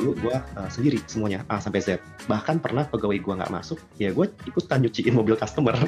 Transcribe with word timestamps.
dulu 0.00 0.16
gue 0.16 0.32
uh, 0.32 0.70
sendiri 0.72 0.96
semuanya 1.04 1.44
A 1.52 1.60
sampai 1.60 1.84
Z. 1.84 2.00
Bahkan 2.24 2.64
pernah 2.64 2.88
pegawai 2.88 3.20
gue 3.20 3.34
nggak 3.36 3.52
masuk, 3.52 3.76
ya 4.00 4.08
gue 4.16 4.32
ikutan 4.48 4.80
nyuciin 4.80 5.12
mobil 5.12 5.36
customer. 5.36 5.76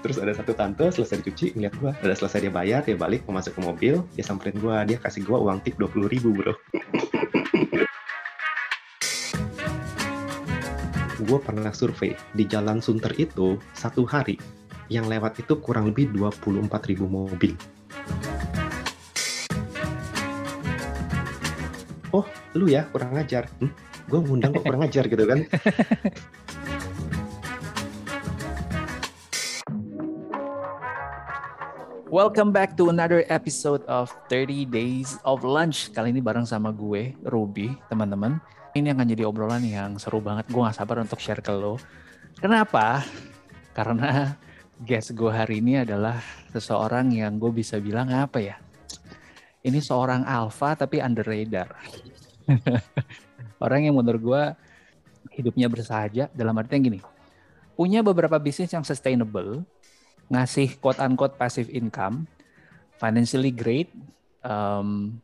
Terus 0.00 0.16
ada 0.16 0.32
satu 0.32 0.56
tante 0.56 0.88
selesai 0.88 1.20
dicuci 1.20 1.52
ngeliat 1.52 1.76
gue, 1.76 1.92
udah 1.92 2.16
selesai 2.16 2.48
dia 2.48 2.52
bayar, 2.52 2.80
dia 2.82 2.96
balik 2.96 3.28
mau 3.28 3.36
masuk 3.36 3.60
ke 3.60 3.62
mobil, 3.62 4.00
dia 4.16 4.24
samperin 4.24 4.56
gue, 4.56 4.76
dia 4.88 4.96
kasih 4.96 5.20
gue 5.22 5.36
uang 5.36 5.60
tip 5.60 5.76
20 5.76 6.08
ribu 6.08 6.32
bro. 6.32 6.56
gue 11.20 11.38
pernah 11.38 11.70
survei 11.70 12.16
di 12.34 12.48
Jalan 12.48 12.80
Sunter 12.82 13.12
itu 13.20 13.60
satu 13.76 14.08
hari 14.08 14.40
yang 14.90 15.06
lewat 15.06 15.38
itu 15.38 15.54
kurang 15.62 15.92
lebih 15.92 16.10
24 16.10 16.90
ribu 16.90 17.06
mobil. 17.06 17.54
Lu 22.58 22.66
ya 22.66 22.82
kurang 22.90 23.14
ajar. 23.14 23.46
Hmm, 23.62 23.70
gue 24.10 24.18
ngundang 24.18 24.50
kok 24.50 24.66
kurang 24.66 24.82
ajar 24.82 25.06
gitu 25.06 25.22
kan. 25.22 25.46
Welcome 32.10 32.50
back 32.50 32.74
to 32.74 32.90
another 32.90 33.22
episode 33.30 33.86
of 33.86 34.10
30 34.26 34.66
Days 34.66 35.14
of 35.22 35.46
Lunch. 35.46 35.94
Kali 35.94 36.10
ini 36.10 36.18
bareng 36.18 36.42
sama 36.42 36.74
gue, 36.74 37.14
Ruby, 37.22 37.70
teman-teman. 37.86 38.42
Ini 38.74 38.98
akan 38.98 39.06
jadi 39.06 39.22
obrolan 39.30 39.62
yang 39.62 39.94
seru 39.94 40.18
banget. 40.18 40.50
Gue 40.50 40.66
gak 40.66 40.74
sabar 40.74 40.98
untuk 41.06 41.22
share 41.22 41.38
ke 41.38 41.54
lo. 41.54 41.78
Kenapa? 42.42 43.06
Karena 43.70 44.34
guest 44.82 45.14
gue 45.14 45.30
hari 45.30 45.62
ini 45.62 45.86
adalah 45.86 46.18
seseorang 46.50 47.14
yang 47.14 47.38
gue 47.38 47.54
bisa 47.54 47.78
bilang 47.78 48.10
apa 48.10 48.42
ya? 48.42 48.58
Ini 49.62 49.78
seorang 49.78 50.26
alpha 50.26 50.74
tapi 50.74 50.98
under 50.98 51.22
radar. 51.22 51.78
Orang 53.64 53.84
yang 53.84 53.96
menurut 53.96 54.22
gue 54.22 54.42
hidupnya 55.36 55.68
bersahaja 55.68 56.32
dalam 56.32 56.56
artian 56.56 56.82
gini. 56.82 57.00
Punya 57.76 58.04
beberapa 58.04 58.36
bisnis 58.36 58.72
yang 58.72 58.84
sustainable, 58.84 59.64
ngasih 60.28 60.76
quote 60.78 61.00
unquote 61.00 61.36
passive 61.40 61.72
income, 61.72 62.28
financially 63.00 63.52
great, 63.52 63.88
um, 64.44 65.16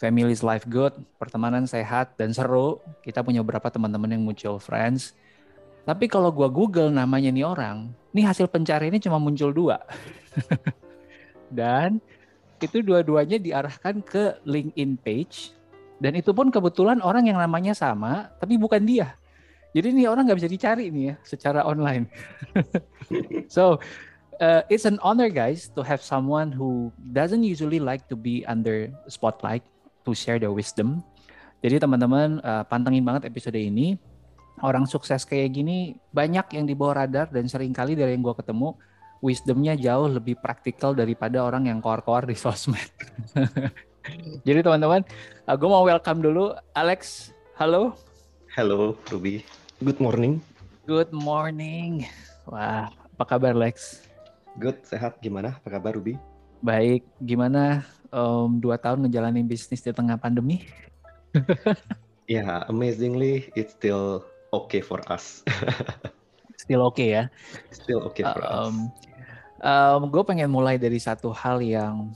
family's 0.00 0.40
life 0.40 0.64
good, 0.66 0.96
pertemanan 1.20 1.68
sehat 1.68 2.16
dan 2.16 2.32
seru. 2.32 2.80
Kita 3.04 3.20
punya 3.20 3.44
beberapa 3.44 3.68
teman-teman 3.68 4.16
yang 4.16 4.24
mutual 4.24 4.56
friends. 4.56 5.12
Tapi 5.82 6.06
kalau 6.06 6.30
gua 6.30 6.46
Google 6.46 6.94
namanya 6.94 7.28
nih 7.34 7.44
orang, 7.44 7.90
nih 8.14 8.24
hasil 8.24 8.46
pencarian 8.46 8.94
ini 8.94 9.02
cuma 9.02 9.18
muncul 9.18 9.50
dua. 9.50 9.82
dan 11.58 11.98
itu 12.62 12.78
dua-duanya 12.80 13.42
diarahkan 13.42 13.98
ke 14.00 14.38
LinkedIn 14.46 14.94
page. 15.02 15.50
Dan 16.02 16.18
itu 16.18 16.34
pun 16.34 16.50
kebetulan 16.50 16.98
orang 16.98 17.30
yang 17.30 17.38
namanya 17.38 17.78
sama, 17.78 18.34
tapi 18.42 18.58
bukan 18.58 18.82
dia. 18.82 19.14
Jadi 19.70 19.94
ini 19.94 20.10
orang 20.10 20.26
nggak 20.26 20.42
bisa 20.42 20.50
dicari 20.50 20.90
nih 20.90 21.14
ya 21.14 21.14
secara 21.22 21.62
online. 21.62 22.10
so 23.54 23.78
uh, 24.42 24.66
it's 24.66 24.82
an 24.82 24.98
honor, 24.98 25.30
guys, 25.30 25.70
to 25.70 25.86
have 25.86 26.02
someone 26.02 26.50
who 26.50 26.90
doesn't 27.14 27.46
usually 27.46 27.78
like 27.78 28.10
to 28.10 28.18
be 28.18 28.42
under 28.50 28.90
spotlight 29.06 29.62
to 30.02 30.10
share 30.10 30.42
their 30.42 30.50
wisdom. 30.50 31.06
Jadi 31.62 31.78
teman-teman 31.78 32.42
uh, 32.42 32.66
pantengin 32.66 33.06
banget 33.06 33.30
episode 33.30 33.54
ini. 33.54 33.94
Orang 34.58 34.90
sukses 34.90 35.22
kayak 35.22 35.54
gini 35.54 35.96
banyak 36.10 36.58
yang 36.58 36.66
di 36.66 36.74
bawah 36.74 37.06
radar 37.06 37.30
dan 37.30 37.46
sering 37.46 37.70
kali 37.70 37.94
dari 37.94 38.14
yang 38.14 38.22
gue 38.22 38.36
ketemu 38.36 38.74
wisdomnya 39.22 39.78
jauh 39.78 40.10
lebih 40.10 40.38
praktikal 40.38 40.92
daripada 40.92 41.46
orang 41.46 41.70
yang 41.70 41.78
koar-koar 41.78 42.26
di 42.26 42.34
sosmed. 42.34 42.90
Jadi 44.42 44.60
teman-teman, 44.66 45.06
uh, 45.46 45.54
gue 45.54 45.68
mau 45.70 45.86
welcome 45.86 46.18
dulu 46.18 46.54
Alex. 46.74 47.30
Halo. 47.54 47.94
Halo 48.58 48.98
Ruby. 49.08 49.46
Good 49.78 50.02
morning. 50.02 50.42
Good 50.82 51.14
morning. 51.14 52.10
Wah, 52.50 52.90
apa 52.90 53.24
kabar 53.24 53.54
Lex? 53.54 54.02
Good, 54.58 54.82
sehat. 54.82 55.22
Gimana? 55.22 55.54
Apa 55.62 55.78
kabar 55.78 55.94
Ruby? 55.94 56.18
Baik. 56.58 57.06
Gimana 57.22 57.86
um, 58.10 58.58
dua 58.58 58.74
tahun 58.74 59.06
ngejalanin 59.06 59.46
bisnis 59.46 59.82
di 59.82 59.94
tengah 59.94 60.18
pandemi? 60.18 60.66
Ya, 62.30 62.38
yeah, 62.38 62.56
amazingly 62.70 63.50
it's 63.58 63.74
still 63.74 64.22
okay 64.54 64.78
for 64.78 65.02
us. 65.10 65.42
still 66.62 66.86
okay 66.88 67.18
ya? 67.18 67.24
Still 67.74 68.06
okay 68.08 68.22
for 68.22 68.40
um, 68.46 68.88
us. 68.88 69.02
Um, 69.60 70.00
gue 70.06 70.22
pengen 70.22 70.48
mulai 70.48 70.78
dari 70.78 71.02
satu 71.02 71.34
hal 71.34 71.58
yang 71.60 72.14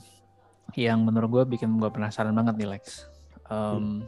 yang 0.77 1.01
menurut 1.01 1.41
gue 1.41 1.57
bikin 1.57 1.81
gue 1.81 1.89
penasaran 1.89 2.37
banget 2.37 2.55
nih 2.61 2.69
Lex. 2.77 3.09
Um, 3.49 3.57
hmm. 3.57 3.99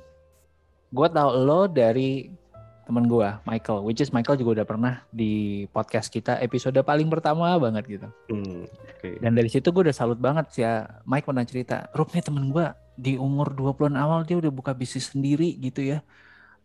Gue 0.94 1.08
tau 1.10 1.34
lo 1.34 1.66
dari 1.66 2.30
teman 2.90 3.06
gue 3.06 3.30
Michael 3.46 3.86
which 3.86 4.02
is 4.02 4.10
Michael 4.10 4.42
juga 4.42 4.62
udah 4.62 4.66
pernah 4.66 4.94
di 5.14 5.62
podcast 5.70 6.10
kita 6.10 6.42
episode 6.42 6.82
paling 6.82 7.06
pertama 7.06 7.54
banget 7.62 7.86
gitu 7.86 8.08
hmm, 8.34 8.66
okay. 8.98 9.22
dan 9.22 9.38
dari 9.38 9.46
situ 9.46 9.70
gue 9.70 9.86
udah 9.86 9.94
salut 9.94 10.18
banget 10.18 10.50
sih 10.50 10.66
ya 10.66 10.90
Mike 11.06 11.30
pernah 11.30 11.46
cerita 11.46 11.86
Rob 11.94 12.10
nih 12.10 12.26
temen 12.26 12.50
gue 12.50 12.66
di 12.98 13.14
umur 13.14 13.54
20-an 13.54 13.94
awal 13.94 14.26
dia 14.26 14.42
udah 14.42 14.50
buka 14.50 14.74
bisnis 14.74 15.14
sendiri 15.14 15.54
gitu 15.62 15.86
ya 15.86 16.02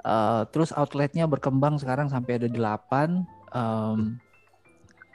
uh, 0.00 0.48
terus 0.48 0.72
outletnya 0.72 1.28
berkembang 1.28 1.76
sekarang 1.76 2.08
sampai 2.08 2.40
ada 2.40 2.48
8 2.48 3.20
um, 3.52 4.16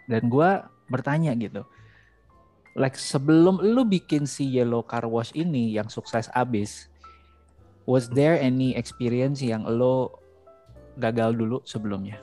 dan 0.05 0.23
gue 0.29 0.49
bertanya 0.93 1.33
gitu 1.41 1.65
like 2.77 2.97
sebelum 2.97 3.61
lu 3.61 3.85
bikin 3.87 4.29
si 4.29 4.45
Yellow 4.45 4.85
Car 4.85 5.05
Wash 5.09 5.33
ini 5.33 5.73
yang 5.73 5.89
sukses 5.89 6.29
abis 6.37 6.89
was 7.89 8.05
there 8.13 8.37
any 8.37 8.77
experience 8.77 9.41
yang 9.41 9.65
lo 9.65 10.19
gagal 11.01 11.33
dulu 11.33 11.57
sebelumnya? 11.65 12.21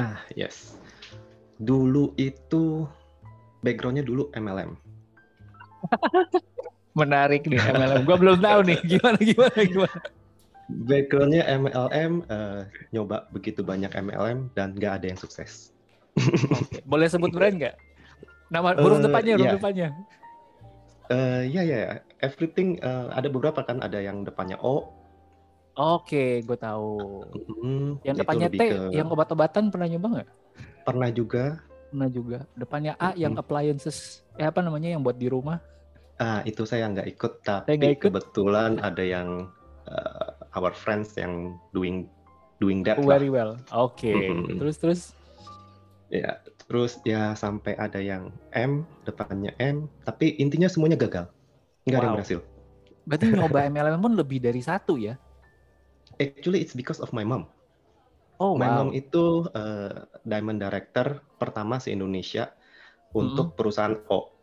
Ah, 0.00 0.24
yes. 0.32 0.78
Dulu 1.60 2.16
itu 2.16 2.88
backgroundnya 3.60 4.06
dulu 4.06 4.32
MLM. 4.32 4.78
Menarik 6.98 7.44
nih 7.44 7.60
MLM. 7.60 8.02
Gue 8.06 8.16
belum 8.16 8.38
tahu 8.40 8.60
nih 8.64 8.78
gimana 8.86 9.18
gimana 9.20 9.60
gimana. 9.60 10.00
Backgroundnya 10.64 11.42
MLM, 11.44 12.12
uh, 12.24 12.32
eh, 12.32 12.60
nyoba 12.96 13.28
begitu 13.28 13.60
banyak 13.60 13.92
MLM 13.92 14.48
dan 14.56 14.72
nggak 14.72 15.02
ada 15.02 15.06
yang 15.12 15.20
sukses. 15.20 15.74
okay. 16.16 16.80
Boleh 16.88 17.10
sebut 17.10 17.28
brand 17.36 17.60
nggak? 17.60 17.76
Nama 18.54 18.68
huruf 18.78 19.02
uh, 19.02 19.04
depannya, 19.10 19.32
huruf 19.34 19.46
yeah. 19.50 19.56
depannya. 19.58 19.88
Uh, 21.10 21.42
ya 21.50 21.62
ya, 21.66 21.80
everything 22.22 22.78
uh, 22.80 23.10
ada 23.12 23.26
beberapa 23.26 23.66
kan, 23.66 23.82
ada 23.82 23.98
yang 23.98 24.22
depannya 24.22 24.56
O, 24.62 24.88
Oke, 25.74 26.46
gue 26.46 26.58
tahu. 26.58 26.94
Hmm, 27.58 27.98
yang 28.06 28.14
depannya 28.14 28.46
T, 28.46 28.62
ke... 28.62 28.94
yang 28.94 29.10
obat-obatan 29.10 29.74
pernah 29.74 29.90
nyoba 29.90 30.06
nggak? 30.06 30.28
Pernah 30.86 31.10
juga. 31.10 31.44
Pernah 31.90 32.08
juga. 32.14 32.38
Depannya 32.54 32.94
A, 32.94 33.10
hmm. 33.10 33.18
yang 33.18 33.34
appliances, 33.34 34.22
eh 34.38 34.46
apa 34.46 34.62
namanya 34.62 34.94
yang 34.94 35.02
buat 35.02 35.18
di 35.18 35.26
rumah? 35.26 35.58
Ah, 36.22 36.46
itu 36.46 36.62
saya 36.62 36.86
nggak 36.94 37.10
ikut, 37.18 37.32
tapi 37.42 37.74
gak 37.74 37.90
ikut. 37.98 38.06
kebetulan 38.06 38.78
ada 38.78 39.02
yang 39.02 39.50
uh, 39.90 40.30
our 40.54 40.70
friends 40.70 41.18
yang 41.18 41.58
doing 41.74 42.06
doing 42.62 42.86
that. 42.86 43.02
Very 43.02 43.26
lah. 43.26 43.34
well. 43.34 43.52
Oke. 43.74 44.14
Okay. 44.14 44.30
Hmm. 44.30 44.62
Terus 44.62 44.76
terus. 44.78 45.00
Ya, 46.06 46.38
terus 46.74 46.98
ya 47.06 47.38
sampai 47.38 47.78
ada 47.78 48.02
yang 48.02 48.34
M, 48.50 48.82
depannya 49.06 49.54
M, 49.62 49.86
tapi 50.02 50.34
intinya 50.42 50.66
semuanya 50.66 50.98
gagal. 50.98 51.30
Nggak 51.86 51.94
wow. 51.94 52.02
ada 52.02 52.06
yang 52.10 52.16
berhasil. 52.18 52.40
Berarti 53.06 53.24
nyoba 53.30 53.58
MLM 53.70 54.02
pun 54.02 54.18
lebih 54.18 54.42
dari 54.42 54.58
satu 54.58 54.98
ya? 54.98 55.14
Actually, 56.18 56.66
it's 56.66 56.74
because 56.74 56.98
of 56.98 57.14
my 57.14 57.22
mom. 57.22 57.46
Oh, 58.42 58.58
my 58.58 58.66
wow. 58.66 58.82
mom 58.82 58.90
itu 58.90 59.46
uh, 59.54 60.02
diamond 60.26 60.58
director 60.58 61.22
pertama 61.38 61.78
se 61.78 61.94
Indonesia 61.94 62.50
untuk 63.14 63.54
hmm. 63.54 63.56
perusahaan 63.56 63.94
O. 64.10 64.34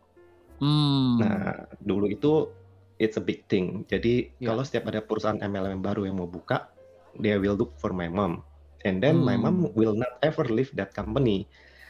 Hmm. 0.64 1.20
Nah, 1.20 1.68
dulu 1.84 2.08
itu 2.08 2.48
it's 2.96 3.20
a 3.20 3.24
big 3.24 3.44
thing. 3.52 3.84
Jadi 3.92 4.32
yeah. 4.40 4.56
kalau 4.56 4.64
setiap 4.64 4.88
ada 4.88 5.04
perusahaan 5.04 5.36
MLM 5.36 5.84
baru 5.84 6.08
yang 6.08 6.16
mau 6.16 6.32
buka, 6.32 6.72
they 7.20 7.36
will 7.36 7.60
look 7.60 7.76
for 7.76 7.92
my 7.92 8.08
mom. 8.08 8.40
And 8.88 9.04
then 9.04 9.20
hmm. 9.20 9.28
my 9.28 9.36
mom 9.36 9.68
will 9.76 9.92
not 9.92 10.16
ever 10.24 10.48
leave 10.48 10.72
that 10.80 10.96
company. 10.96 11.44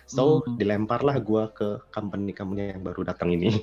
So 0.06 0.42
hmm. 0.42 0.58
dilemparlah 0.58 1.22
gue 1.22 1.44
ke 1.56 1.68
company-company 1.94 2.76
yang 2.76 2.82
baru 2.84 3.06
datang 3.06 3.32
ini. 3.32 3.54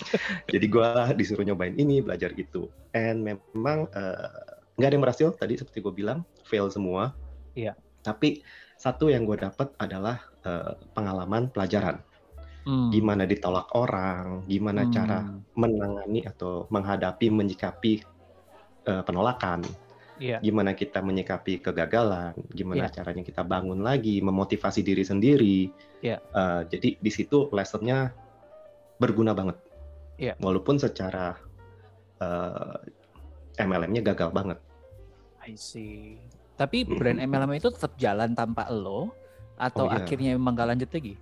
Jadi 0.52 0.66
gue 0.66 0.88
disuruh 1.18 1.44
nyobain 1.44 1.74
ini, 1.76 2.00
belajar 2.00 2.32
itu. 2.38 2.70
And 2.94 3.26
memang 3.26 3.90
uh, 3.92 4.58
nggak 4.78 4.88
ada 4.88 4.94
yang 4.94 5.04
berhasil 5.04 5.28
tadi 5.34 5.58
seperti 5.58 5.82
gue 5.82 5.90
bilang 5.90 6.22
fail 6.46 6.70
semua 6.70 7.10
iya 7.58 7.74
tapi 8.06 8.46
satu 8.78 9.10
yang 9.10 9.26
gue 9.26 9.34
dapat 9.34 9.74
adalah 9.82 10.22
uh, 10.46 10.78
pengalaman 10.94 11.50
pelajaran 11.50 11.98
hmm. 12.62 12.94
gimana 12.94 13.26
ditolak 13.26 13.66
orang 13.74 14.46
gimana 14.46 14.86
hmm. 14.86 14.90
cara 14.94 15.26
menangani 15.58 16.22
atau 16.22 16.70
menghadapi 16.70 17.26
menyikapi 17.26 18.06
uh, 18.86 19.02
penolakan 19.02 19.66
yeah. 20.18 20.38
gimana 20.42 20.74
kita 20.74 21.00
menyikapi 21.00 21.62
kegagalan 21.62 22.34
gimana 22.52 22.86
yeah. 22.86 22.94
caranya 22.94 23.22
kita 23.24 23.42
bangun 23.42 23.80
lagi 23.80 24.20
memotivasi 24.20 24.84
diri 24.84 25.02
sendiri 25.06 25.58
yeah. 26.02 26.18
uh, 26.34 26.62
jadi 26.66 26.98
di 26.98 27.10
situ 27.10 27.50
lessonnya 27.50 28.12
berguna 28.98 29.32
banget 29.32 29.56
yeah. 30.18 30.34
walaupun 30.42 30.76
secara 30.76 31.38
uh, 32.20 32.78
MLM-nya 33.58 34.02
gagal 34.14 34.30
banget. 34.30 34.58
I 35.42 35.58
see. 35.58 36.18
Tapi 36.58 36.86
brand 36.86 37.22
MLM 37.22 37.54
itu 37.58 37.70
tetap 37.70 37.94
jalan 37.98 38.34
tanpa 38.34 38.66
lo 38.70 39.14
atau 39.58 39.86
oh, 39.86 39.90
iya. 39.90 40.02
akhirnya 40.02 40.30
memang 40.34 40.54
gak 40.54 40.68
lanjut 40.74 40.90
lagi? 40.90 41.14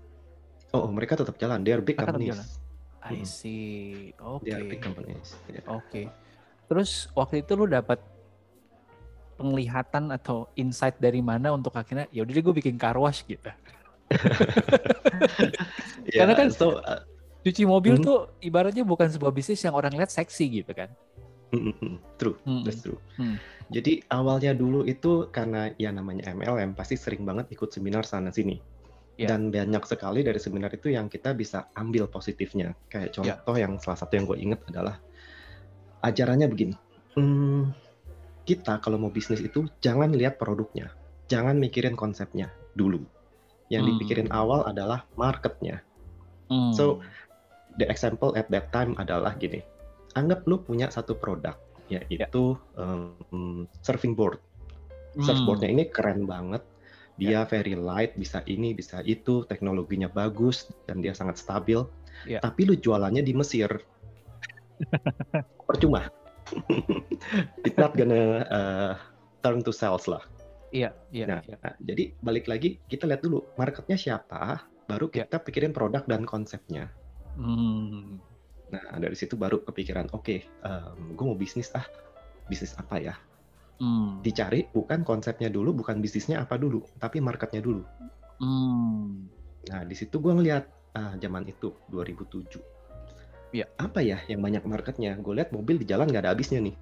Oh, 0.73 0.89
mereka 0.89 1.17
tetap 1.17 1.37
jalan. 1.41 1.65
They 1.65 1.73
are 1.73 1.85
big 1.85 1.97
mereka 1.97 2.17
companies. 2.17 2.61
I 3.07 3.23
see. 3.23 4.13
Oke. 4.19 4.45
Okay. 4.45 4.49
They 4.49 4.53
are 4.57 4.67
big 4.67 4.83
companies. 4.83 5.29
Yeah. 5.49 5.65
Oke. 5.69 5.85
Okay. 5.89 6.07
Terus 6.67 7.09
waktu 7.15 7.45
itu 7.45 7.53
lu 7.55 7.69
dapat 7.71 8.01
penglihatan 9.37 10.11
atau 10.11 10.49
insight 10.57 10.97
dari 10.97 11.21
mana 11.21 11.53
untuk 11.53 11.77
akhirnya 11.77 12.09
ya 12.11 12.25
udah 12.25 12.33
gue 12.33 12.55
bikin 12.57 12.81
car 12.81 12.97
wash 12.97 13.23
gitu. 13.29 13.53
yeah, 16.09 16.25
Karena 16.25 16.35
kan 16.35 16.49
so, 16.51 16.81
uh, 16.81 17.03
cuci 17.45 17.63
mobil 17.69 17.99
mm 17.99 18.01
-hmm. 18.03 18.09
tuh 18.09 18.19
ibaratnya 18.43 18.83
bukan 18.83 19.13
sebuah 19.13 19.31
bisnis 19.31 19.63
yang 19.63 19.77
orang 19.77 19.95
lihat 19.95 20.11
seksi 20.11 20.63
gitu 20.63 20.73
kan. 20.73 20.89
Mm 21.55 21.73
-hmm. 21.75 21.93
True, 22.19 22.37
mm 22.43 22.49
-hmm. 22.49 22.63
that's 22.65 22.81
true. 22.83 22.99
Mm. 23.21 23.37
Jadi 23.67 23.99
awalnya 24.15 24.55
dulu 24.55 24.87
itu 24.87 25.27
karena 25.35 25.75
ya 25.75 25.91
namanya 25.91 26.31
MLM 26.31 26.79
pasti 26.79 26.95
sering 26.95 27.27
banget 27.27 27.51
ikut 27.51 27.71
seminar 27.75 28.07
sana 28.07 28.31
sini. 28.31 28.59
Yeah. 29.17 29.33
Dan 29.33 29.49
banyak 29.49 29.81
sekali 29.89 30.21
dari 30.21 30.37
seminar 30.37 30.71
itu 30.77 30.93
yang 30.93 31.09
kita 31.09 31.33
bisa 31.33 31.73
ambil 31.75 32.07
positifnya. 32.07 32.77
Kayak 32.93 33.09
ya. 33.11 33.15
contoh 33.17 33.57
yeah. 33.57 33.65
yang 33.67 33.73
salah 33.83 33.99
satu 33.99 34.13
yang 34.15 34.27
gue 34.29 34.39
inget 34.39 34.61
adalah 34.71 35.01
ajarannya 36.05 36.47
begini. 36.47 36.75
Hmm, 37.17 37.73
kita 38.47 38.79
kalau 38.79 38.97
mau 38.97 39.11
bisnis 39.11 39.43
itu 39.43 39.67
jangan 39.83 40.15
lihat 40.15 40.39
produknya, 40.39 40.95
jangan 41.27 41.59
mikirin 41.59 41.99
konsepnya 41.99 42.55
dulu. 42.79 43.03
Yang 43.67 43.83
hmm. 43.83 43.91
dipikirin 43.99 44.29
awal 44.31 44.63
adalah 44.63 45.03
marketnya. 45.19 45.83
Hmm. 46.47 46.71
So 46.71 47.03
the 47.83 47.91
example 47.91 48.31
at 48.39 48.47
that 48.55 48.71
time 48.71 48.95
adalah 49.03 49.35
gini, 49.35 49.67
anggap 50.15 50.47
lu 50.47 50.63
punya 50.63 50.87
satu 50.89 51.19
produk, 51.19 51.59
yaitu 51.91 52.55
yeah. 52.79 53.11
um, 53.35 53.67
surfing 53.83 54.15
board. 54.15 54.39
Hmm. 55.19 55.27
Surfboardnya 55.27 55.67
ini 55.75 55.85
keren 55.91 56.31
banget, 56.31 56.63
dia 57.19 57.43
yeah. 57.43 57.45
very 57.51 57.75
light, 57.75 58.15
bisa 58.15 58.47
ini, 58.47 58.79
bisa 58.79 59.03
itu, 59.03 59.43
teknologinya 59.51 60.07
bagus 60.07 60.71
dan 60.87 61.03
dia 61.03 61.11
sangat 61.19 61.43
stabil. 61.43 61.83
Yeah. 62.25 62.39
Tapi 62.47 62.71
lu 62.71 62.79
jualannya 62.79 63.27
di 63.27 63.35
Mesir, 63.35 63.69
percuma 65.69 66.07
it's 67.67 67.79
not 67.79 67.95
gonna 67.95 68.47
uh, 68.47 68.93
turn 69.43 69.63
to 69.63 69.75
sales 69.75 70.07
lah. 70.07 70.23
Iya, 70.75 70.91
iya. 71.15 71.25
Nah, 71.27 71.41
iya. 71.47 71.57
nah, 71.63 71.75
jadi 71.79 72.13
balik 72.23 72.47
lagi 72.51 72.83
kita 72.91 73.07
lihat 73.07 73.23
dulu 73.23 73.43
marketnya 73.57 73.97
siapa, 73.99 74.67
baru 74.91 75.07
iya. 75.11 75.25
kita 75.25 75.39
yeah. 75.39 75.45
pikirin 75.47 75.73
produk 75.75 76.03
dan 76.07 76.23
konsepnya. 76.27 76.91
Hmm. 77.37 78.19
Nah 78.73 78.85
dari 78.99 79.15
situ 79.15 79.39
baru 79.39 79.63
kepikiran, 79.63 80.11
oke, 80.11 80.25
okay, 80.25 80.39
um, 80.67 81.15
gue 81.15 81.25
mau 81.27 81.39
bisnis 81.39 81.71
ah, 81.77 81.87
bisnis 82.51 82.75
apa 82.75 82.99
ya? 82.99 83.15
Hmm. 83.79 84.25
Dicari 84.25 84.67
bukan 84.73 85.05
konsepnya 85.07 85.53
dulu, 85.53 85.77
bukan 85.77 86.01
bisnisnya 86.03 86.43
apa 86.43 86.59
dulu, 86.59 86.83
tapi 86.99 87.23
marketnya 87.23 87.63
dulu. 87.63 87.85
Hmm. 88.43 89.31
Nah 89.71 89.83
di 89.87 89.95
situ 89.95 90.19
gue 90.19 90.33
ngeliat 90.35 90.65
ah, 90.99 91.15
zaman 91.21 91.47
itu 91.47 91.71
2007 91.95 92.76
ya 93.55 93.67
apa 93.79 94.03
ya 94.03 94.19
yang 94.27 94.43
banyak 94.43 94.63
marketnya 94.67 95.15
gue 95.19 95.35
lihat 95.37 95.55
mobil 95.55 95.79
di 95.79 95.87
jalan 95.87 96.11
nggak 96.11 96.23
ada 96.27 96.33
habisnya 96.35 96.61
nih 96.63 96.77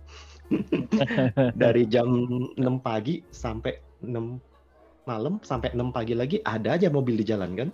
dari 1.62 1.84
jam 1.88 2.08
6 2.56 2.60
pagi 2.80 3.24
sampai 3.28 3.80
6 4.04 5.08
malam 5.08 5.40
sampai 5.44 5.72
6 5.76 5.92
pagi 5.92 6.14
lagi 6.16 6.40
ada 6.44 6.76
aja 6.76 6.88
mobil 6.88 7.20
di 7.20 7.24
jalan 7.24 7.52
kan 7.56 7.68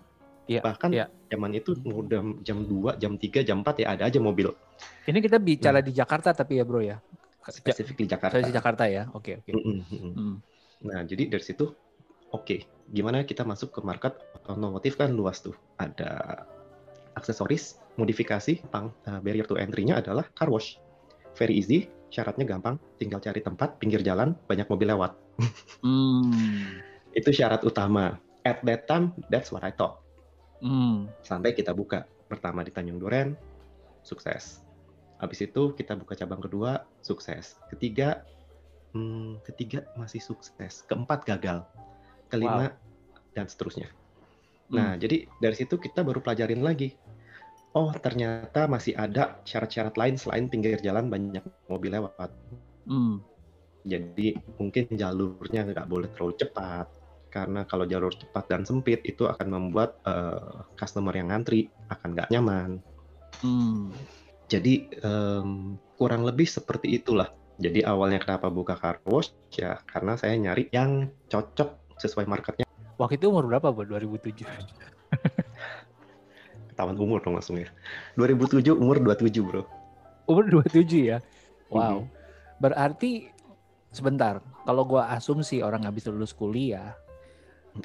ya, 0.50 0.58
bahkan 0.62 0.90
ya. 0.90 1.06
zaman 1.30 1.54
itu 1.54 1.78
udah 1.86 2.42
jam 2.42 2.66
2 2.66 2.98
jam 2.98 3.14
3 3.14 3.46
jam 3.46 3.62
4 3.62 3.82
ya 3.82 3.86
ada 3.94 4.02
aja 4.10 4.18
mobil 4.18 4.50
ini 5.06 5.18
kita 5.22 5.38
bicara 5.38 5.78
nah. 5.78 5.86
di 5.86 5.92
Jakarta 5.94 6.34
tapi 6.34 6.58
ya 6.58 6.64
bro 6.66 6.82
ya 6.82 6.98
spesifik 7.50 8.06
di 8.06 8.06
Jakarta 8.10 8.42
di 8.42 8.54
Jakarta 8.54 8.84
ya 8.90 9.06
oke 9.14 9.22
okay, 9.22 9.34
oke 9.38 9.50
okay. 9.50 9.54
mm 9.54 9.82
-mm. 9.86 10.12
mm. 10.14 10.34
nah 10.90 11.00
jadi 11.06 11.30
dari 11.30 11.44
situ 11.46 11.70
oke 12.30 12.42
okay, 12.46 12.66
gimana 12.90 13.22
kita 13.22 13.46
masuk 13.46 13.70
ke 13.74 13.80
market 13.82 14.18
otomotif 14.46 14.98
kan 14.98 15.14
luas 15.14 15.38
tuh 15.42 15.54
ada 15.78 16.44
aksesoris, 17.20 17.78
modifikasi, 18.00 18.64
pang, 18.72 18.90
uh, 19.04 19.20
barrier 19.20 19.44
to 19.44 19.60
entry-nya 19.60 20.00
adalah 20.00 20.24
car 20.32 20.48
wash. 20.48 20.80
Very 21.36 21.60
easy, 21.60 21.92
syaratnya 22.10 22.48
gampang, 22.48 22.80
tinggal 22.96 23.20
cari 23.22 23.44
tempat, 23.44 23.78
pinggir 23.78 24.00
jalan, 24.02 24.34
banyak 24.48 24.66
mobil 24.66 24.90
lewat. 24.90 25.12
hmm. 25.84 26.32
Itu 27.12 27.30
syarat 27.30 27.62
utama. 27.62 28.18
At 28.42 28.64
that 28.64 28.88
time, 28.88 29.12
that's 29.28 29.52
what 29.52 29.62
I 29.62 29.70
thought. 29.70 30.00
Hmm. 30.64 31.12
Sampai 31.20 31.52
kita 31.52 31.76
buka. 31.76 32.08
Pertama 32.30 32.62
di 32.64 32.70
Tanjung 32.70 33.02
Duren, 33.02 33.34
sukses. 34.06 34.62
Habis 35.20 35.44
itu 35.44 35.76
kita 35.76 35.98
buka 35.98 36.16
cabang 36.16 36.40
kedua, 36.40 36.88
sukses. 37.04 37.60
Ketiga, 37.68 38.24
hmm, 38.96 39.44
ketiga 39.44 39.84
masih 39.98 40.22
sukses. 40.22 40.86
Keempat 40.88 41.26
gagal. 41.26 41.66
Kelima, 42.30 42.70
wow. 42.70 43.34
dan 43.34 43.46
seterusnya. 43.50 43.90
Nah, 44.70 44.94
hmm. 44.94 45.00
jadi 45.02 45.16
dari 45.42 45.56
situ 45.58 45.74
kita 45.76 46.06
baru 46.06 46.22
pelajarin 46.22 46.62
lagi. 46.62 46.94
Oh, 47.70 47.94
ternyata 47.94 48.66
masih 48.66 48.98
ada 48.98 49.38
syarat-syarat 49.46 49.94
lain 49.94 50.18
selain 50.18 50.50
pinggir 50.50 50.82
jalan 50.82 51.06
banyak 51.06 51.42
mobil 51.70 51.94
lewat. 51.94 52.30
Hmm. 52.90 53.22
Jadi 53.86 54.34
mungkin 54.58 54.90
jalurnya 54.92 55.64
nggak 55.70 55.86
boleh 55.86 56.10
terlalu 56.12 56.34
cepat 56.36 56.86
karena 57.30 57.62
kalau 57.62 57.86
jalur 57.86 58.10
cepat 58.10 58.50
dan 58.50 58.66
sempit 58.66 59.06
itu 59.06 59.22
akan 59.22 59.48
membuat 59.54 60.02
uh, 60.02 60.66
customer 60.74 61.14
yang 61.14 61.30
ngantri 61.30 61.70
akan 61.94 62.18
nggak 62.18 62.30
nyaman. 62.34 62.82
Hmm. 63.38 63.94
Jadi 64.50 64.90
um, 65.06 65.78
kurang 65.94 66.26
lebih 66.26 66.50
seperti 66.50 66.98
itulah. 66.98 67.30
Jadi 67.62 67.86
awalnya 67.86 68.18
kenapa 68.18 68.50
buka 68.50 68.74
car 68.74 68.98
wash 69.06 69.30
ya 69.54 69.78
karena 69.86 70.18
saya 70.18 70.34
nyari 70.34 70.66
yang 70.74 71.06
cocok 71.30 71.94
sesuai 72.02 72.26
marketnya 72.26 72.66
Waktu 73.00 73.16
itu 73.16 73.32
umur 73.32 73.48
berapa, 73.48 73.72
Bu? 73.72 73.88
2007. 73.88 74.44
Ketahuan 76.80 76.96
umur 76.96 77.20
dong 77.20 77.36
langsung 77.36 77.60
ya. 77.60 77.68
2007 78.16 78.72
umur 78.72 78.96
27, 79.04 79.44
Bro. 79.44 79.68
Umur 80.24 80.64
27 80.64 81.12
ya. 81.12 81.20
Wow. 81.68 82.08
Hmm. 82.08 82.08
Berarti 82.56 83.28
sebentar, 83.92 84.40
kalau 84.64 84.88
gua 84.88 85.12
asumsi 85.12 85.60
orang 85.60 85.84
habis 85.84 86.08
lulus 86.08 86.32
kuliah 86.32 86.96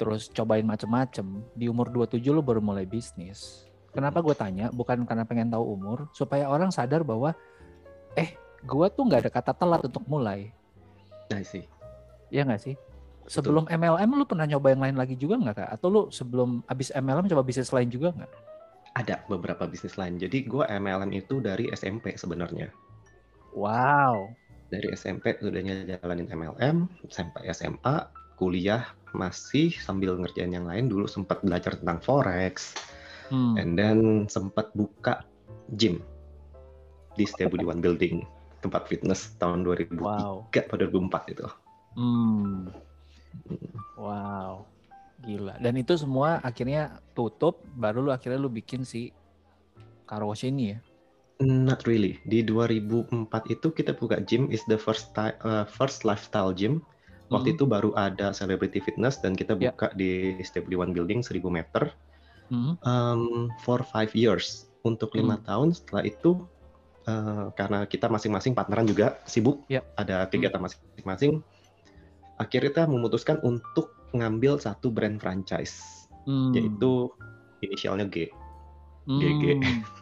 terus 0.00 0.32
cobain 0.32 0.64
macem-macem, 0.64 1.44
di 1.52 1.68
umur 1.68 1.92
27 1.92 2.24
lu 2.32 2.40
baru 2.40 2.64
mulai 2.64 2.88
bisnis. 2.88 3.68
Kenapa 3.92 4.24
gue 4.24 4.32
tanya? 4.32 4.72
Bukan 4.72 5.04
karena 5.04 5.28
pengen 5.28 5.52
tahu 5.52 5.76
umur, 5.76 6.08
supaya 6.16 6.48
orang 6.48 6.72
sadar 6.72 7.04
bahwa 7.04 7.36
eh, 8.16 8.32
gua 8.64 8.88
tuh 8.88 9.04
nggak 9.12 9.28
ada 9.28 9.30
kata 9.30 9.52
telat 9.52 9.84
untuk 9.84 10.08
mulai. 10.08 10.56
Nah 11.28 11.44
sih. 11.44 11.68
Iya 12.32 12.48
nggak 12.48 12.64
sih? 12.64 12.74
sebelum 13.26 13.66
Betul. 13.66 13.76
MLM 13.76 14.10
lu 14.16 14.24
pernah 14.24 14.46
nyoba 14.46 14.72
yang 14.72 14.82
lain 14.86 14.96
lagi 14.96 15.18
juga 15.18 15.36
nggak 15.36 15.56
kak? 15.60 15.68
Atau 15.68 15.88
lu 15.92 16.02
sebelum 16.08 16.64
abis 16.64 16.94
MLM 16.94 17.28
coba 17.28 17.42
bisnis 17.44 17.74
lain 17.74 17.90
juga 17.92 18.14
nggak? 18.14 18.32
Ada 18.96 19.28
beberapa 19.28 19.68
bisnis 19.68 20.00
lain. 20.00 20.16
Jadi 20.16 20.48
gue 20.48 20.64
MLM 20.64 21.12
itu 21.12 21.44
dari 21.44 21.68
SMP 21.76 22.16
sebenarnya. 22.16 22.72
Wow. 23.52 24.32
Dari 24.72 24.88
SMP 24.96 25.36
udah 25.38 25.62
jalanin 26.00 26.26
MLM, 26.32 26.88
sampai 27.12 27.44
SMA, 27.52 28.08
kuliah 28.40 28.88
masih 29.12 29.76
sambil 29.76 30.16
ngerjain 30.16 30.50
yang 30.50 30.64
lain. 30.64 30.88
Dulu 30.88 31.04
sempat 31.04 31.44
belajar 31.44 31.76
tentang 31.76 32.00
forex, 32.00 32.72
hmm. 33.28 33.60
and 33.60 33.76
then 33.76 34.24
sempat 34.32 34.72
buka 34.72 35.28
gym 35.76 36.00
di 37.16 37.24
Stable 37.24 37.64
One 37.64 37.84
Building 37.84 38.24
tempat 38.64 38.88
fitness 38.88 39.36
tahun 39.38 39.62
2003 39.62 40.00
wow. 40.02 40.48
atau 40.50 40.76
2004 40.76 41.32
itu. 41.36 41.46
Hmm. 41.96 42.72
Wow, 43.96 44.68
gila. 45.26 45.54
Dan 45.58 45.74
itu 45.76 45.98
semua 45.98 46.38
akhirnya 46.40 47.02
tutup, 47.12 47.66
baru 47.74 48.06
lu 48.06 48.10
akhirnya 48.14 48.38
lu 48.38 48.48
bikin 48.48 48.86
si 48.86 49.10
car 50.06 50.22
wash 50.22 50.46
ini 50.46 50.76
ya? 50.76 50.78
Not 51.42 51.84
really. 51.84 52.22
Di 52.24 52.40
2004 52.46 53.28
itu 53.52 53.66
kita 53.74 53.92
buka 53.92 54.22
gym 54.24 54.48
is 54.48 54.64
the 54.70 54.78
first 54.78 55.12
uh, 55.18 55.66
first 55.68 56.06
lifestyle 56.06 56.54
gym. 56.54 56.80
Waktu 57.26 57.52
mm 57.52 57.58
-hmm. 57.58 57.58
itu 57.58 57.64
baru 57.66 57.90
ada 57.98 58.30
celebrity 58.30 58.78
fitness 58.78 59.18
dan 59.18 59.34
kita 59.34 59.58
ya. 59.58 59.74
buka 59.74 59.90
yeah. 59.92 59.98
di 59.98 60.10
Stable 60.46 60.78
One 60.78 60.94
Building 60.94 61.20
1000 61.26 61.42
meter. 61.50 61.90
Mm 62.48 62.56
-hmm. 62.62 62.74
um, 62.86 63.50
for 63.66 63.82
five 63.82 64.14
years. 64.14 64.70
Untuk 64.86 65.12
lima 65.18 65.34
mm 65.34 65.42
-hmm. 65.42 65.48
tahun 65.50 65.68
setelah 65.74 66.02
itu 66.06 66.30
uh, 67.10 67.50
karena 67.58 67.84
kita 67.90 68.06
masing-masing 68.06 68.54
partneran 68.54 68.86
juga 68.86 69.18
sibuk, 69.26 69.66
yeah. 69.66 69.82
ada 69.98 70.30
kegiatan 70.30 70.62
masing-masing. 70.62 71.42
Mm 71.42 71.42
-hmm 71.42 71.54
akhirnya 72.36 72.70
kita 72.72 72.82
memutuskan 72.88 73.40
untuk 73.40 73.95
ngambil 74.18 74.58
satu 74.60 74.88
brand 74.92 75.20
franchise 75.20 76.06
hmm. 76.24 76.52
yaitu 76.56 77.12
inisialnya 77.64 78.06
G 78.08 78.30
hmm. 79.08 79.20
GG 79.20 79.44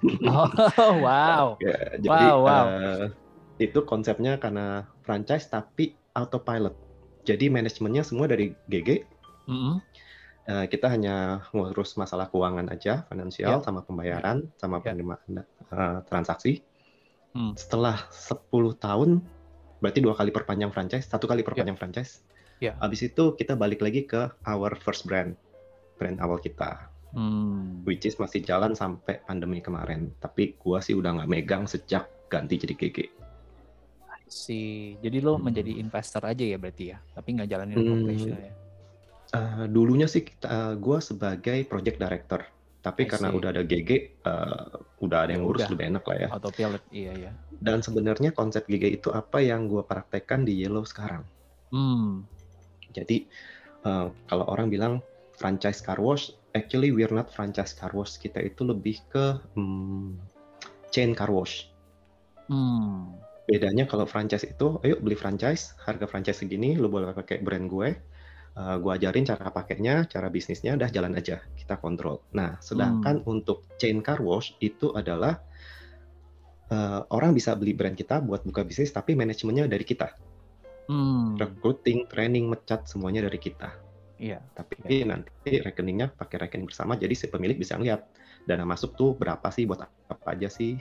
oh 0.31 0.95
wow 1.03 1.47
ya, 1.59 1.99
jadi 1.99 2.27
wow, 2.31 2.39
wow. 2.43 2.65
Uh, 2.67 3.07
itu 3.63 3.79
konsepnya 3.87 4.39
karena 4.39 4.87
franchise 5.07 5.47
tapi 5.47 5.95
autopilot 6.15 6.75
jadi 7.25 7.49
manajemennya 7.49 8.03
semua 8.03 8.29
dari 8.29 8.53
GG 8.69 9.07
mm 9.47 9.55
-hmm. 9.55 9.75
uh, 10.51 10.65
kita 10.67 10.91
hanya 10.91 11.47
ngurus 11.55 11.95
masalah 11.95 12.29
keuangan 12.29 12.69
aja 12.71 13.07
finansial 13.07 13.59
yeah. 13.59 13.65
sama 13.65 13.87
pembayaran 13.87 14.45
yeah. 14.45 14.59
sama 14.59 14.79
yeah. 14.79 14.85
penerimaan 14.91 15.31
uh, 15.71 15.99
transaksi 16.07 16.65
Hmm. 17.35 17.53
Setelah 17.59 18.07
10 18.15 18.79
tahun, 18.79 19.19
berarti 19.83 19.99
dua 19.99 20.15
kali 20.15 20.31
perpanjang 20.31 20.71
franchise, 20.71 21.11
satu 21.11 21.27
kali 21.27 21.43
perpanjang 21.43 21.75
yeah. 21.75 21.83
franchise. 21.83 22.23
Yeah. 22.63 22.75
Habis 22.79 23.11
itu 23.11 23.35
kita 23.35 23.59
balik 23.59 23.83
lagi 23.83 24.07
ke 24.07 24.31
our 24.47 24.75
first 24.79 25.07
brand, 25.07 25.35
brand 25.99 26.19
awal 26.23 26.39
kita. 26.39 26.91
Hmm. 27.15 27.87
Which 27.87 28.07
is 28.07 28.19
masih 28.19 28.43
jalan 28.43 28.75
sampai 28.75 29.23
pandemi 29.23 29.63
kemarin. 29.63 30.11
Tapi 30.19 30.59
gua 30.59 30.83
sih 30.83 30.99
udah 30.99 31.23
nggak 31.23 31.31
megang 31.31 31.65
sejak 31.71 32.11
ganti 32.27 32.59
jadi 32.59 32.75
GG. 32.75 32.99
Si, 34.25 34.95
jadi 34.99 35.23
lo 35.23 35.39
hmm. 35.39 35.45
menjadi 35.47 35.73
investor 35.79 36.25
aja 36.27 36.43
ya 36.43 36.59
berarti 36.59 36.91
ya, 36.91 36.99
tapi 37.15 37.29
nggak 37.39 37.49
jalanin 37.51 37.77
hmm. 37.77 38.09
ya? 38.19 38.53
Uh, 39.35 39.67
dulunya 39.71 40.07
sih 40.07 40.27
kita, 40.27 40.47
uh, 40.47 40.75
gue 40.79 40.99
sebagai 41.03 41.59
project 41.67 41.99
director 41.99 42.41
tapi 42.85 43.09
karena 43.09 43.33
udah 43.33 43.49
ada 43.49 43.65
GG, 43.65 43.91
uh, 43.91 43.97
eh, 44.29 44.65
udah 45.01 45.25
ada 45.25 45.33
yang 45.33 45.41
ya 45.41 45.47
ngurus 45.49 45.65
lebih 45.73 45.87
enak 45.97 46.05
lah 46.05 46.17
ya. 46.21 46.29
Autopilot, 46.37 46.83
iya 46.93 47.13
ya. 47.17 47.33
Dan 47.57 47.81
sebenarnya 47.81 48.37
konsep 48.37 48.69
GG 48.69 49.01
itu 49.01 49.09
apa 49.09 49.41
yang 49.41 49.73
gue 49.73 49.81
praktekkan 49.81 50.45
di 50.45 50.61
Yellow 50.61 50.85
sekarang. 50.85 51.25
Hmm. 51.73 52.29
Jadi 52.95 53.27
uh, 53.85 54.09
kalau 54.31 54.47
orang 54.47 54.71
bilang 54.71 55.03
franchise 55.35 55.83
car 55.83 55.99
wash, 55.99 56.31
actually 56.55 56.95
we're 56.95 57.11
not 57.11 57.29
franchise 57.29 57.75
car 57.75 57.91
wash. 57.91 58.17
Kita 58.17 58.39
itu 58.39 58.63
lebih 58.63 59.03
ke 59.11 59.43
um, 59.59 60.15
chain 60.95 61.13
car 61.13 61.29
wash. 61.29 61.69
Hmm. 62.47 63.19
Bedanya 63.45 63.85
kalau 63.85 64.09
franchise 64.09 64.49
itu, 64.49 64.81
ayo 64.81 64.97
beli 65.03 65.19
franchise, 65.19 65.77
harga 65.85 66.09
franchise 66.09 66.41
segini, 66.41 66.81
lo 66.81 66.89
boleh 66.89 67.13
pakai 67.13 67.45
brand 67.45 67.69
gue 67.69 67.93
uh, 68.59 68.75
eh, 68.75 68.77
gue 68.81 68.93
ajarin 68.95 69.25
cara 69.27 69.51
pakainya, 69.51 70.07
cara 70.07 70.31
bisnisnya, 70.31 70.79
udah 70.79 70.91
jalan 70.91 71.13
aja, 71.19 71.43
kita 71.59 71.79
kontrol. 71.79 72.23
Nah, 72.35 72.59
sedangkan 72.63 73.23
hmm. 73.23 73.33
untuk 73.33 73.67
chain 73.79 74.01
car 74.01 74.23
wash 74.23 74.55
itu 74.63 74.95
adalah 74.95 75.43
uh, 76.71 77.03
orang 77.11 77.35
bisa 77.35 77.55
beli 77.59 77.75
brand 77.75 77.99
kita 77.99 78.23
buat 78.23 78.47
buka 78.47 78.63
bisnis, 78.63 78.95
tapi 78.95 79.19
manajemennya 79.19 79.67
dari 79.67 79.85
kita. 79.85 80.15
Hmm. 80.85 81.41
Recruiting, 81.41 82.05
training, 82.09 82.49
mecat, 82.49 82.85
semuanya 82.85 83.25
dari 83.25 83.41
kita. 83.41 83.73
Iya. 84.21 84.41
Tapi 84.53 85.05
ya. 85.05 85.07
nanti 85.09 85.53
rekeningnya 85.61 86.13
pakai 86.13 86.47
rekening 86.47 86.69
bersama, 86.69 86.95
jadi 86.95 87.13
si 87.17 87.27
pemilik 87.29 87.57
bisa 87.57 87.77
ngeliat 87.81 88.05
dana 88.45 88.69
masuk 88.69 88.95
tuh 88.95 89.11
berapa 89.17 89.45
sih 89.49 89.65
buat 89.65 89.85
apa 89.85 90.27
aja 90.33 90.49
sih. 90.53 90.79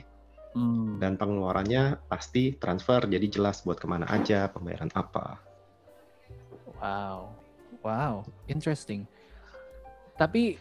Hmm. 0.54 1.02
Dan 1.02 1.18
pengeluarannya 1.18 2.06
pasti 2.06 2.54
transfer, 2.54 3.10
jadi 3.10 3.26
jelas 3.26 3.66
buat 3.66 3.80
ke 3.80 3.86
mana 3.90 4.06
aja, 4.06 4.46
pembayaran 4.52 4.92
apa. 4.94 5.42
Wow. 6.78 7.34
Wow, 7.84 8.24
interesting. 8.46 9.04
Tapi 10.14 10.56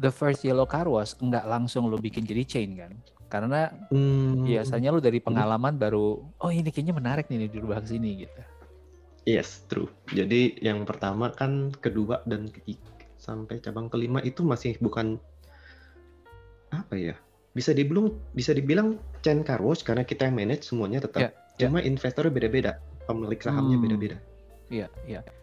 the 0.00 0.12
first 0.12 0.44
yellow 0.44 0.64
car 0.64 0.88
wash 0.88 1.16
nggak 1.20 1.44
langsung 1.44 1.88
lo 1.90 2.00
bikin 2.00 2.24
jadi 2.24 2.44
chain 2.46 2.70
kan? 2.78 2.92
Karena 3.26 3.68
hmm. 3.90 4.46
biasanya 4.46 4.94
lo 4.94 5.02
dari 5.02 5.18
pengalaman 5.18 5.74
baru, 5.74 6.22
oh 6.22 6.50
ini 6.54 6.70
kayaknya 6.70 6.94
menarik 6.94 7.26
nih 7.26 7.50
dirubah 7.50 7.82
ke 7.82 7.98
sini 7.98 8.24
gitu. 8.24 8.55
Yes, 9.26 9.66
true. 9.66 9.90
Jadi 10.14 10.56
yang 10.62 10.86
pertama 10.86 11.34
kan 11.34 11.74
kedua 11.82 12.22
dan 12.30 12.46
ketiga 12.46 12.94
sampai 13.18 13.58
cabang 13.58 13.90
kelima 13.90 14.22
itu 14.22 14.46
masih 14.46 14.78
bukan 14.78 15.18
apa 16.70 16.94
ya? 16.94 17.14
Bisa 17.52 17.74
dibilang 17.74 18.14
bisa 18.32 18.54
dibilang 18.54 19.02
chain 19.26 19.42
car 19.42 19.58
wash 19.58 19.82
karena 19.82 20.06
kita 20.06 20.30
yang 20.30 20.38
manage 20.38 20.70
semuanya 20.70 21.02
tetap. 21.02 21.26
Yeah, 21.26 21.32
yeah. 21.58 21.66
Cuma 21.66 21.82
investornya 21.82 22.30
beda-beda, 22.30 22.78
pemilik 23.10 23.40
sahamnya 23.42 23.76
hmm. 23.76 23.84
beda-beda. 23.84 24.16
Iya, 24.70 24.86
yeah, 24.86 24.90
iya. 25.04 25.20
Yeah 25.26 25.34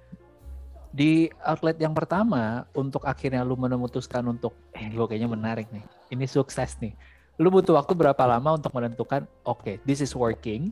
di 0.94 1.26
outlet 1.42 1.82
yang 1.82 1.98
pertama 1.98 2.70
untuk 2.78 3.02
akhirnya 3.02 3.42
lu 3.42 3.58
memutuskan 3.58 4.22
untuk 4.30 4.54
eh 4.78 4.94
gue 4.94 5.06
kayaknya 5.10 5.26
menarik 5.26 5.66
nih 5.74 5.82
ini 6.14 6.30
sukses 6.30 6.78
nih 6.78 6.94
lu 7.42 7.50
butuh 7.50 7.74
waktu 7.74 7.98
berapa 7.98 8.24
lama 8.30 8.62
untuk 8.62 8.70
menentukan 8.78 9.26
oke 9.42 9.66
okay, 9.66 9.76
this 9.90 10.06
is 10.06 10.14
working 10.14 10.70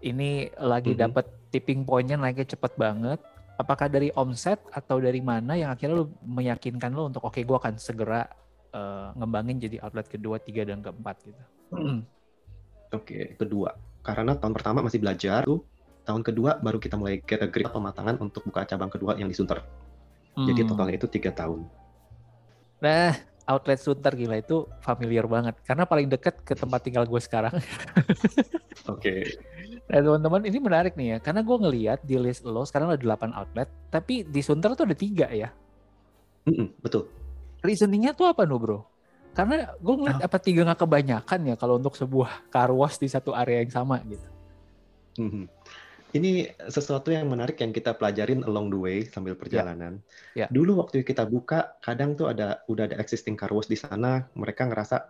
ini 0.00 0.50
lagi 0.56 0.92
mm 0.92 0.96
-hmm. 0.96 1.04
dapat 1.08 1.24
tipping 1.50 1.84
pointnya 1.84 2.16
naiknya 2.16 2.56
cepet 2.56 2.72
banget 2.76 3.20
apakah 3.60 3.92
dari 3.92 4.08
omset 4.16 4.60
atau 4.72 4.96
dari 5.02 5.20
mana 5.20 5.58
yang 5.58 5.68
akhirnya 5.72 6.00
lu 6.00 6.06
meyakinkan 6.24 6.90
lu 6.92 7.12
untuk 7.12 7.24
oke 7.26 7.36
okay, 7.36 7.42
gue 7.44 7.56
akan 7.56 7.76
segera 7.76 8.24
uh, 8.72 9.12
ngembangin 9.18 9.60
jadi 9.60 9.76
outlet 9.84 10.08
kedua 10.08 10.40
tiga 10.40 10.64
dan 10.64 10.80
keempat 10.80 11.16
gitu 11.28 11.42
oke 11.76 12.04
okay, 12.90 13.36
kedua 13.36 13.76
karena 14.00 14.32
tahun 14.32 14.52
pertama 14.56 14.80
masih 14.80 15.02
belajar 15.02 15.44
tuh 15.44 15.60
tahun 16.10 16.22
kedua 16.24 16.58
baru 16.58 16.82
kita 16.82 16.96
mulai 16.96 17.20
kategori 17.20 17.70
pematangan 17.70 18.18
untuk 18.18 18.42
buka 18.48 18.66
cabang 18.66 18.90
kedua 18.90 19.14
yang 19.14 19.30
di 19.30 19.36
Sunter. 19.36 19.62
Hmm. 20.34 20.46
Jadi 20.50 20.66
totalnya 20.66 20.96
itu 20.98 21.06
tiga 21.06 21.30
tahun. 21.30 21.68
Nah, 22.80 23.14
outlet 23.46 23.78
Sunter 23.78 24.12
gila 24.18 24.40
itu 24.40 24.66
familiar 24.82 25.30
banget 25.30 25.54
karena 25.62 25.84
paling 25.86 26.10
dekat 26.10 26.42
ke 26.42 26.58
tempat 26.58 26.80
tinggal 26.82 27.06
gue 27.06 27.20
sekarang. 27.22 27.54
Oke. 28.96 29.02
okay. 29.02 29.20
Nah 29.90 29.98
teman-teman 30.02 30.42
ini 30.46 30.58
menarik 30.58 30.94
nih 30.94 31.16
ya 31.16 31.18
karena 31.18 31.40
gue 31.42 31.56
ngelihat 31.56 32.00
di 32.06 32.16
list 32.18 32.46
lo 32.46 32.62
sekarang 32.62 32.94
ada 32.94 33.02
8 33.02 33.34
outlet 33.34 33.68
tapi 33.90 34.22
di 34.22 34.40
Sunter 34.42 34.74
tuh 34.74 34.86
ada 34.86 34.96
tiga 34.96 35.26
ya. 35.30 35.50
Mm 36.46 36.54
-mm, 36.54 36.68
betul. 36.82 37.10
Reasoningnya 37.60 38.16
tuh 38.16 38.30
apa 38.30 38.46
no 38.46 38.56
bro? 38.56 38.86
Karena 39.30 39.70
gue 39.78 39.94
ngeliat 39.94 40.20
oh. 40.22 40.26
apa 40.26 40.38
tiga 40.42 40.66
nggak 40.66 40.80
kebanyakan 40.82 41.40
ya 41.50 41.54
kalau 41.54 41.78
untuk 41.78 41.94
sebuah 41.94 42.50
car 42.50 42.70
wash 42.74 42.98
di 42.98 43.06
satu 43.06 43.34
area 43.34 43.62
yang 43.62 43.72
sama 43.72 44.02
gitu. 44.06 44.28
Mm 45.18 45.30
-hmm 45.30 45.46
ini 46.10 46.50
sesuatu 46.66 47.14
yang 47.14 47.30
menarik 47.30 47.58
yang 47.62 47.70
kita 47.70 47.94
pelajarin 47.94 48.42
along 48.42 48.70
the 48.70 48.78
way 48.78 48.98
sambil 49.06 49.34
ya. 49.34 49.38
perjalanan. 49.38 50.02
Yeah. 50.34 50.46
Yeah. 50.46 50.48
Dulu 50.50 50.82
waktu 50.82 51.06
kita 51.06 51.26
buka, 51.26 51.78
kadang 51.82 52.18
tuh 52.18 52.34
ada 52.34 52.62
udah 52.66 52.90
ada 52.90 52.96
existing 52.98 53.38
car 53.38 53.54
wash 53.54 53.70
di 53.70 53.78
sana, 53.78 54.26
mereka 54.34 54.66
ngerasa, 54.66 55.06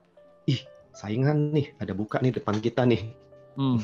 ih 0.49 0.60
saingan 0.92 1.54
nih, 1.56 1.72
ada 1.80 1.96
buka 1.96 2.20
nih 2.20 2.37
depan 2.37 2.60
kita 2.60 2.84
nih. 2.84 3.08
Hmm. 3.59 3.78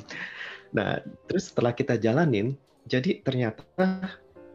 Nah, 0.75 1.01
terus 1.31 1.51
setelah 1.51 1.73
kita 1.73 1.97
jalanin, 1.97 2.59
jadi 2.87 3.23
ternyata 3.23 3.65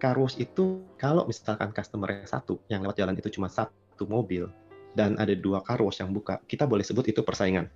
wash 0.01 0.37
itu 0.41 0.81
kalau 0.97 1.29
misalkan 1.29 1.69
customer 1.69 2.25
satu 2.25 2.57
yang 2.73 2.81
lewat 2.81 2.97
jalan 2.97 3.13
itu 3.13 3.29
cuma 3.29 3.45
satu 3.45 4.09
mobil 4.09 4.49
dan 4.97 5.15
ada 5.21 5.37
dua 5.37 5.61
wash 5.63 6.01
yang 6.01 6.11
buka, 6.11 6.41
kita 6.49 6.67
boleh 6.67 6.83
sebut 6.83 7.07
itu 7.07 7.21
persaingan. 7.23 7.69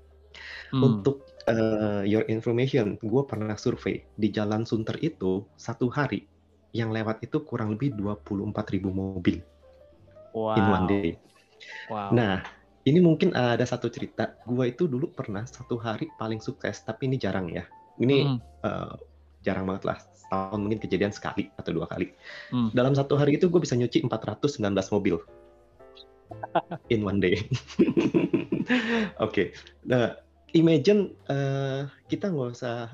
Hmm. 0.74 0.84
Untuk 0.84 1.24
uh, 1.48 2.04
your 2.04 2.28
information, 2.28 3.00
gue 3.00 3.24
pernah 3.24 3.56
survei 3.56 4.04
di 4.20 4.28
Jalan 4.34 4.68
Sunter 4.68 5.00
itu 5.00 5.48
satu 5.56 5.88
hari 5.88 6.28
yang 6.76 6.92
lewat 6.92 7.24
itu 7.24 7.40
kurang 7.48 7.80
lebih 7.80 7.96
24 7.96 8.52
ribu 8.76 8.92
mobil 8.92 9.40
wow. 10.36 10.60
in 10.60 10.66
one 10.68 10.88
day. 10.92 11.10
Wow. 11.88 12.12
Nah, 12.12 12.44
ini 12.86 13.00
mungkin 13.02 13.34
ada 13.34 13.66
satu 13.66 13.90
cerita. 13.90 14.38
Gue 14.46 14.70
itu 14.70 14.86
dulu 14.86 15.10
pernah 15.10 15.42
satu 15.44 15.82
hari 15.82 16.06
paling 16.22 16.38
sukses, 16.38 16.86
tapi 16.86 17.10
ini 17.10 17.18
jarang 17.18 17.50
ya. 17.50 17.66
Ini 17.98 18.18
hmm. 18.30 18.38
uh, 18.62 18.94
jarang 19.42 19.66
banget 19.66 19.90
lah. 19.90 19.98
Tahun 20.26 20.60
mungkin 20.62 20.82
kejadian 20.82 21.10
sekali 21.10 21.50
atau 21.58 21.74
dua 21.74 21.90
kali. 21.90 22.14
Hmm. 22.54 22.70
Dalam 22.78 22.94
satu 22.94 23.18
hari 23.18 23.42
itu 23.42 23.50
gue 23.50 23.62
bisa 23.62 23.74
nyuci 23.74 24.06
419 24.06 24.62
mobil 24.94 25.18
in 26.94 27.02
one 27.02 27.18
day. 27.18 27.42
Oke, 29.22 29.22
okay. 29.22 29.48
nah 29.86 30.18
imagine 30.58 31.14
uh, 31.30 31.86
kita 32.10 32.34
nggak 32.34 32.58
usah 32.58 32.90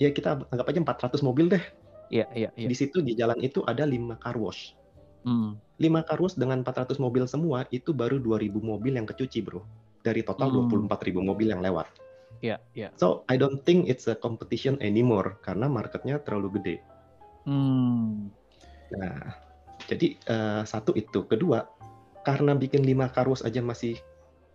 ya 0.00 0.08
kita 0.08 0.48
anggap 0.48 0.68
aja 0.72 0.80
400 1.16 1.20
mobil 1.20 1.52
deh. 1.52 1.64
Iya, 2.10 2.26
iya, 2.32 2.48
iya. 2.56 2.68
Di 2.68 2.76
situ 2.76 3.04
di 3.04 3.12
jalan 3.14 3.38
itu 3.44 3.60
ada 3.68 3.84
lima 3.84 4.16
car 4.18 4.34
wash. 4.40 4.72
Hmm. 5.22 5.60
5 5.80 6.08
car 6.08 6.18
wash 6.20 6.36
dengan 6.36 6.64
400 6.64 6.96
mobil 7.00 7.24
semua 7.28 7.64
itu 7.72 7.92
baru 7.96 8.20
2000 8.20 8.56
mobil 8.60 8.92
yang 8.96 9.08
kecuci, 9.08 9.44
Bro. 9.44 9.64
Dari 10.00 10.24
total 10.24 10.52
hmm. 10.52 10.88
24.000 10.88 11.20
mobil 11.20 11.48
yang 11.52 11.60
lewat. 11.60 11.88
Iya, 12.40 12.56
iya. 12.72 12.88
So, 12.96 13.28
I 13.28 13.36
don't 13.36 13.60
think 13.68 13.88
it's 13.88 14.08
a 14.08 14.16
competition 14.16 14.80
anymore 14.80 15.36
karena 15.44 15.68
marketnya 15.68 16.20
terlalu 16.24 16.56
gede. 16.60 16.76
Hmm. 17.44 18.32
Nah, 18.96 19.36
jadi 19.84 20.16
uh, 20.28 20.62
satu 20.64 20.96
itu, 20.96 21.24
kedua 21.28 21.68
karena 22.24 22.52
bikin 22.56 22.84
5 22.84 23.12
car 23.12 23.28
wash 23.28 23.44
aja 23.44 23.60
masih 23.60 24.00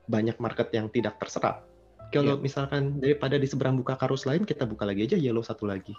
banyak 0.06 0.38
market 0.38 0.70
yang 0.74 0.90
tidak 0.90 1.18
terserap 1.18 1.66
kalau 2.14 2.38
yeah. 2.38 2.44
misalkan 2.44 3.02
daripada 3.02 3.36
di 3.36 3.48
seberang 3.50 3.76
buka 3.80 3.98
karus 3.98 4.24
lain, 4.24 4.46
kita 4.46 4.64
buka 4.68 4.86
lagi 4.86 5.04
aja 5.04 5.18
yellow 5.18 5.42
satu 5.42 5.66
lagi. 5.66 5.92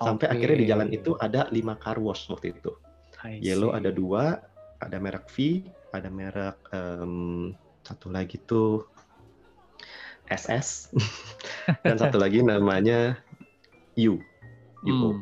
Sampai 0.00 0.30
okay. 0.30 0.34
akhirnya 0.40 0.58
di 0.58 0.66
jalan 0.66 0.88
itu 0.90 1.14
ada 1.18 1.46
lima 1.52 1.78
car 1.78 1.98
wash 1.98 2.26
waktu 2.30 2.54
itu. 2.54 2.72
Yellow 3.38 3.70
ada 3.74 3.94
dua, 3.94 4.42
ada 4.82 4.96
merek 4.98 5.30
V, 5.30 5.62
ada 5.94 6.08
merek 6.10 6.58
um, 6.74 7.54
satu 7.86 8.10
lagi 8.10 8.38
tuh 8.42 8.86
SS, 10.26 10.90
dan 11.86 11.96
satu 11.98 12.18
lagi 12.18 12.42
namanya 12.42 13.18
U. 13.98 14.18
U. 14.82 14.90
Hmm. 14.90 15.20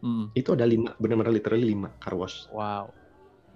Hmm. 0.00 0.26
Itu 0.32 0.56
ada 0.56 0.64
lima, 0.64 0.96
benar-benar 0.96 1.34
literally 1.34 1.74
lima 1.74 1.92
car 2.00 2.16
wash. 2.16 2.48
Wow. 2.54 2.94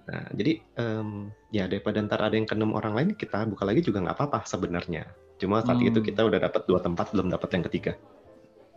Nah, 0.05 0.29
jadi 0.37 0.61
um, 0.77 1.33
ya 1.49 1.65
daripada 1.65 1.97
ntar 2.05 2.21
ada 2.21 2.37
yang 2.37 2.45
kenem 2.45 2.75
orang 2.77 2.93
lain, 2.93 3.09
kita 3.17 3.47
buka 3.49 3.65
lagi 3.65 3.81
juga 3.81 4.05
nggak 4.05 4.17
apa-apa 4.17 4.45
sebenarnya. 4.45 5.09
Cuma 5.41 5.65
saat 5.65 5.81
hmm. 5.81 5.89
itu 5.89 5.99
kita 6.05 6.21
udah 6.21 6.39
dapat 6.45 6.63
dua 6.69 6.79
tempat, 6.79 7.09
belum 7.11 7.33
dapat 7.33 7.49
yang 7.57 7.63
ketiga. 7.65 7.93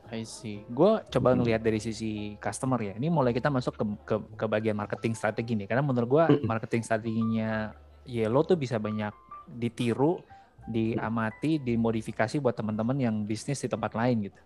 I 0.09 0.25
see. 0.25 0.65
Gue 0.69 1.05
coba 1.13 1.33
hmm. 1.33 1.45
ngelihat 1.45 1.61
dari 1.61 1.81
sisi 1.81 2.35
customer 2.41 2.81
ya. 2.81 2.95
Ini 2.97 3.13
mulai 3.13 3.37
kita 3.37 3.53
masuk 3.53 3.77
ke 3.77 3.85
ke, 4.09 4.17
ke 4.41 4.47
bagian 4.49 4.77
marketing 4.77 5.13
strategi 5.13 5.53
nih. 5.53 5.69
Karena 5.69 5.85
menurut 5.85 6.09
gue 6.09 6.25
marketing 6.51 6.83
strateginya 6.85 7.77
Yellow 8.09 8.41
tuh 8.41 8.57
bisa 8.57 8.81
banyak 8.81 9.13
ditiru 9.49 10.21
diamati, 10.69 11.57
dimodifikasi 11.61 12.37
buat 12.41 12.53
teman-teman 12.53 12.97
yang 13.01 13.17
bisnis 13.25 13.65
di 13.65 13.69
tempat 13.69 13.97
lain 13.97 14.29
gitu. 14.29 14.41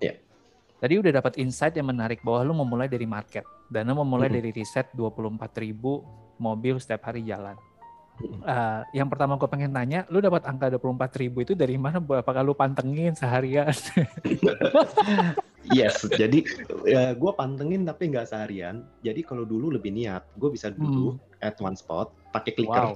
Iya. 0.00 0.12
Yeah. 0.12 0.16
Tadi 0.84 0.94
udah 1.00 1.12
dapat 1.16 1.40
insight 1.40 1.80
yang 1.80 1.88
menarik 1.88 2.20
bahwa 2.20 2.44
lu 2.44 2.54
memulai 2.60 2.92
dari 2.92 3.08
market 3.08 3.48
dan 3.72 3.88
lu 3.88 3.96
memulai 3.96 4.28
mm 4.28 4.36
-hmm. 4.36 4.44
dari 4.44 4.50
riset 4.52 4.86
24 4.92 5.64
ribu 5.64 6.04
mobil 6.36 6.76
setiap 6.76 7.08
hari 7.08 7.24
jalan. 7.24 7.56
Uh, 8.22 8.86
yang 8.94 9.10
pertama 9.10 9.34
gue 9.34 9.48
pengen 9.50 9.74
tanya, 9.74 10.06
lu 10.06 10.22
dapat 10.22 10.46
angka 10.46 10.70
24 10.70 11.18
ribu 11.18 11.42
itu 11.42 11.58
dari 11.58 11.74
mana? 11.74 11.98
Apakah 11.98 12.46
lu 12.46 12.54
pantengin 12.54 13.10
seharian? 13.18 13.74
yes, 15.78 15.98
jadi 16.14 16.46
ya, 16.86 17.18
gue 17.18 17.32
pantengin 17.34 17.82
tapi 17.82 18.14
nggak 18.14 18.30
seharian. 18.30 18.86
Jadi 19.02 19.26
kalau 19.26 19.42
dulu 19.42 19.74
lebih 19.74 19.90
niat, 19.90 20.22
gue 20.38 20.46
bisa 20.46 20.70
duduk 20.70 21.18
hmm. 21.18 21.42
at 21.42 21.58
one 21.58 21.74
spot, 21.74 22.14
pakai 22.30 22.54
clicker. 22.54 22.94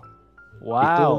Wow. 0.63 0.71
wow. 0.71 0.87
Itu 0.87 1.11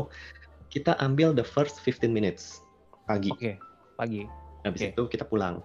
kita 0.80 0.96
ambil 1.04 1.36
the 1.36 1.44
first 1.44 1.84
15 1.84 2.08
minutes 2.08 2.64
pagi. 3.04 3.36
Oke, 3.36 3.40
okay. 3.40 3.56
pagi. 4.00 4.24
Habis 4.64 4.80
okay. 4.80 4.92
itu 4.96 5.04
kita 5.12 5.28
pulang. 5.28 5.60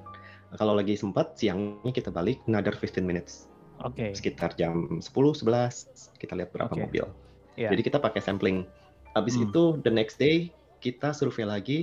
Kalau 0.58 0.74
lagi 0.74 0.98
sempat, 0.98 1.38
siangnya 1.38 1.90
kita 1.94 2.10
balik 2.10 2.42
another 2.50 2.74
15 2.74 2.98
minutes. 3.06 3.46
Oke. 3.82 3.94
Okay. 3.94 4.10
Sekitar 4.10 4.58
jam 4.58 4.98
10, 4.98 5.06
11, 5.06 6.18
kita 6.18 6.34
lihat 6.34 6.50
berapa 6.50 6.74
okay. 6.74 6.82
mobil 6.82 7.06
Yeah. 7.54 7.70
Jadi 7.70 7.82
kita 7.86 7.98
pakai 8.02 8.20
sampling. 8.22 8.66
Habis 9.14 9.38
hmm. 9.38 9.44
itu 9.50 9.62
the 9.86 9.92
next 9.92 10.18
day 10.18 10.50
kita 10.82 11.14
survei 11.14 11.46
lagi 11.46 11.78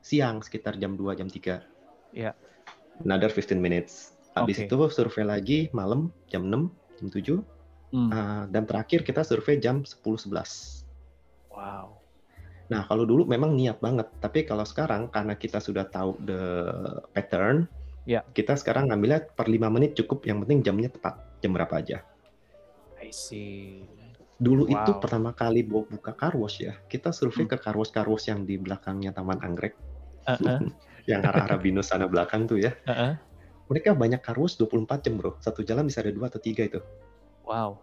siang 0.00 0.40
sekitar 0.40 0.78
jam 0.78 0.94
2 0.94 1.18
jam 1.18 1.26
3. 1.26 1.62
Yeah. 2.14 2.34
Another 3.02 3.28
15 3.28 3.58
minutes. 3.58 4.16
Habis 4.38 4.62
okay. 4.62 4.66
itu 4.70 4.76
survei 4.92 5.24
lagi 5.26 5.58
malam 5.74 6.12
jam 6.30 6.46
6, 6.46 6.70
jam 7.02 7.08
7. 7.10 7.42
Hmm. 7.94 8.10
Uh, 8.10 8.44
dan 8.50 8.66
terakhir 8.66 9.02
kita 9.02 9.26
survei 9.26 9.58
jam 9.58 9.82
10 9.82 10.00
11. 10.02 10.86
Wow. 11.50 11.98
Nah, 12.66 12.82
kalau 12.90 13.06
dulu 13.06 13.22
memang 13.24 13.54
niat 13.54 13.78
banget, 13.78 14.10
tapi 14.18 14.42
kalau 14.42 14.66
sekarang 14.66 15.06
karena 15.06 15.38
kita 15.38 15.62
sudah 15.62 15.86
tahu 15.86 16.18
the 16.26 16.42
pattern, 17.14 17.70
ya. 18.04 18.26
kita 18.34 18.58
sekarang 18.58 18.90
ngambilnya 18.90 19.30
per 19.38 19.46
5 19.46 19.70
menit 19.70 19.94
cukup, 19.94 20.26
yang 20.26 20.42
penting 20.42 20.66
jamnya 20.66 20.90
tepat, 20.90 21.14
jam 21.38 21.54
berapa 21.54 21.74
aja. 21.78 22.02
I 22.98 23.14
see. 23.14 23.86
Dulu 24.36 24.68
wow. 24.68 24.84
itu 24.84 24.92
pertama 25.00 25.32
kali 25.32 25.64
buka 25.64 26.12
car 26.12 26.36
wash 26.36 26.60
ya, 26.60 26.76
kita 26.92 27.08
survei 27.08 27.48
hmm. 27.48 27.56
ke 27.56 27.56
car 27.56 27.72
wash 27.72 27.88
car 27.88 28.04
wash 28.04 28.28
yang 28.28 28.44
di 28.44 28.60
belakangnya 28.60 29.16
Taman 29.16 29.40
Anggrek. 29.40 29.72
Uh-uh. 30.28 30.60
yang 31.10 31.22
arah-arah 31.22 31.56
Binus 31.56 31.88
sana 31.88 32.04
belakang 32.04 32.44
tuh 32.44 32.60
ya. 32.60 32.76
Uh-uh. 32.84 33.16
Mereka 33.72 33.96
banyak 33.96 34.20
car 34.20 34.36
wash 34.36 34.60
24 34.60 35.00
jam, 35.00 35.16
Bro. 35.16 35.40
Satu 35.40 35.64
jalan 35.64 35.88
bisa 35.88 36.04
ada 36.04 36.12
dua 36.12 36.28
atau 36.28 36.38
tiga 36.38 36.68
itu. 36.68 36.84
Wow. 37.48 37.80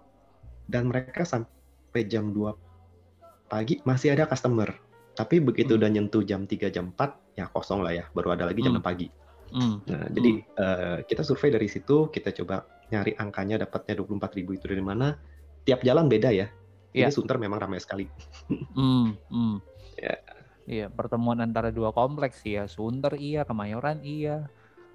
Dan 0.70 0.94
mereka 0.94 1.26
sampai 1.26 2.06
jam 2.08 2.32
2 2.32 3.50
pagi 3.50 3.82
masih 3.84 4.14
ada 4.14 4.30
customer. 4.30 4.70
Tapi 5.18 5.42
begitu 5.42 5.76
hmm. 5.76 5.80
udah 5.82 5.90
nyentuh 5.90 6.24
jam 6.24 6.46
3 6.46 6.70
jam 6.70 6.94
4 6.94 7.40
ya 7.40 7.50
kosong 7.50 7.82
lah 7.82 7.94
ya, 7.98 8.06
baru 8.14 8.38
ada 8.38 8.46
lagi 8.46 8.62
jam 8.62 8.78
hmm. 8.78 8.86
6 8.86 8.90
pagi. 8.90 9.08
Hmm. 9.54 9.76
Nah, 9.86 10.06
jadi 10.10 10.32
uh, 10.58 10.98
kita 11.06 11.22
survei 11.22 11.54
dari 11.54 11.70
situ, 11.70 12.10
kita 12.10 12.34
coba 12.34 12.66
nyari 12.90 13.18
angkanya 13.18 13.62
dapatnya 13.66 14.02
24 14.02 14.38
ribu 14.38 14.58
itu 14.58 14.66
dari 14.70 14.82
mana 14.82 15.18
tiap 15.64 15.84
jalan 15.84 16.08
beda 16.08 16.30
ya. 16.32 16.48
Jadi 16.94 17.10
yeah. 17.10 17.12
Sunter 17.12 17.42
memang 17.42 17.60
ramai 17.60 17.82
sekali. 17.82 18.06
Hmm, 18.78 19.18
hmm. 19.32 19.56
Ya. 19.98 20.16
Iya, 20.64 20.88
pertemuan 20.88 21.44
antara 21.44 21.74
dua 21.74 21.92
kompleks 21.92 22.40
ya. 22.46 22.70
Sunter 22.70 23.18
iya, 23.20 23.44
Kemayoran 23.44 24.00
iya. 24.06 24.48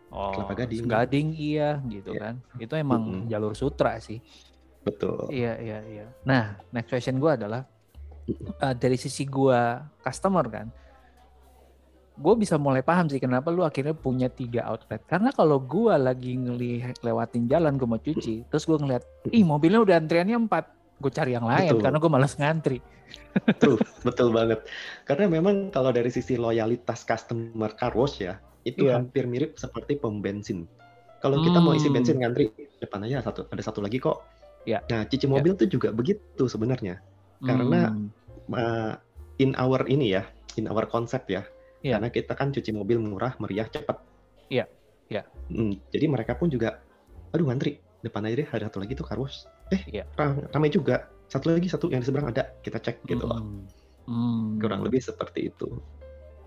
Oh, 0.08 0.32
Kelapa 0.32 0.64
Gading. 0.64 0.88
Gading 0.88 1.28
iya 1.36 1.82
gitu 1.84 2.16
yeah. 2.16 2.32
kan. 2.32 2.34
Itu 2.56 2.74
emang 2.78 3.02
mm 3.04 3.12
-hmm. 3.12 3.28
jalur 3.28 3.52
sutra 3.52 4.00
sih. 4.00 4.22
Betul. 4.86 5.28
Iya, 5.28 5.60
iya, 5.60 5.78
iya. 5.84 6.06
Nah, 6.24 6.56
next 6.72 6.88
question 6.88 7.20
gue 7.20 7.28
adalah 7.28 7.68
uh, 8.62 8.74
dari 8.76 8.96
sisi 8.96 9.28
gue 9.28 9.60
customer 10.00 10.44
kan, 10.48 10.66
gue 12.18 12.34
bisa 12.34 12.58
mulai 12.58 12.82
paham 12.82 13.06
sih 13.06 13.22
kenapa 13.22 13.54
lu 13.54 13.62
akhirnya 13.62 13.94
punya 13.94 14.26
tiga 14.26 14.66
outlet. 14.66 14.98
Karena 15.06 15.30
kalau 15.30 15.62
gue 15.62 15.94
lagi 15.94 16.34
ngelihat 16.34 16.98
lewatin 17.06 17.46
jalan 17.46 17.78
gue 17.78 17.88
mau 17.88 18.02
cuci, 18.02 18.50
terus 18.50 18.66
gue 18.66 18.74
ngeliat, 18.74 19.06
ih 19.30 19.46
mobilnya 19.46 19.80
udah 19.86 19.94
antriannya 20.02 20.36
empat, 20.50 20.64
gue 20.98 21.10
cari 21.14 21.38
yang 21.38 21.46
lain 21.46 21.78
betul. 21.78 21.82
karena 21.86 21.98
gue 22.02 22.10
malas 22.10 22.34
ngantri. 22.34 22.78
Betul, 23.48 23.80
betul 24.04 24.28
banget. 24.36 24.68
Karena 25.08 25.32
memang 25.32 25.72
kalau 25.72 25.88
dari 25.88 26.12
sisi 26.12 26.36
loyalitas 26.36 27.08
customer 27.08 27.72
car 27.72 27.96
wash 27.96 28.20
ya, 28.20 28.36
itu 28.68 28.84
yeah. 28.84 29.00
hampir 29.00 29.24
mirip 29.24 29.56
seperti 29.56 29.96
pom 29.96 30.20
bensin. 30.20 30.68
Kalau 31.24 31.40
kita 31.40 31.56
hmm. 31.56 31.64
mau 31.64 31.72
isi 31.72 31.88
hmm. 31.88 31.96
bensin 31.96 32.16
ngantri, 32.20 32.52
depan 32.76 33.08
aja 33.08 33.24
satu, 33.24 33.48
ada 33.48 33.62
satu 33.64 33.80
lagi 33.80 33.96
kok. 33.96 34.28
Yeah. 34.68 34.84
Nah, 34.92 35.08
cuci 35.08 35.24
mobil 35.24 35.56
yeah. 35.56 35.60
tuh 35.64 35.68
juga 35.72 35.88
begitu 35.88 36.44
sebenarnya. 36.52 37.00
Karena 37.40 37.96
hmm. 37.96 38.52
uh, 38.52 38.92
in 39.40 39.56
our 39.56 39.88
ini 39.88 40.12
ya, 40.12 40.28
in 40.60 40.68
our 40.68 40.84
concept 40.84 41.32
ya, 41.32 41.48
yeah. 41.84 41.96
karena 41.98 42.08
kita 42.10 42.32
kan 42.34 42.48
cuci 42.50 42.70
mobil 42.74 42.98
murah, 43.02 43.34
meriah, 43.40 43.68
cepat. 43.68 44.02
Iya, 44.48 44.64
yeah. 44.64 44.66
iya. 45.10 45.22
Yeah. 45.22 45.24
Hmm, 45.48 45.74
jadi 45.90 46.06
mereka 46.10 46.36
pun 46.36 46.52
juga, 46.52 46.82
aduh 47.32 47.48
ngantri, 47.48 47.80
depan 48.02 48.22
aja 48.30 48.34
deh 48.38 48.48
ada 48.48 48.64
satu 48.70 48.78
lagi 48.78 48.92
tuh 48.94 49.06
car 49.06 49.18
wash 49.18 49.46
eh 49.74 49.82
yeah. 49.90 50.06
ramai 50.54 50.70
juga 50.70 51.10
satu 51.28 51.50
lagi 51.52 51.68
satu 51.68 51.90
yang 51.90 52.00
di 52.00 52.06
seberang 52.08 52.30
ada 52.30 52.54
kita 52.62 52.78
cek 52.78 53.04
gitu 53.04 53.26
loh 53.26 53.42
mm. 54.06 54.62
kurang 54.62 54.86
lebih 54.86 55.02
seperti 55.02 55.50
itu 55.50 55.68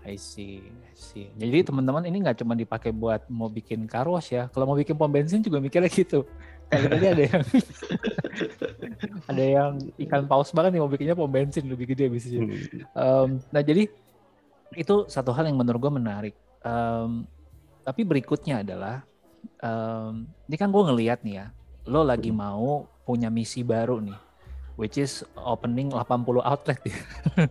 I 0.02 0.18
see, 0.18 0.58
I 0.58 0.94
see. 0.98 1.30
Jadi 1.38 1.70
teman-teman 1.70 2.02
ini 2.02 2.26
nggak 2.26 2.42
cuma 2.42 2.58
dipakai 2.58 2.90
buat 2.90 3.22
mau 3.30 3.46
bikin 3.46 3.86
wash 3.86 4.34
ya. 4.34 4.50
Kalau 4.50 4.66
mau 4.66 4.74
bikin 4.74 4.98
pom 4.98 5.06
bensin 5.06 5.46
juga 5.46 5.62
mikirnya 5.62 5.86
gitu. 5.86 6.26
Kayak 6.66 6.90
tadi 6.90 7.06
ada 7.06 7.22
yang 7.22 7.42
ada 9.30 9.44
yang 9.46 9.72
ikan 10.02 10.26
paus 10.26 10.50
banget 10.50 10.74
nih 10.74 10.82
mau 10.82 10.90
bikinnya 10.90 11.14
pom 11.14 11.30
bensin 11.30 11.70
lebih 11.70 11.94
gede 11.94 12.10
bisa. 12.10 12.34
Hmm. 12.34 12.50
Um, 12.98 13.28
nah 13.54 13.62
jadi 13.62 13.86
itu 14.76 15.06
satu 15.08 15.30
hal 15.34 15.48
yang 15.48 15.58
menurut 15.58 15.80
gue 15.80 15.92
menarik. 15.92 16.34
Um, 16.62 17.26
tapi 17.82 18.06
berikutnya 18.06 18.62
adalah 18.62 19.02
um, 19.58 20.26
ini 20.46 20.56
kan 20.56 20.70
gue 20.70 20.82
ngelihat 20.82 21.26
nih 21.26 21.34
ya, 21.42 21.46
lo 21.90 22.06
lagi 22.06 22.30
mau 22.30 22.86
punya 23.02 23.26
misi 23.28 23.66
baru 23.66 23.98
nih, 23.98 24.18
which 24.78 24.96
is 24.98 25.26
opening 25.34 25.90
80 25.90 26.42
outlet 26.42 26.78
ya. 26.86 26.98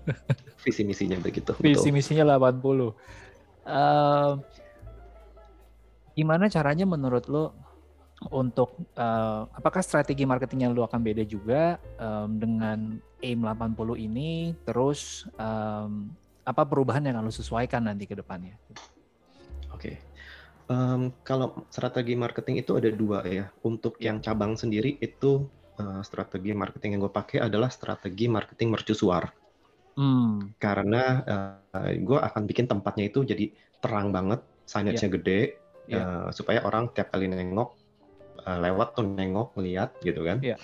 Visi 0.64 0.86
misinya 0.86 1.18
begitu. 1.20 1.52
Visi 1.60 1.90
misinya 1.90 2.38
80. 2.38 2.94
Uh, 3.62 4.38
gimana 6.16 6.50
caranya 6.50 6.86
menurut 6.86 7.26
lo 7.28 7.54
untuk 8.30 8.78
uh, 8.94 9.50
apakah 9.58 9.82
strategi 9.82 10.30
marketingnya 10.30 10.70
lo 10.70 10.86
akan 10.86 11.02
beda 11.02 11.26
juga 11.26 11.82
um, 11.98 12.38
dengan 12.38 13.02
aim 13.26 13.42
80 13.42 14.06
ini 14.06 14.54
terus 14.62 15.26
um, 15.42 16.14
apa 16.42 16.64
perubahan 16.66 17.06
yang 17.06 17.22
harus 17.22 17.38
sesuaikan 17.38 17.86
nanti 17.86 18.10
ke 18.10 18.18
depannya? 18.18 18.58
Oke. 19.72 19.78
Okay. 19.78 19.96
Um, 20.72 21.12
kalau 21.28 21.68
strategi 21.68 22.16
marketing 22.16 22.64
itu 22.64 22.80
ada 22.80 22.88
dua 22.94 23.28
ya. 23.28 23.52
Untuk 23.68 24.00
yang 24.00 24.24
cabang 24.24 24.56
sendiri 24.56 24.96
itu 25.04 25.46
uh, 25.76 26.00
strategi 26.02 26.56
marketing 26.56 26.96
yang 26.96 27.02
gue 27.04 27.14
pakai 27.14 27.44
adalah 27.44 27.68
strategi 27.68 28.32
marketing 28.32 28.72
mercusuar. 28.72 29.28
Hmm. 30.00 30.56
Karena 30.56 31.04
uh, 31.28 31.92
gue 31.92 32.16
akan 32.16 32.48
bikin 32.48 32.72
tempatnya 32.72 33.12
itu 33.12 33.28
jadi 33.28 33.52
terang 33.84 34.16
banget, 34.16 34.40
signage-nya 34.64 35.10
yeah. 35.12 35.16
gede, 35.20 35.42
yeah. 35.92 36.00
Uh, 36.00 36.28
supaya 36.32 36.64
orang 36.64 36.88
tiap 36.96 37.12
kali 37.12 37.28
nengok 37.28 37.76
uh, 38.48 38.60
lewat 38.64 38.96
tuh 38.96 39.04
nengok 39.04 39.60
lihat 39.60 40.00
gitu 40.00 40.24
kan. 40.24 40.40
Yeah. 40.40 40.58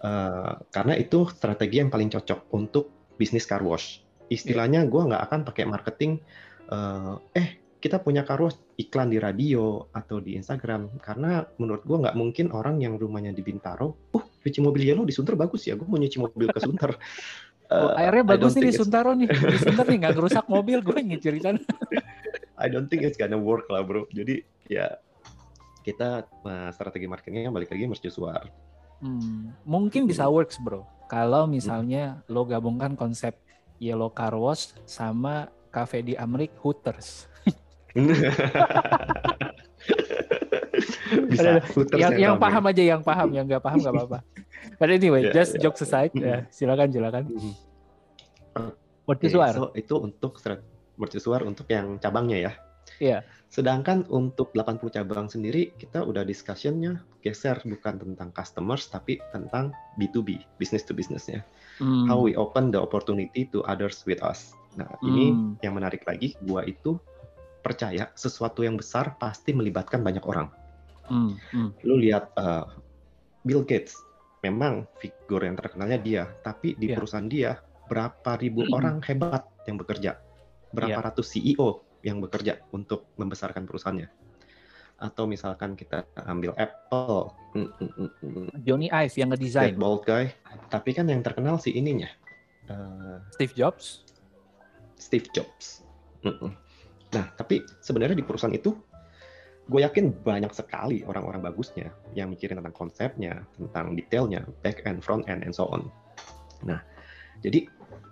Uh, 0.00 0.58
karena 0.74 0.98
itu 0.98 1.28
strategi 1.30 1.78
yang 1.78 1.92
paling 1.92 2.10
cocok 2.10 2.50
untuk 2.50 3.14
bisnis 3.14 3.46
car 3.46 3.62
wash. 3.62 4.02
Istilahnya 4.30 4.86
yeah. 4.86 4.90
gue 4.90 5.02
nggak 5.10 5.22
akan 5.26 5.40
pakai 5.42 5.64
marketing. 5.66 6.22
Uh, 6.70 7.18
eh 7.34 7.60
kita 7.80 7.96
punya 7.98 8.22
karus 8.22 8.60
iklan 8.76 9.08
di 9.08 9.16
radio 9.16 9.88
atau 9.90 10.20
di 10.20 10.36
Instagram 10.36 11.00
karena 11.00 11.48
menurut 11.56 11.82
gue 11.88 11.96
nggak 11.96 12.16
mungkin 12.16 12.46
orang 12.52 12.76
yang 12.78 13.00
rumahnya 13.00 13.32
di 13.32 13.40
Bintaro, 13.40 13.96
uh 14.12 14.24
cuci 14.40 14.60
mobil 14.60 14.84
yellow 14.84 15.08
di 15.08 15.16
Sunter 15.16 15.34
bagus 15.34 15.64
ya, 15.64 15.74
gue 15.74 15.88
mau 15.88 15.96
nyuci 15.96 16.20
mobil 16.20 16.48
ke 16.52 16.60
Sunter. 16.60 16.96
Uh, 17.72 17.74
oh, 17.88 17.90
airnya 17.96 18.24
bagus 18.36 18.52
nih 18.56 18.68
di 18.68 18.74
Suntaro 18.76 19.16
nih, 19.16 19.28
di 19.32 19.58
Sunter 19.58 19.88
nih 19.88 19.98
nggak 20.04 20.14
ngerusak 20.16 20.46
mobil, 20.46 20.78
gue 20.84 20.98
nyicir 21.00 21.34
sana. 21.40 21.60
I 22.60 22.68
don't 22.68 22.92
think 22.92 23.08
it's 23.08 23.16
gonna 23.16 23.40
work 23.40 23.64
lah 23.72 23.80
bro. 23.80 24.04
Jadi 24.12 24.44
ya 24.68 25.00
kita 25.80 26.28
uh, 26.44 26.68
strategi 26.76 27.08
marketingnya 27.08 27.48
balik 27.48 27.72
lagi 27.72 27.88
mercusuar. 27.88 28.52
Hmm, 29.00 29.56
mungkin 29.64 30.04
bisa 30.04 30.28
hmm. 30.28 30.32
works 30.36 30.60
bro. 30.60 30.84
Kalau 31.08 31.48
misalnya 31.48 32.20
hmm. 32.20 32.36
lo 32.36 32.44
gabungkan 32.44 32.92
konsep 32.92 33.32
Yellow 33.80 34.12
Car 34.12 34.36
Wash 34.36 34.76
sama 34.84 35.48
cafe 35.72 36.04
di 36.04 36.14
Amrik 36.14 36.52
Hooters. 36.60 37.26
Bisa, 41.10 41.58
yang, 41.98 42.14
yang 42.14 42.34
paham 42.38 42.62
aja 42.70 42.82
yang 42.86 43.02
paham 43.02 43.34
yang 43.34 43.42
nggak 43.48 43.58
paham 43.58 43.82
nggak 43.82 43.94
apa-apa. 43.96 44.18
But 44.78 44.94
anyway 44.94 45.26
yeah, 45.26 45.34
just 45.34 45.58
yeah. 45.58 45.62
jokes 45.66 45.82
aside 45.82 46.14
ya 46.14 46.46
silakan 46.54 46.94
silakan. 46.94 47.24
Mercusuar 49.08 49.50
okay, 49.50 49.58
so 49.58 49.74
itu 49.74 49.94
untuk 49.98 50.38
mercusuar 50.94 51.42
untuk 51.42 51.66
yang 51.66 51.98
cabangnya 51.98 52.38
ya? 52.38 52.52
Iya. 53.00 53.18
Sedangkan 53.50 54.06
untuk 54.14 54.54
80 54.54 54.94
cabang 54.94 55.26
sendiri 55.26 55.74
kita 55.74 56.06
udah 56.06 56.22
discussionnya 56.22 57.02
geser 57.18 57.58
bukan 57.66 57.98
tentang 57.98 58.30
customers 58.30 58.86
tapi 58.86 59.18
tentang 59.34 59.74
B2B, 59.98 60.38
business 60.62 60.86
to 60.86 60.94
businessnya. 60.94 61.42
Hmm. 61.82 62.06
How 62.06 62.22
we 62.22 62.38
open 62.38 62.70
the 62.70 62.78
opportunity 62.78 63.50
to 63.50 63.66
others 63.66 64.06
with 64.06 64.22
us. 64.22 64.54
Nah 64.78 64.86
hmm. 64.86 65.08
ini 65.10 65.24
yang 65.66 65.74
menarik 65.74 66.06
lagi, 66.06 66.38
gua 66.46 66.62
itu 66.62 66.94
percaya 67.60 68.14
sesuatu 68.14 68.62
yang 68.62 68.78
besar 68.78 69.18
pasti 69.18 69.50
melibatkan 69.50 69.98
banyak 70.06 70.22
orang. 70.30 70.46
Hmm. 71.10 71.34
Hmm. 71.50 71.74
Lu 71.82 71.98
lihat 71.98 72.30
uh, 72.38 72.70
Bill 73.42 73.66
Gates, 73.66 73.98
memang 74.46 74.86
figur 75.02 75.42
yang 75.42 75.58
terkenalnya 75.58 75.98
dia, 75.98 76.22
tapi 76.46 76.78
di 76.78 76.86
yeah. 76.86 76.96
perusahaan 76.96 77.26
dia 77.26 77.58
berapa 77.90 78.38
ribu 78.38 78.62
hmm. 78.62 78.78
orang 78.78 78.96
hebat 79.02 79.42
yang 79.66 79.74
bekerja, 79.74 80.22
berapa 80.70 81.02
yeah. 81.02 81.02
ratus 81.02 81.34
CEO 81.34 81.89
yang 82.06 82.20
bekerja 82.20 82.64
untuk 82.72 83.12
membesarkan 83.20 83.64
perusahaannya. 83.68 84.08
Atau 85.00 85.24
misalkan 85.24 85.76
kita 85.76 86.04
ambil 86.28 86.52
Apple, 86.60 87.32
mm, 87.56 87.68
mm, 87.80 88.10
mm, 88.20 88.48
Johnny 88.64 88.92
Ive 88.92 89.16
yang 89.16 89.32
ngedesain. 89.32 89.72
That 89.72 89.80
bold 89.80 90.04
guy. 90.04 90.32
Tapi 90.68 90.92
kan 90.92 91.08
yang 91.08 91.24
terkenal 91.24 91.56
si 91.56 91.72
ininya. 91.72 92.08
Uh, 92.68 93.16
Steve 93.32 93.56
Jobs. 93.56 94.04
Steve 95.00 95.24
Jobs. 95.32 95.80
Nah, 97.10 97.26
tapi 97.34 97.64
sebenarnya 97.80 98.12
di 98.12 98.22
perusahaan 98.22 98.52
itu, 98.52 98.76
gue 99.66 99.80
yakin 99.80 100.20
banyak 100.20 100.52
sekali 100.52 101.00
orang-orang 101.08 101.48
bagusnya 101.48 101.88
yang 102.12 102.28
mikirin 102.28 102.60
tentang 102.60 102.76
konsepnya, 102.76 103.40
tentang 103.56 103.96
detailnya, 103.96 104.44
back 104.60 104.84
end, 104.84 105.00
front 105.00 105.24
end, 105.26 105.40
and 105.42 105.56
so 105.56 105.64
on. 105.72 105.88
Nah, 106.60 106.84
jadi 107.40 107.64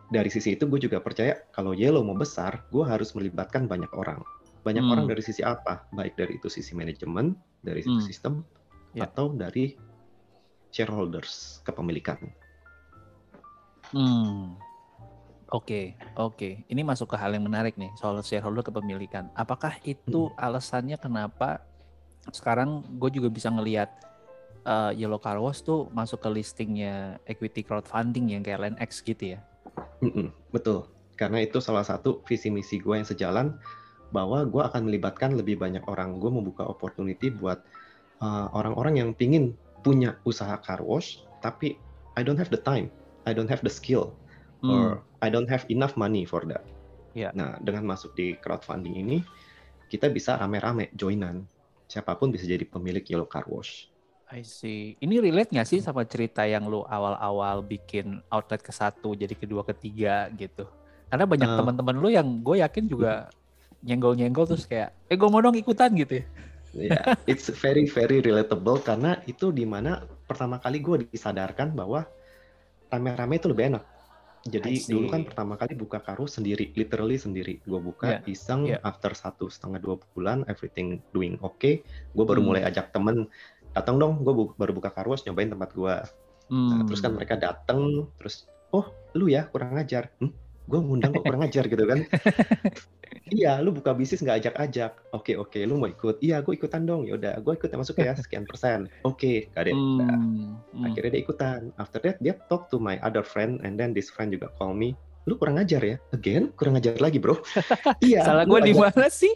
dari 0.09 0.33
sisi 0.33 0.57
itu 0.57 0.65
gue 0.65 0.81
juga 0.81 1.05
percaya 1.05 1.37
kalau 1.53 1.77
Yellow 1.77 2.01
mau 2.01 2.17
besar, 2.17 2.65
gue 2.73 2.85
harus 2.85 3.13
melibatkan 3.13 3.69
banyak 3.69 3.93
orang. 3.93 4.25
Banyak 4.65 4.85
hmm. 4.85 4.93
orang 4.93 5.07
dari 5.09 5.21
sisi 5.21 5.45
apa? 5.45 5.85
Baik 5.93 6.17
dari 6.17 6.41
itu 6.41 6.49
sisi 6.49 6.73
manajemen, 6.73 7.37
dari 7.61 7.85
sisi 7.85 8.01
hmm. 8.01 8.09
sistem, 8.09 8.35
yeah. 8.97 9.05
atau 9.05 9.33
dari 9.37 9.77
shareholders 10.73 11.61
kepemilikan. 11.65 12.17
Hmm. 13.93 14.57
Oke, 15.49 15.97
okay, 15.97 16.13
oke. 16.17 16.37
Okay. 16.37 16.53
Ini 16.69 16.85
masuk 16.85 17.09
ke 17.13 17.17
hal 17.17 17.33
yang 17.33 17.45
menarik 17.45 17.77
nih 17.81 17.89
soal 17.97 18.21
shareholder 18.21 18.61
kepemilikan. 18.61 19.33
Apakah 19.33 19.81
itu 19.85 20.29
hmm. 20.29 20.37
alasannya 20.37 21.01
kenapa 21.01 21.65
sekarang 22.29 22.85
gue 23.01 23.09
juga 23.17 23.33
bisa 23.33 23.49
ngelihat 23.49 23.89
uh, 24.69 24.93
Yellow 24.93 25.17
Car 25.17 25.41
Wash 25.41 25.65
tuh 25.65 25.89
masuk 25.97 26.21
ke 26.21 26.29
listingnya 26.29 27.17
equity 27.25 27.65
crowdfunding 27.65 28.37
yang 28.37 28.45
kayak 28.45 28.61
LendX 28.61 29.01
gitu 29.01 29.37
ya? 29.37 29.41
Mm-mm, 30.01 30.31
betul, 30.55 30.89
karena 31.19 31.43
itu 31.43 31.59
salah 31.59 31.85
satu 31.85 32.23
visi 32.25 32.49
misi 32.49 32.79
gue 32.79 32.95
yang 32.97 33.09
sejalan 33.09 33.59
bahwa 34.09 34.47
gue 34.49 34.63
akan 34.65 34.89
melibatkan 34.89 35.37
lebih 35.37 35.61
banyak 35.61 35.85
orang. 35.85 36.17
Gue 36.17 36.33
membuka 36.33 36.65
opportunity 36.65 37.29
buat 37.29 37.61
uh, 38.25 38.49
orang-orang 38.57 39.01
yang 39.03 39.11
pingin 39.13 39.53
punya 39.85 40.17
usaha 40.25 40.57
car 40.59 40.81
wash, 40.81 41.23
tapi 41.45 41.77
I 42.19 42.25
don't 42.25 42.41
have 42.41 42.51
the 42.51 42.59
time, 42.59 42.91
I 43.29 43.37
don't 43.37 43.51
have 43.53 43.63
the 43.63 43.71
skill, 43.71 44.17
hmm. 44.65 44.71
or 44.71 44.85
I 45.23 45.29
don't 45.29 45.51
have 45.51 45.69
enough 45.69 45.95
money 45.95 46.25
for 46.25 46.43
that. 46.49 46.65
Yeah. 47.13 47.35
Nah, 47.35 47.59
dengan 47.61 47.87
masuk 47.87 48.15
di 48.15 48.39
crowdfunding 48.39 48.95
ini, 48.95 49.23
kita 49.91 50.09
bisa 50.09 50.39
rame-rame 50.39 50.95
joinan. 50.95 51.47
Siapa 51.89 52.15
pun 52.21 52.29
bisa 52.29 52.45
jadi 52.45 52.63
pemilik 52.69 53.03
Yellow 53.03 53.27
Car 53.27 53.49
Wash. 53.49 53.89
I 54.29 54.45
see. 54.45 54.93
Ini 55.01 55.25
relate 55.25 55.57
nggak 55.57 55.69
sih 55.69 55.81
sama 55.81 56.05
cerita 56.05 56.45
yang 56.45 56.69
lu 56.69 56.85
awal-awal 56.85 57.65
bikin 57.65 58.21
outlet 58.29 58.61
ke 58.61 58.73
satu 58.73 59.17
jadi 59.17 59.33
kedua 59.33 59.65
ketiga 59.65 60.29
gitu? 60.37 60.69
Karena 61.09 61.25
banyak 61.25 61.49
uh, 61.49 61.57
teman-teman 61.65 61.97
lu 61.97 62.09
yang 62.13 62.29
gue 62.45 62.61
yakin 62.61 62.85
juga 62.85 63.33
nyenggol-nyenggol 63.81 64.45
terus 64.45 64.69
kayak, 64.69 64.93
eh 65.09 65.17
gue 65.17 65.29
mau 65.33 65.41
dong 65.41 65.57
ikutan 65.57 65.89
gitu 65.97 66.21
ya. 66.21 66.25
yeah, 66.77 67.05
it's 67.25 67.49
very 67.49 67.89
very 67.89 68.21
relatable 68.21 68.77
karena 68.85 69.17
itu 69.25 69.49
di 69.49 69.65
mana 69.65 70.05
pertama 70.29 70.61
kali 70.61 70.85
gue 70.85 71.09
disadarkan 71.09 71.73
bahwa 71.73 72.05
rame-rame 72.93 73.41
itu 73.41 73.49
lebih 73.49 73.65
enak. 73.73 73.85
Jadi 74.49 74.87
dulu 74.87 75.11
kan 75.11 75.27
pertama 75.27 75.55
kali 75.59 75.75
buka 75.75 75.99
karu 76.01 76.25
sendiri, 76.25 76.71
literally 76.79 77.19
sendiri. 77.19 77.59
Gue 77.67 77.81
buka 77.83 78.23
yeah. 78.23 78.33
iseng 78.33 78.71
yeah. 78.71 78.81
after 78.87 79.13
satu 79.13 79.51
setengah 79.51 79.83
dua 79.83 79.97
bulan, 80.15 80.47
everything 80.47 81.03
doing 81.11 81.37
okay. 81.43 81.83
Gue 82.15 82.25
baru 82.25 82.41
hmm. 82.41 82.49
mulai 82.49 82.63
ajak 82.65 82.95
temen 82.95 83.27
datang 83.79 83.97
dong 83.97 84.27
gue 84.27 84.35
bu 84.35 84.45
baru 84.59 84.75
buka 84.75 84.91
karwas 84.91 85.23
nyobain 85.25 85.51
tempat 85.51 85.71
gue 85.73 85.95
hmm. 86.51 86.69
nah, 86.69 86.83
terus 86.85 87.01
kan 87.01 87.15
mereka 87.15 87.39
datang 87.39 88.11
terus 88.19 88.51
oh 88.75 88.91
lu 89.15 89.31
ya 89.31 89.47
kurang 89.49 89.79
ajar 89.79 90.11
hm? 90.19 90.49
gue 90.69 90.81
ngundang 90.85 91.17
kok 91.17 91.25
kurang 91.25 91.43
ajar 91.49 91.65
gitu 91.65 91.85
kan 91.89 92.05
iya 93.39 93.57
lu 93.65 93.73
buka 93.73 93.97
bisnis 93.97 94.21
nggak 94.21 94.45
ajak-ajak 94.45 94.93
oke 95.17 95.33
oke 95.41 95.59
lu 95.65 95.81
mau 95.81 95.89
ikut 95.89 96.21
iya 96.21 96.45
gue 96.45 96.53
ikutan 96.53 96.85
dong 96.85 97.09
ya 97.09 97.17
udah 97.17 97.41
gue 97.41 97.53
ikut 97.57 97.73
masuk 97.73 98.05
ya 98.05 98.13
sekian 98.13 98.45
persen 98.45 98.85
oke 99.09 99.17
okay, 99.17 99.49
gak 99.57 99.65
ada 99.65 99.73
hmm. 99.73 99.97
nah, 99.97 100.19
hmm. 100.77 100.85
akhirnya 100.93 101.11
dia 101.17 101.23
ikutan 101.25 101.61
after 101.81 102.05
that 102.05 102.21
dia 102.21 102.37
talk 102.53 102.69
to 102.69 102.77
my 102.77 103.01
other 103.01 103.25
friend 103.25 103.65
and 103.65 103.81
then 103.81 103.97
this 103.97 104.13
friend 104.13 104.29
juga 104.29 104.53
call 104.61 104.77
me 104.77 104.93
lu 105.29 105.37
kurang 105.37 105.61
ajar 105.61 105.85
ya 105.85 105.97
again 106.17 106.49
kurang 106.57 106.81
ajar 106.81 106.97
lagi 106.97 107.21
bro 107.21 107.37
iya 108.09 108.25
salah 108.25 108.49
gue 108.49 108.61
di 108.65 108.73
mana 108.73 109.07
sih 109.13 109.31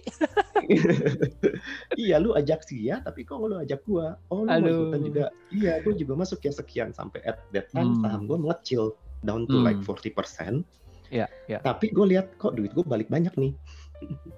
iya 2.03 2.17
lu 2.17 2.33
ajak 2.33 2.65
sih 2.65 2.89
ya 2.89 3.05
tapi 3.05 3.29
kok 3.29 3.37
lu 3.37 3.61
ajak 3.61 3.85
gue 3.85 4.07
oh 4.33 4.43
lu 4.43 4.51
Aduh. 4.51 4.65
mau 4.65 4.73
ikutan 4.89 5.03
juga 5.05 5.25
iya 5.53 5.73
gue 5.85 5.93
juga 5.93 6.13
masuk 6.25 6.41
ya 6.41 6.53
sekian 6.57 6.97
sampai 6.97 7.21
at 7.29 7.45
that 7.53 7.69
time 7.77 7.93
hmm. 7.93 8.03
saham 8.03 8.25
gue 8.25 8.39
mengecil 8.41 8.97
down 9.21 9.45
to 9.45 9.61
hmm. 9.61 9.69
like 9.69 9.81
40% 9.85 10.65
Iya, 11.13 11.29
ya. 11.45 11.61
Tapi 11.61 11.93
gue 11.93 12.09
lihat 12.09 12.41
kok 12.41 12.57
duit 12.57 12.73
gue 12.73 12.81
balik 12.89 13.13
banyak 13.13 13.37
nih. 13.37 13.53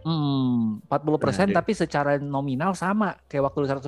Hmm, 0.02 0.82
40% 0.90 1.22
persen 1.22 1.46
nah, 1.54 1.62
tapi 1.62 1.70
secara 1.70 2.18
nominal 2.18 2.74
sama 2.74 3.14
kayak 3.30 3.46
waktu 3.46 3.62
lu 3.62 3.68
100%. 3.70 3.86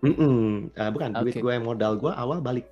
Mm 0.00 0.14
-mm. 0.16 0.44
Uh, 0.72 0.90
bukan, 0.92 1.10
okay. 1.12 1.20
duit 1.20 1.34
gue 1.36 1.52
yang 1.52 1.68
modal 1.68 2.00
gue 2.00 2.08
awal 2.08 2.40
balik 2.40 2.64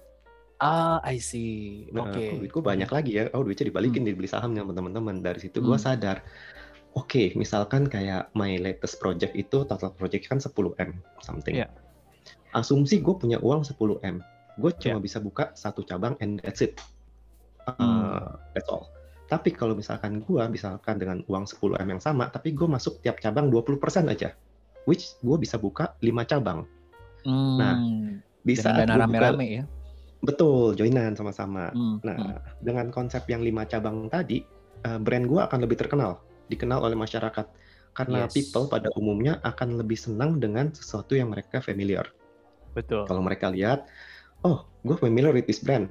Ah, 0.64 0.96
I 1.04 1.20
see. 1.20 1.92
Nah, 1.92 2.08
Oke. 2.08 2.16
Okay. 2.16 2.28
duitku 2.40 2.64
banyak 2.64 2.88
lagi 2.88 3.20
ya. 3.20 3.28
Oh, 3.36 3.44
duitnya 3.44 3.68
dibalikin, 3.68 4.00
hmm. 4.00 4.16
dibeli 4.16 4.24
sahamnya 4.24 4.64
teman-teman. 4.64 5.20
Dari 5.20 5.36
situ 5.36 5.60
gue 5.60 5.76
hmm. 5.76 5.84
sadar, 5.84 6.24
oke, 6.96 7.04
okay, 7.04 7.26
misalkan 7.36 7.84
kayak 7.84 8.32
my 8.32 8.56
latest 8.56 8.96
project 8.96 9.36
itu 9.36 9.68
total 9.68 9.92
project 9.92 10.24
kan 10.24 10.40
10 10.40 10.48
m 10.80 10.90
something. 11.20 11.52
Yeah. 11.52 11.68
Asumsi 12.56 13.04
gue 13.04 13.12
punya 13.12 13.36
uang 13.44 13.68
10 13.68 13.76
m, 14.00 14.24
gue 14.56 14.70
cuma 14.80 14.96
yeah. 14.96 15.04
bisa 15.04 15.20
buka 15.20 15.52
satu 15.52 15.84
cabang 15.84 16.16
and 16.24 16.40
that's 16.40 16.64
it. 16.64 16.80
Uh, 17.68 17.76
hmm. 17.76 18.18
That's 18.56 18.72
all. 18.72 18.88
Tapi 19.28 19.52
kalau 19.52 19.76
misalkan 19.76 20.24
gue, 20.24 20.42
misalkan 20.48 20.96
dengan 20.96 21.20
uang 21.28 21.44
10 21.44 21.76
m 21.76 21.88
yang 21.92 22.00
sama, 22.00 22.32
tapi 22.32 22.56
gue 22.56 22.64
masuk 22.64 23.04
tiap 23.04 23.20
cabang 23.20 23.52
20% 23.52 23.76
aja, 24.08 24.32
which 24.88 25.12
gue 25.20 25.36
bisa 25.36 25.60
buka 25.60 25.92
5 26.00 26.08
cabang. 26.24 26.64
Nah, 27.28 27.36
hmm. 27.36 27.56
Nah, 27.60 27.76
bisa 28.48 28.72
dana 28.72 29.04
rame-rame 29.04 29.60
ya 29.60 29.64
Betul, 30.24 30.72
joinan 30.74 31.12
sama-sama. 31.12 31.68
Hmm, 31.76 32.00
nah, 32.00 32.16
hmm. 32.16 32.64
dengan 32.64 32.88
konsep 32.88 33.28
yang 33.28 33.44
lima 33.44 33.68
cabang 33.68 34.08
tadi, 34.08 34.40
uh, 34.88 34.96
brand 34.96 35.28
gue 35.28 35.40
akan 35.40 35.60
lebih 35.60 35.76
terkenal, 35.76 36.24
dikenal 36.48 36.80
oleh 36.80 36.96
masyarakat. 36.96 37.46
Karena 37.94 38.26
yes. 38.26 38.34
people 38.34 38.66
pada 38.66 38.90
umumnya 38.98 39.38
akan 39.46 39.78
lebih 39.78 39.94
senang 39.94 40.42
dengan 40.42 40.72
sesuatu 40.74 41.14
yang 41.14 41.30
mereka 41.30 41.62
familiar. 41.62 42.10
Betul. 42.74 43.06
Kalau 43.06 43.22
mereka 43.22 43.54
lihat, 43.54 43.86
oh, 44.42 44.66
gue 44.82 44.96
familiar 44.98 45.30
with 45.30 45.46
this 45.46 45.62
brand, 45.62 45.86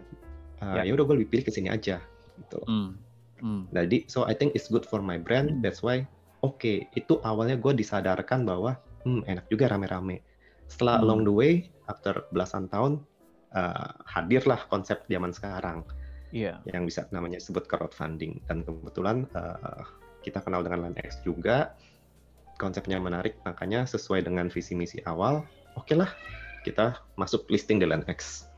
uh, 0.59 0.83
ya 0.83 0.91
udah 0.91 1.05
gue 1.07 1.15
lebih 1.23 1.29
pilih 1.31 1.45
ke 1.47 1.51
sini 1.55 1.71
aja. 1.71 2.03
Gitu. 2.35 2.59
Hmm. 2.67 2.99
Hmm. 3.39 3.63
Jadi, 3.71 4.09
so 4.11 4.27
I 4.27 4.35
think 4.35 4.51
it's 4.57 4.67
good 4.67 4.83
for 4.83 4.99
my 4.99 5.15
brand. 5.15 5.63
That's 5.63 5.79
why, 5.79 6.03
oke, 6.43 6.59
okay, 6.59 6.91
itu 6.99 7.23
awalnya 7.23 7.55
gue 7.55 7.71
disadarkan 7.71 8.43
bahwa, 8.43 8.75
hmm, 9.07 9.23
enak 9.29 9.47
juga 9.47 9.71
rame-rame. 9.71 10.19
Setelah 10.67 10.99
hmm. 10.99 11.03
along 11.07 11.21
the 11.23 11.33
way, 11.33 11.53
after 11.87 12.27
belasan 12.35 12.67
tahun, 12.67 12.99
uh, 13.53 13.89
hadirlah 14.05 14.65
konsep 14.67 15.05
zaman 15.07 15.31
sekarang 15.31 15.85
yeah. 16.33 16.59
yang 16.67 16.83
bisa 16.83 17.05
namanya 17.13 17.37
sebut 17.37 17.65
crowdfunding 17.69 18.41
dan 18.49 18.65
kebetulan 18.65 19.29
uh, 19.37 19.85
kita 20.25 20.41
kenal 20.41 20.65
dengan 20.65 20.89
LandX 20.89 21.21
juga 21.21 21.77
konsepnya 22.57 23.01
menarik 23.01 23.37
makanya 23.45 23.85
sesuai 23.85 24.25
dengan 24.25 24.49
visi 24.49 24.73
misi 24.77 24.99
awal 25.05 25.45
oke 25.77 25.85
okay 25.87 25.95
lah 25.97 26.09
kita 26.65 26.97
masuk 27.19 27.45
listing 27.51 27.77
di 27.81 27.87
LandX 27.87 28.49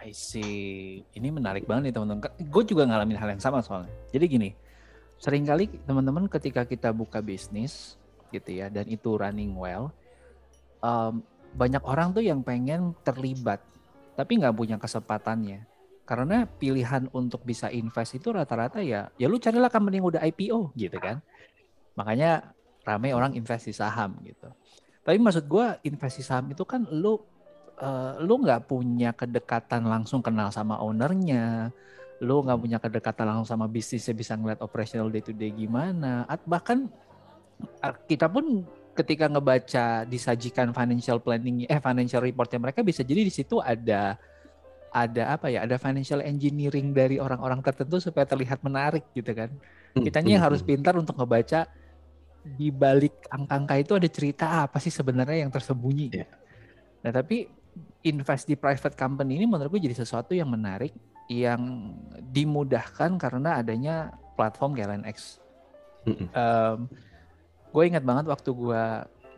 I 0.00 0.16
see. 0.16 1.04
Ini 1.12 1.28
menarik 1.28 1.68
banget 1.68 1.92
nih 1.92 1.94
teman-teman. 2.00 2.32
Gue 2.48 2.64
juga 2.64 2.88
ngalamin 2.88 3.20
hal 3.20 3.36
yang 3.36 3.42
sama 3.42 3.60
soalnya. 3.60 3.92
Jadi 4.08 4.24
gini, 4.26 4.50
sering 5.20 5.44
kali 5.44 5.68
teman-teman 5.84 6.24
ketika 6.24 6.64
kita 6.64 6.88
buka 6.88 7.20
bisnis 7.20 8.00
gitu 8.32 8.48
ya, 8.64 8.72
dan 8.72 8.88
itu 8.88 9.20
running 9.20 9.52
well, 9.52 9.92
um, 10.80 11.20
banyak 11.52 11.84
orang 11.84 12.16
tuh 12.16 12.24
yang 12.24 12.40
pengen 12.40 12.96
terlibat 13.04 13.60
tapi 14.20 14.36
nggak 14.36 14.52
punya 14.52 14.76
kesempatannya. 14.76 15.64
Karena 16.04 16.44
pilihan 16.44 17.08
untuk 17.16 17.40
bisa 17.48 17.72
invest 17.72 18.20
itu 18.20 18.28
rata-rata 18.34 18.84
ya, 18.84 19.08
ya 19.16 19.26
lu 19.32 19.40
carilah 19.40 19.72
company 19.72 20.04
yang 20.04 20.12
udah 20.12 20.20
IPO 20.28 20.76
gitu 20.76 21.00
kan. 21.00 21.24
Makanya 21.96 22.52
rame 22.84 23.16
orang 23.16 23.32
invest 23.32 23.64
di 23.64 23.72
saham 23.72 24.20
gitu. 24.20 24.52
Tapi 25.00 25.16
maksud 25.16 25.48
gue 25.48 25.66
invest 25.88 26.20
di 26.20 26.24
saham 26.26 26.52
itu 26.52 26.66
kan 26.68 26.84
lu 26.92 27.16
uh, 27.80 28.20
lu 28.20 28.34
nggak 28.44 28.68
punya 28.68 29.16
kedekatan 29.16 29.88
langsung 29.88 30.20
kenal 30.20 30.52
sama 30.52 30.76
ownernya, 30.84 31.72
lu 32.20 32.44
nggak 32.44 32.60
punya 32.60 32.78
kedekatan 32.82 33.24
langsung 33.24 33.48
sama 33.56 33.64
bisnisnya 33.64 34.12
bisa 34.12 34.36
ngeliat 34.36 34.60
operational 34.60 35.08
day 35.08 35.24
to 35.24 35.32
day 35.32 35.48
gimana, 35.48 36.28
bahkan 36.44 36.92
kita 38.04 38.28
pun 38.28 38.68
ketika 39.00 39.26
ngebaca 39.26 40.04
disajikan 40.04 40.70
financial 40.76 41.18
planning 41.18 41.64
eh 41.64 41.80
financial 41.80 42.20
reportnya 42.20 42.60
mereka 42.60 42.84
bisa 42.84 43.00
jadi 43.00 43.24
di 43.24 43.32
situ 43.32 43.58
ada 43.58 44.20
ada 44.90 45.22
apa 45.38 45.48
ya 45.48 45.64
ada 45.64 45.78
financial 45.78 46.20
engineering 46.20 46.92
dari 46.92 47.16
orang-orang 47.16 47.62
tertentu 47.62 48.02
supaya 48.02 48.26
terlihat 48.26 48.60
menarik 48.60 49.06
gitu 49.14 49.30
kan 49.32 49.50
hmm, 49.96 50.04
kitanya 50.04 50.36
yang 50.36 50.42
hmm, 50.42 50.48
harus 50.50 50.60
hmm. 50.60 50.68
pintar 50.68 50.94
untuk 50.98 51.14
ngebaca 51.16 51.70
di 52.40 52.72
balik 52.72 53.28
angka-angka 53.28 53.74
itu 53.76 53.92
ada 53.96 54.08
cerita 54.08 54.44
apa 54.64 54.80
sih 54.80 54.90
sebenarnya 54.90 55.44
yang 55.46 55.52
tersembunyi 55.52 56.08
yeah. 56.12 56.28
nah 57.06 57.12
tapi 57.12 57.46
invest 58.02 58.48
di 58.48 58.56
private 58.56 58.96
company 58.96 59.36
ini 59.36 59.46
menurut 59.46 59.76
gue 59.76 59.86
jadi 59.88 59.96
sesuatu 59.96 60.32
yang 60.32 60.48
menarik 60.48 60.92
yang 61.30 61.94
dimudahkan 62.34 63.14
karena 63.14 63.62
adanya 63.62 64.10
platform 64.34 64.74
KLNX. 64.74 65.38
Mm-hmm. 66.08 66.26
Um, 66.32 66.90
gue 67.70 67.82
ingat 67.86 68.02
banget 68.02 68.26
waktu 68.26 68.50
gue 68.50 68.82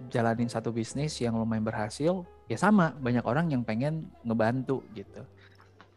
jalanin 0.08 0.48
satu 0.48 0.72
bisnis 0.72 1.14
yang 1.20 1.36
lumayan 1.36 1.62
berhasil, 1.62 2.24
ya 2.48 2.56
sama 2.58 2.96
banyak 2.98 3.22
orang 3.22 3.52
yang 3.52 3.62
pengen 3.62 4.08
ngebantu 4.24 4.82
gitu. 4.96 5.22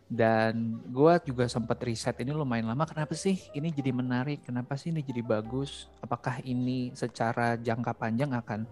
Dan 0.05 0.77
gue 0.93 1.13
juga 1.25 1.49
sempat 1.49 1.81
riset 1.81 2.13
ini 2.21 2.29
lumayan 2.29 2.69
lama 2.69 2.85
kenapa 2.85 3.17
sih 3.17 3.41
ini 3.57 3.73
jadi 3.73 3.89
menarik? 3.89 4.45
Kenapa 4.45 4.77
sih 4.77 4.93
ini 4.93 5.01
jadi 5.01 5.25
bagus? 5.25 5.89
Apakah 5.97 6.45
ini 6.45 6.93
secara 6.93 7.57
jangka 7.57 7.97
panjang 7.97 8.29
akan 8.37 8.69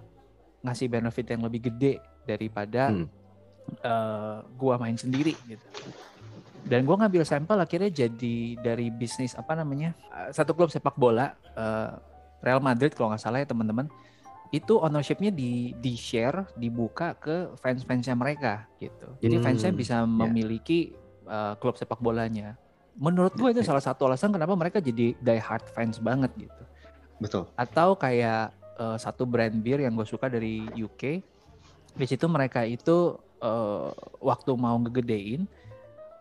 ngasih 0.62 0.88
benefit 0.94 1.34
yang 1.34 1.42
lebih 1.42 1.74
gede 1.74 1.98
daripada 2.30 2.94
hmm. 2.94 3.02
uh, 3.02 3.10
eh, 3.82 4.38
gue 4.46 4.74
main 4.78 4.94
sendiri? 4.94 5.34
Gitu. 5.50 5.66
Dan 6.70 6.86
gue 6.86 6.96
ngambil 6.96 7.26
sampel 7.26 7.58
akhirnya 7.58 7.90
jadi 7.90 8.38
dari 8.62 8.94
bisnis 8.94 9.34
apa 9.34 9.58
namanya 9.58 9.98
uh, 10.14 10.30
satu 10.30 10.54
klub 10.54 10.70
sepak 10.70 10.94
bola 10.96 11.34
uh, 11.58 11.98
Real 12.44 12.60
Madrid 12.60 12.92
kalau 12.92 13.16
nggak 13.16 13.24
salah 13.24 13.40
ya 13.40 13.48
teman-teman 13.48 13.88
itu 14.54 14.78
ownershipnya 14.78 15.34
di 15.34 15.74
di 15.82 15.98
share 15.98 16.46
dibuka 16.54 17.18
ke 17.18 17.58
fans-fansnya 17.58 18.14
mereka 18.14 18.70
gitu 18.78 19.10
jadi 19.18 19.42
hmm, 19.42 19.46
fansnya 19.48 19.72
bisa 19.74 20.04
yeah. 20.04 20.06
memiliki 20.06 20.94
uh, 21.28 21.54
klub 21.60 21.76
sepak 21.80 22.00
bolanya. 22.00 22.56
Menurut 22.94 23.34
gue 23.34 23.50
itu 23.50 23.62
salah 23.66 23.82
satu 23.82 24.06
alasan 24.06 24.30
kenapa 24.30 24.54
mereka 24.54 24.78
jadi 24.78 25.18
die 25.18 25.42
hard 25.42 25.66
fans 25.74 25.98
banget 25.98 26.30
gitu. 26.38 26.64
Betul. 27.18 27.50
Atau 27.58 27.98
kayak 27.98 28.54
uh, 28.78 28.98
satu 29.02 29.26
brand 29.26 29.54
bir 29.54 29.82
yang 29.82 29.98
gue 29.98 30.06
suka 30.06 30.30
dari 30.30 30.62
UK. 30.70 31.24
Di 31.94 32.06
situ 32.06 32.26
mereka 32.30 32.66
itu 32.66 33.18
uh, 33.42 33.90
waktu 34.22 34.52
mau 34.54 34.78
ngegedein, 34.82 35.46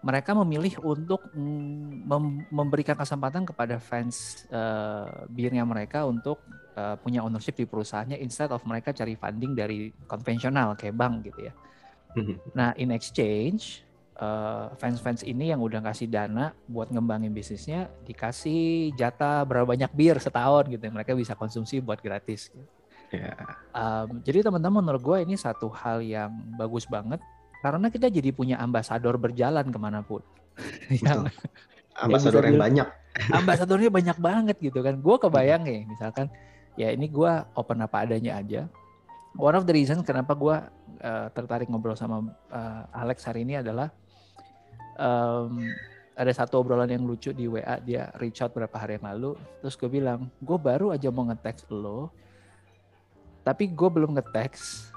mereka 0.02 0.34
memilih 0.34 0.82
untuk 0.82 1.30
mem 1.34 2.44
memberikan 2.50 2.98
kesempatan 2.98 3.46
kepada 3.46 3.78
fans 3.78 4.46
uh, 4.50 5.26
birnya 5.30 5.62
mereka 5.62 6.02
untuk 6.02 6.42
uh, 6.74 6.98
punya 6.98 7.22
ownership 7.22 7.54
di 7.54 7.64
perusahaannya 7.64 8.18
instead 8.18 8.50
of 8.50 8.62
mereka 8.66 8.90
cari 8.90 9.14
funding 9.14 9.54
dari 9.54 9.94
konvensional 10.10 10.74
kayak 10.74 10.98
bank 10.98 11.30
gitu 11.30 11.48
ya. 11.48 11.52
Mhm. 12.18 12.34
Nah, 12.52 12.74
in 12.76 12.90
exchange 12.92 13.86
Eh, 14.12 14.66
fans-fans 14.78 15.24
uh, 15.24 15.30
ini 15.34 15.50
yang 15.50 15.58
udah 15.58 15.82
kasih 15.82 16.06
dana 16.06 16.54
buat 16.70 16.92
ngembangin 16.94 17.34
bisnisnya 17.34 17.90
dikasih 18.06 18.94
jatah 18.94 19.42
berapa 19.42 19.66
banyak 19.66 19.90
bir 19.90 20.14
setahun 20.22 20.70
gitu 20.70 20.84
mereka 20.94 21.10
bisa 21.16 21.34
konsumsi 21.34 21.82
buat 21.82 21.98
gratis. 21.98 22.54
Yeah. 23.10 23.34
Um, 23.74 24.22
jadi 24.22 24.46
teman-teman 24.46 24.78
menurut 24.84 25.02
gue 25.02 25.18
ini 25.26 25.34
satu 25.34 25.66
hal 25.74 26.06
yang 26.06 26.30
bagus 26.54 26.86
banget 26.86 27.18
karena 27.62 27.86
kita 27.88 28.10
jadi 28.10 28.34
punya 28.34 28.58
ambasador 28.58 29.16
berjalan 29.16 29.70
ke 29.70 29.78
mana 29.78 30.02
pun. 30.02 30.20
yang, 31.06 31.30
ambasador 31.96 32.44
yang, 32.44 32.58
yang 32.58 32.60
banyak. 32.60 32.88
ambasadornya 33.30 33.90
banyak 33.94 34.18
banget 34.18 34.56
gitu 34.58 34.82
kan. 34.82 34.98
Gue 34.98 35.16
kebayang 35.22 35.62
ya 35.64 35.86
misalkan 35.86 36.26
ya 36.74 36.90
ini 36.90 37.06
gue 37.06 37.32
open 37.54 37.78
apa 37.86 38.04
adanya 38.04 38.42
aja. 38.42 38.66
One 39.38 39.56
of 39.56 39.64
the 39.64 39.72
reason 39.72 40.04
kenapa 40.04 40.36
gue 40.36 40.56
uh, 41.00 41.28
tertarik 41.32 41.70
ngobrol 41.70 41.96
sama 41.96 42.28
uh, 42.52 42.82
Alex 42.92 43.24
hari 43.24 43.48
ini 43.48 43.62
adalah 43.62 43.88
um, 45.00 45.72
ada 46.12 46.32
satu 46.32 46.60
obrolan 46.60 46.90
yang 46.92 47.04
lucu 47.08 47.32
di 47.32 47.48
WA 47.48 47.80
dia 47.80 48.12
reach 48.20 48.44
out 48.44 48.52
berapa 48.52 48.76
hari 48.76 49.00
yang 49.00 49.08
lalu 49.16 49.32
terus 49.64 49.80
gue 49.80 49.88
bilang 49.88 50.28
gue 50.44 50.58
baru 50.60 50.92
aja 50.92 51.08
mau 51.08 51.24
nge-text 51.24 51.72
lo 51.72 52.12
tapi 53.40 53.72
gue 53.72 53.88
belum 53.88 54.20
nge-text 54.20 54.92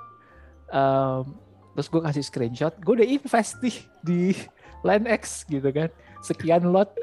um, 0.75 1.44
terus 1.75 1.87
gue 1.91 2.01
kasih 2.01 2.23
screenshot 2.23 2.73
gue 2.81 2.93
udah 3.03 3.07
invest 3.07 3.59
nih 3.59 3.77
di 4.01 4.19
Line 4.87 5.07
X 5.11 5.43
gitu 5.45 5.69
kan 5.69 5.91
sekian 6.23 6.71
lot 6.71 6.95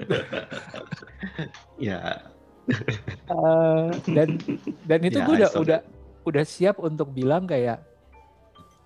ya 1.79 2.25
uh, 3.31 3.93
dan 4.11 4.41
dan 4.89 5.01
itu 5.05 5.21
ya, 5.21 5.27
gue 5.29 5.35
udah 5.45 5.51
udah 5.61 5.81
udah 6.27 6.45
siap 6.49 6.81
untuk 6.81 7.13
bilang 7.13 7.47
kayak 7.47 7.85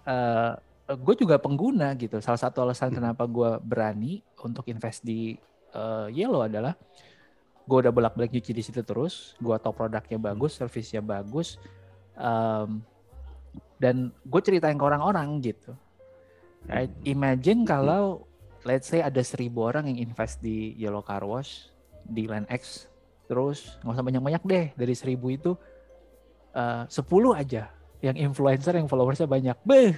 uh, 0.04 0.58
Eh, 0.86 0.94
gue 0.94 1.14
juga 1.18 1.36
pengguna 1.42 1.90
gitu. 1.98 2.22
Salah 2.22 2.38
satu 2.38 2.62
alasan 2.62 2.94
hmm. 2.94 2.98
kenapa 3.02 3.26
gue 3.26 3.50
berani 3.58 4.22
untuk 4.38 4.70
invest 4.70 5.02
di 5.02 5.34
uh, 5.74 6.06
Yellow 6.06 6.46
adalah 6.46 6.78
gue 7.66 7.78
udah 7.82 7.90
bolak-balik 7.90 8.30
nyuci 8.30 8.54
di 8.54 8.62
situ 8.62 8.86
terus. 8.86 9.34
Gue 9.42 9.58
tau 9.58 9.74
produknya 9.74 10.18
bagus, 10.22 10.54
servisnya 10.54 11.02
bagus, 11.02 11.58
um, 12.14 12.78
dan 13.76 14.12
gue 14.24 14.40
ceritain 14.40 14.76
ke 14.76 14.84
orang-orang 14.84 15.40
gitu. 15.44 15.72
Right? 16.66 16.90
Imagine 17.06 17.62
kalau 17.62 18.26
let's 18.66 18.90
say 18.90 18.98
ada 19.04 19.22
seribu 19.22 19.70
orang 19.70 19.86
yang 19.86 20.10
invest 20.10 20.42
di 20.42 20.74
Yellow 20.74 21.04
Car 21.04 21.22
Wash 21.22 21.70
di 22.02 22.26
Line 22.26 22.46
X, 22.50 22.90
terus 23.30 23.78
nggak 23.82 23.94
usah 23.94 24.06
banyak-banyak 24.06 24.42
deh 24.42 24.66
dari 24.74 24.94
seribu 24.98 25.30
itu 25.30 25.54
uh, 26.54 26.82
sepuluh 26.90 27.34
aja 27.34 27.70
yang 28.02 28.18
influencer 28.18 28.74
yang 28.74 28.90
followersnya 28.90 29.30
banyak, 29.30 29.56
beh 29.62 29.94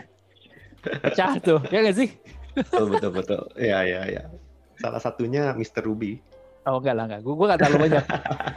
pecah 0.78 1.40
tuh 1.42 1.60
ya 1.72 1.82
gak 1.82 1.96
sih? 1.96 2.10
Betul 2.54 2.86
betul 2.94 3.10
betul. 3.14 3.42
Ya 3.58 3.82
ya 3.82 4.06
ya. 4.06 4.22
Salah 4.78 5.02
satunya 5.02 5.50
Mr. 5.54 5.82
Ruby 5.82 6.22
oh 6.66 6.78
enggak 6.82 6.94
lah 6.96 7.04
enggak. 7.06 7.20
Gue 7.22 7.34
gue 7.36 7.46
gak 7.46 7.60
terlalu 7.60 7.78
banyak. 7.86 8.04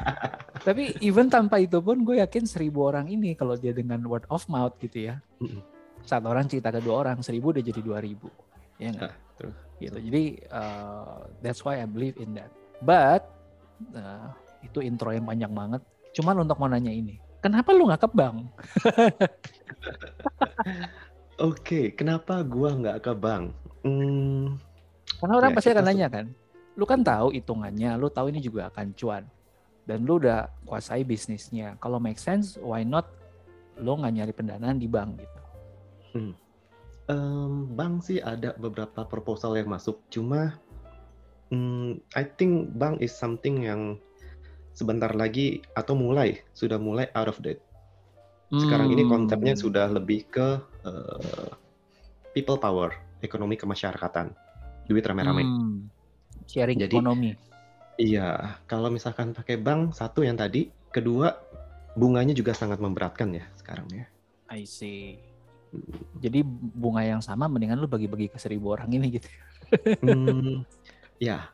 Tapi 0.68 0.84
even 1.02 1.28
tanpa 1.30 1.58
itu 1.58 1.82
pun 1.82 2.06
gue 2.06 2.22
yakin 2.22 2.46
seribu 2.46 2.86
orang 2.86 3.10
ini 3.10 3.34
kalau 3.34 3.58
dia 3.58 3.74
dengan 3.74 4.02
word 4.06 4.26
of 4.30 4.46
mouth 4.46 4.78
gitu 4.78 5.10
ya 5.10 5.18
saat 6.02 6.26
orang 6.26 6.50
cerita 6.50 6.74
ke 6.74 6.82
dua 6.82 7.06
orang 7.06 7.22
seribu 7.22 7.54
udah 7.54 7.64
jadi 7.66 7.82
dua 7.82 8.02
ribu. 8.02 8.30
Ya 8.82 8.94
enggak? 8.94 9.14
Nah, 9.14 9.54
gitu. 9.82 9.98
Jadi 9.98 10.24
uh, 10.50 11.26
that's 11.42 11.62
why 11.66 11.82
I 11.82 11.88
believe 11.90 12.18
in 12.22 12.38
that. 12.38 12.50
But 12.82 13.26
uh, 13.94 14.34
itu 14.62 14.86
intro 14.86 15.14
yang 15.14 15.26
panjang 15.26 15.54
banget. 15.54 15.82
Cuman 16.14 16.46
untuk 16.46 16.62
mau 16.62 16.70
nanya 16.70 16.94
ini 16.94 17.18
kenapa 17.42 17.74
lu 17.74 17.90
nggak 17.90 18.06
ke 18.06 18.10
bank? 18.14 18.38
Oke, 21.50 21.82
kenapa 21.98 22.46
gua 22.46 22.78
nggak 22.78 22.98
ke 23.02 23.14
bank? 23.18 23.58
Hmm, 23.82 24.62
Karena 25.18 25.34
orang 25.42 25.52
ya 25.52 25.58
pasti 25.58 25.70
akan 25.74 25.86
nanya 25.90 26.08
kan, 26.14 26.26
lu 26.82 26.89
kan 26.89 27.06
tahu 27.06 27.30
hitungannya, 27.30 27.94
lu 28.02 28.10
tahu 28.10 28.34
ini 28.34 28.41
juga 28.41 28.74
akan 28.74 28.98
cuan, 28.98 29.22
dan 29.86 30.02
lu 30.02 30.17
udah 30.17 30.50
kuasai 30.65 31.06
bisnisnya. 31.06 31.78
Kalau 31.78 32.02
make 32.02 32.17
sense, 32.17 32.58
why 32.58 32.82
not 32.82 33.06
lu 33.78 34.02
nggak 34.02 34.13
nyari 34.17 34.34
pendanaan 34.34 34.82
di 34.82 34.89
bank 34.89 35.22
gitu? 35.22 35.39
Hmm. 36.17 36.34
Um, 37.06 37.70
bank 37.78 38.02
sih 38.02 38.17
ada 38.17 38.58
beberapa 38.58 39.06
proposal 39.06 39.62
yang 39.62 39.70
masuk, 39.70 40.02
cuma 40.10 40.58
um, 41.54 42.02
I 42.17 42.26
think 42.26 42.74
bank 42.82 42.98
is 42.98 43.13
something 43.13 43.62
yang 43.62 44.02
sebentar 44.74 45.13
lagi 45.13 45.62
atau 45.78 45.94
mulai 45.94 46.41
sudah 46.58 46.82
mulai 46.82 47.13
out 47.13 47.30
of 47.30 47.38
date. 47.46 47.62
Sekarang 48.52 48.91
ini 48.91 49.08
konsepnya 49.08 49.56
hmm. 49.56 49.63
sudah 49.63 49.86
lebih 49.88 50.28
ke 50.28 50.60
uh, 50.84 51.52
people 52.36 52.60
power, 52.60 52.91
ekonomi 53.24 53.56
kemasyarakatan, 53.56 54.34
duit 54.89 55.06
rame-rame. 55.08 55.46
Hmm. 55.46 55.88
Sharing 56.52 56.78
Jadi, 56.84 57.00
ekonomi. 57.00 57.32
Iya, 57.96 58.60
kalau 58.68 58.92
misalkan 58.92 59.32
pakai 59.32 59.56
bank 59.56 59.96
satu 59.96 60.28
yang 60.28 60.36
tadi, 60.36 60.68
kedua 60.92 61.32
bunganya 61.96 62.36
juga 62.36 62.52
sangat 62.52 62.84
memberatkan 62.84 63.32
ya 63.32 63.48
sekarang 63.56 63.88
ya. 63.92 64.06
I 64.52 64.68
see. 64.68 65.16
Hmm. 65.72 65.88
Jadi 66.20 66.44
bunga 66.76 67.08
yang 67.08 67.24
sama 67.24 67.48
mendingan 67.48 67.80
lu 67.80 67.88
bagi-bagi 67.88 68.28
ke 68.28 68.36
seribu 68.36 68.76
orang 68.76 68.92
ini 68.92 69.08
gitu. 69.16 69.30
hmm, 70.04 70.68
ya. 71.24 71.48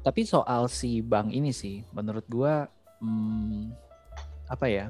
Tapi 0.00 0.24
soal 0.24 0.72
si 0.72 1.04
bank 1.04 1.28
ini 1.28 1.52
sih, 1.52 1.84
menurut 1.92 2.24
gua 2.28 2.64
hmm, 3.04 3.68
apa 4.48 4.66
ya? 4.68 4.88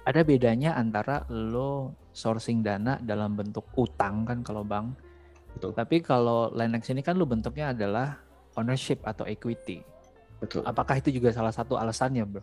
ada 0.00 0.20
bedanya 0.24 0.74
antara 0.74 1.28
lo 1.28 1.94
sourcing 2.10 2.64
dana 2.64 2.96
dalam 2.98 3.36
bentuk 3.36 3.68
utang 3.76 4.24
kan 4.24 4.40
kalau 4.42 4.64
bank. 4.64 4.96
Betul. 5.56 5.70
Tapi 5.74 5.96
kalau 6.04 6.50
Linex 6.54 6.90
ini 6.90 7.02
kan 7.02 7.18
lo 7.18 7.26
bentuknya 7.26 7.74
adalah 7.74 8.18
ownership 8.58 9.02
atau 9.02 9.26
equity. 9.26 9.82
Betul. 10.40 10.64
Apakah 10.64 10.98
itu 10.98 11.12
juga 11.12 11.30
salah 11.30 11.52
satu 11.52 11.76
alasannya, 11.76 12.24
bro? 12.24 12.42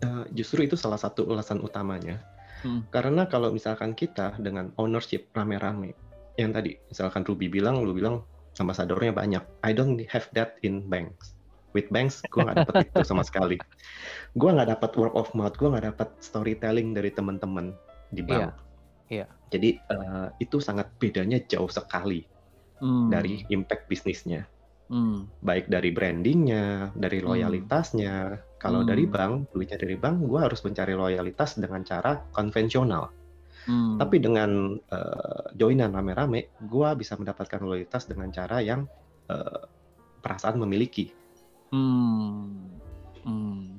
Uh, 0.00 0.24
justru 0.32 0.64
itu 0.64 0.76
salah 0.76 0.96
satu 0.96 1.28
alasan 1.28 1.60
utamanya. 1.60 2.20
Hmm. 2.60 2.84
Karena 2.92 3.24
kalau 3.28 3.52
misalkan 3.52 3.96
kita 3.96 4.36
dengan 4.40 4.72
ownership 4.76 5.28
rame-rame, 5.32 5.96
yang 6.36 6.52
tadi 6.52 6.76
misalkan 6.88 7.24
Ruby 7.24 7.48
bilang, 7.48 7.80
lu 7.80 7.96
bilang 7.96 8.24
ambasadornya 8.60 9.16
banyak. 9.16 9.44
I 9.64 9.72
don't 9.72 10.00
have 10.12 10.28
that 10.36 10.60
in 10.60 10.84
banks. 10.88 11.40
with 11.72 11.88
banks 11.94 12.22
gue 12.26 12.42
nggak 12.42 12.66
dapat 12.66 12.90
itu 12.90 13.00
sama 13.06 13.22
sekali 13.22 13.56
gue 14.34 14.50
nggak 14.50 14.70
dapat 14.78 14.90
word 14.98 15.14
of 15.14 15.30
mouth 15.38 15.54
gue 15.54 15.68
nggak 15.70 15.86
dapat 15.94 16.08
storytelling 16.18 16.94
dari 16.94 17.10
teman-teman 17.14 17.74
di 18.10 18.22
bank 18.26 18.50
yeah. 18.50 18.69
Yeah. 19.10 19.28
jadi 19.50 19.82
uh, 19.90 20.30
itu 20.38 20.62
sangat 20.62 20.94
bedanya 21.02 21.42
jauh 21.50 21.66
sekali 21.66 22.22
hmm. 22.78 23.10
dari 23.10 23.42
impact 23.50 23.90
bisnisnya 23.90 24.46
hmm. 24.86 25.42
baik 25.42 25.66
dari 25.66 25.90
brandingnya 25.90 26.94
dari 26.94 27.18
hmm. 27.18 27.26
loyalitasnya 27.26 28.14
hmm. 28.38 28.42
kalau 28.62 28.86
hmm. 28.86 28.88
dari 28.94 29.04
bank 29.10 29.50
duitnya 29.50 29.78
dari 29.82 29.98
bank 29.98 30.22
gue 30.22 30.40
harus 30.40 30.62
mencari 30.62 30.94
loyalitas 30.94 31.58
dengan 31.58 31.82
cara 31.82 32.22
konvensional 32.30 33.10
hmm. 33.66 33.98
tapi 33.98 34.22
dengan 34.22 34.78
uh, 34.78 35.44
joinan 35.58 35.90
rame-rame 35.90 36.54
gue 36.62 36.88
bisa 36.94 37.18
mendapatkan 37.18 37.58
loyalitas 37.58 38.06
dengan 38.06 38.30
cara 38.30 38.62
yang 38.62 38.86
uh, 39.26 39.66
perasaan 40.22 40.62
memiliki 40.62 41.10
Hmm. 41.70 42.66
hmm. 43.22 43.78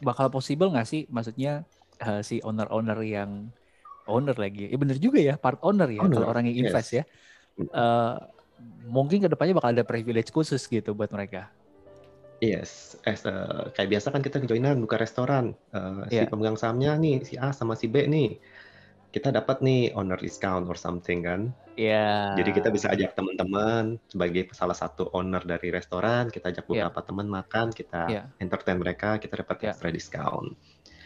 Bakal 0.00 0.30
possible 0.30 0.70
nggak 0.70 0.88
sih? 0.88 1.02
Maksudnya 1.10 1.66
uh, 2.02 2.22
si 2.22 2.38
owner-owner 2.40 2.98
yang 3.02 3.50
owner 4.08 4.34
lagi, 4.34 4.72
ya 4.72 4.76
bener 4.80 4.96
juga 4.96 5.20
ya, 5.20 5.34
part 5.36 5.60
owner 5.60 5.86
ya, 5.92 6.00
owner. 6.02 6.18
kalau 6.18 6.28
orang 6.32 6.48
yang 6.48 6.66
invest 6.66 6.96
yes. 6.96 6.96
ya. 6.98 7.04
Uh, 7.70 8.16
mungkin 8.88 9.20
ke 9.20 9.28
depannya 9.28 9.54
bakal 9.54 9.70
ada 9.76 9.84
privilege 9.84 10.32
khusus 10.32 10.64
gitu 10.66 10.96
buat 10.96 11.12
mereka. 11.12 11.52
Yes, 12.38 12.94
as 13.02 13.26
a, 13.26 13.66
kayak 13.74 13.98
biasa 13.98 14.14
kan 14.14 14.22
kita 14.22 14.38
joinan 14.46 14.78
buka 14.78 14.94
restoran, 14.94 15.58
uh, 15.74 16.06
yeah. 16.06 16.22
si 16.22 16.24
iya. 16.24 16.30
pemegang 16.30 16.54
sahamnya 16.54 16.94
nih 16.94 17.26
si 17.26 17.34
A 17.34 17.50
sama 17.50 17.74
si 17.74 17.90
B 17.90 18.06
nih, 18.06 18.38
kita 19.10 19.34
dapat 19.34 19.58
nih 19.58 19.90
owner 19.98 20.14
discount 20.14 20.70
or 20.70 20.78
something 20.78 21.26
kan. 21.26 21.50
Iya. 21.74 22.38
Yeah. 22.38 22.38
Jadi 22.38 22.50
kita 22.62 22.68
bisa 22.70 22.94
ajak 22.94 23.18
teman-teman 23.18 23.98
sebagai 24.06 24.54
salah 24.54 24.78
satu 24.78 25.10
owner 25.18 25.42
dari 25.42 25.74
restoran, 25.74 26.30
kita 26.30 26.54
ajak 26.54 26.70
iya. 26.70 26.86
beberapa 26.86 27.00
yeah. 27.02 27.08
teman 27.10 27.26
makan, 27.26 27.66
kita 27.74 28.02
yeah. 28.06 28.24
entertain 28.38 28.78
mereka, 28.78 29.18
kita 29.18 29.42
dapat 29.42 29.56
yeah. 29.58 29.74
extra 29.74 29.90
discount. 29.90 30.54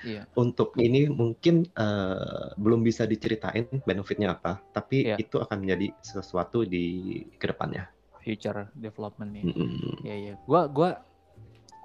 Yeah. 0.02 0.24
Untuk 0.34 0.74
ini 0.78 1.06
mungkin 1.06 1.66
uh, 1.78 2.54
belum 2.58 2.82
bisa 2.82 3.06
diceritain 3.06 3.70
benefitnya 3.86 4.34
apa, 4.34 4.58
tapi 4.74 5.14
yeah. 5.14 5.18
itu 5.18 5.38
akan 5.38 5.62
menjadi 5.62 5.94
sesuatu 6.02 6.66
di 6.66 7.18
ke 7.38 7.46
depannya. 7.50 7.86
Future 8.22 8.70
development 8.74 9.30
nih. 9.34 9.44
Mm 9.46 9.54
-hmm. 9.54 9.94
Ya 10.06 10.16
ya. 10.18 10.34
Gua 10.46 10.66
gua 10.66 10.90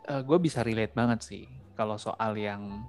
uh, 0.09 0.21
gua 0.25 0.37
bisa 0.41 0.61
relate 0.65 0.93
banget 0.97 1.19
sih 1.21 1.43
kalau 1.77 1.97
soal 2.01 2.33
yang 2.37 2.85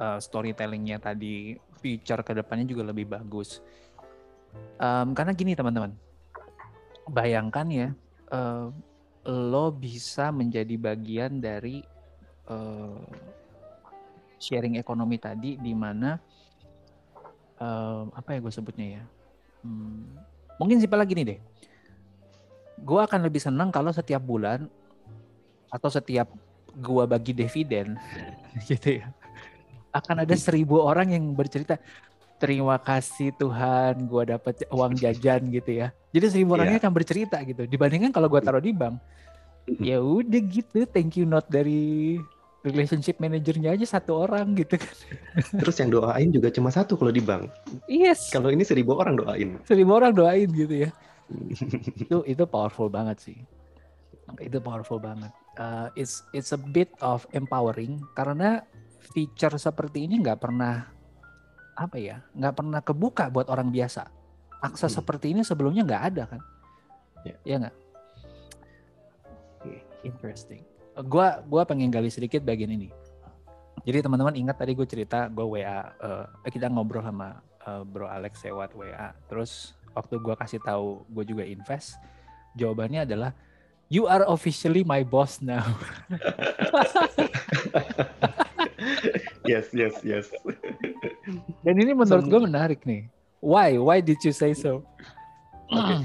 uh, 0.00 0.16
storytellingnya 0.16 1.00
tadi 1.00 1.56
future 1.80 2.24
ke 2.24 2.32
depannya 2.32 2.64
juga 2.64 2.88
lebih 2.88 3.12
bagus 3.12 3.60
Um, 4.74 5.14
karena 5.14 5.32
gini 5.32 5.54
teman-teman, 5.54 5.94
bayangkan 7.08 7.66
ya, 7.70 7.88
uh, 8.34 8.68
lo 9.24 9.66
bisa 9.70 10.34
menjadi 10.34 10.74
bagian 10.74 11.38
dari 11.38 11.80
uh, 12.50 12.98
sharing 14.38 14.76
ekonomi 14.80 15.16
tadi, 15.20 15.56
di 15.58 15.72
mana 15.72 16.18
uh, 17.60 18.08
apa 18.12 18.36
ya 18.36 18.38
gue 18.42 18.52
sebutnya 18.52 18.86
ya? 19.00 19.02
Hmm, 19.64 20.14
mungkin 20.60 20.78
simpel 20.78 21.00
lagi 21.00 21.12
nih 21.16 21.26
deh. 21.34 21.40
Gue 22.84 23.00
akan 23.00 23.24
lebih 23.24 23.40
senang 23.40 23.70
kalau 23.70 23.94
setiap 23.94 24.20
bulan 24.20 24.66
atau 25.70 25.88
setiap 25.90 26.30
gue 26.74 27.04
bagi 27.06 27.32
dividen, 27.32 27.98
gitu 28.70 29.02
ya, 29.02 29.10
akan 29.94 30.26
ada 30.26 30.34
seribu 30.34 30.82
orang 30.82 31.14
yang 31.14 31.24
bercerita 31.32 31.78
terima 32.42 32.76
kasih 32.82 33.30
Tuhan 33.38 34.10
gue 34.10 34.22
dapet 34.34 34.66
uang 34.68 34.98
jajan 34.98 35.48
gitu 35.48 35.70
ya 35.80 35.94
jadi 36.10 36.28
seribu 36.28 36.54
yeah. 36.54 36.60
orangnya 36.60 36.78
akan 36.82 36.92
bercerita 36.92 37.38
gitu 37.46 37.62
dibandingkan 37.64 38.10
kalau 38.10 38.26
gue 38.26 38.40
taruh 38.42 38.60
di 38.60 38.74
bank 38.74 38.98
ya 39.80 40.02
udah 40.02 40.42
gitu 40.50 40.84
thank 40.90 41.16
you 41.16 41.24
note 41.24 41.46
dari 41.48 42.18
relationship 42.64 43.20
manajernya 43.20 43.76
aja 43.76 43.86
satu 44.00 44.24
orang 44.24 44.56
gitu 44.56 44.80
kan. 44.80 44.96
Terus 45.60 45.76
yang 45.78 45.92
doain 45.92 46.32
juga 46.32 46.48
cuma 46.48 46.72
satu 46.72 46.96
kalau 46.96 47.12
di 47.12 47.20
bank. 47.20 47.52
Yes. 47.84 48.32
Kalau 48.32 48.48
ini 48.48 48.64
seribu 48.64 48.96
orang 48.96 49.20
doain. 49.20 49.60
Seribu 49.68 50.00
orang 50.00 50.16
doain 50.16 50.48
gitu 50.48 50.88
ya. 50.88 50.90
Itu 52.04 52.20
itu 52.28 52.44
powerful 52.44 52.92
banget 52.92 53.16
sih. 53.16 53.38
Itu 54.40 54.60
powerful 54.60 55.00
banget. 55.00 55.32
Uh, 55.56 55.88
it's 55.96 56.20
it's 56.36 56.52
a 56.52 56.60
bit 56.60 56.92
of 57.00 57.24
empowering 57.32 57.96
karena 58.12 58.60
feature 59.16 59.56
seperti 59.56 60.04
ini 60.04 60.20
nggak 60.20 60.44
pernah 60.44 60.84
apa 61.80 61.96
ya 61.96 62.20
nggak 62.36 62.54
pernah 62.60 62.80
kebuka 62.84 63.32
buat 63.32 63.48
orang 63.48 63.72
biasa. 63.72 64.04
Akses 64.60 64.92
hmm. 64.92 64.98
seperti 65.00 65.26
ini 65.32 65.40
sebelumnya 65.40 65.80
nggak 65.84 66.02
ada 66.12 66.22
kan? 66.28 66.40
Yeah. 67.24 67.40
ya 67.44 67.56
nggak? 67.64 67.76
Interesting 70.04 70.73
gua 71.02 71.42
gua 71.46 71.62
pengen 71.66 71.90
gali 71.90 72.12
sedikit 72.12 72.44
bagian 72.46 72.70
ini 72.70 72.92
jadi 73.84 74.00
teman-teman 74.00 74.32
ingat 74.38 74.56
tadi 74.56 74.72
gue 74.72 74.86
cerita 74.88 75.28
gue 75.28 75.44
WA 75.44 75.60
uh, 76.00 76.24
eh, 76.46 76.50
kita 76.50 76.72
ngobrol 76.72 77.04
sama 77.04 77.42
uh, 77.68 77.84
Bro 77.84 78.08
Alex 78.08 78.40
lewat 78.46 78.72
WA 78.72 79.12
terus 79.28 79.76
waktu 79.92 80.16
gue 80.16 80.34
kasih 80.38 80.60
tahu 80.64 81.04
gue 81.12 81.24
juga 81.28 81.44
invest 81.44 82.00
jawabannya 82.56 83.04
adalah 83.04 83.36
you 83.92 84.08
are 84.08 84.24
officially 84.30 84.86
my 84.86 85.04
boss 85.04 85.44
now 85.44 85.60
yes 89.50 89.68
yes 89.76 90.00
yes 90.00 90.32
dan 91.64 91.74
ini 91.80 91.92
menurut 91.96 92.26
gue 92.28 92.40
menarik 92.40 92.80
nih. 92.84 93.08
Why? 93.40 93.76
Why 93.76 94.00
did 94.00 94.20
you 94.24 94.32
say 94.32 94.56
so? 94.56 94.84
Okay. 95.68 96.00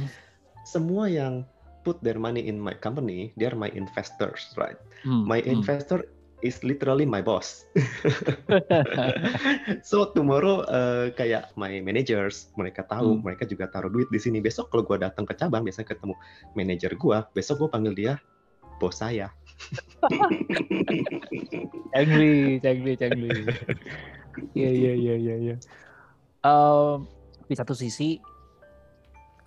Semua 0.67 1.08
yang 1.08 1.43
put 1.89 1.97
their 2.06 2.21
money 2.21 2.45
in 2.45 2.62
my 2.62 2.78
company, 2.78 3.34
they 3.34 3.49
are 3.49 3.58
my 3.58 3.73
investors, 3.73 4.54
right? 4.54 4.78
Hmm. 5.02 5.25
My 5.25 5.41
hmm. 5.41 5.58
investor 5.58 6.06
is 6.45 6.62
literally 6.62 7.10
my 7.10 7.25
boss. 7.25 7.65
so 9.89 10.13
tomorrow 10.13 10.69
uh, 10.69 11.10
kayak 11.17 11.49
my 11.58 11.82
managers, 11.82 12.54
mereka 12.54 12.86
tahu, 12.86 13.17
hmm. 13.17 13.25
mereka 13.25 13.49
juga 13.49 13.73
taruh 13.73 13.89
duit 13.89 14.06
di 14.13 14.21
sini. 14.21 14.38
Besok 14.38 14.69
kalau 14.69 14.86
gue 14.86 15.02
datang 15.02 15.25
ke 15.25 15.34
cabang, 15.34 15.65
biasanya 15.65 15.97
ketemu 15.97 16.13
manajer 16.54 16.93
gue, 16.93 17.17
besok 17.34 17.65
gue 17.65 17.69
panggil 17.73 17.97
dia 17.97 18.13
bos 18.80 18.95
saya. 18.95 19.28
cangli, 21.93 22.63
cangli, 22.63 22.93
cangli. 22.95 23.30
Iya 24.56 24.71
iya 24.71 24.93
iya 24.95 25.15
iya. 25.19 25.36
Ya. 25.52 25.56
Um, 26.47 27.12
di 27.52 27.60
satu 27.60 27.75
sisi, 27.75 28.23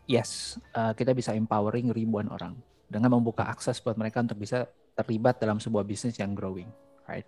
yes, 0.07 0.61
uh, 0.75 0.93
kita 0.93 1.13
bisa 1.13 1.35
empowering 1.35 1.91
ribuan 1.91 2.29
orang 2.31 2.57
dengan 2.87 3.17
membuka 3.17 3.49
akses 3.49 3.81
buat 3.81 3.97
mereka 3.97 4.21
untuk 4.21 4.41
bisa 4.41 4.69
terlibat 4.93 5.41
dalam 5.41 5.57
sebuah 5.57 5.83
bisnis 5.87 6.21
yang 6.21 6.37
growing, 6.37 6.69
right? 7.09 7.25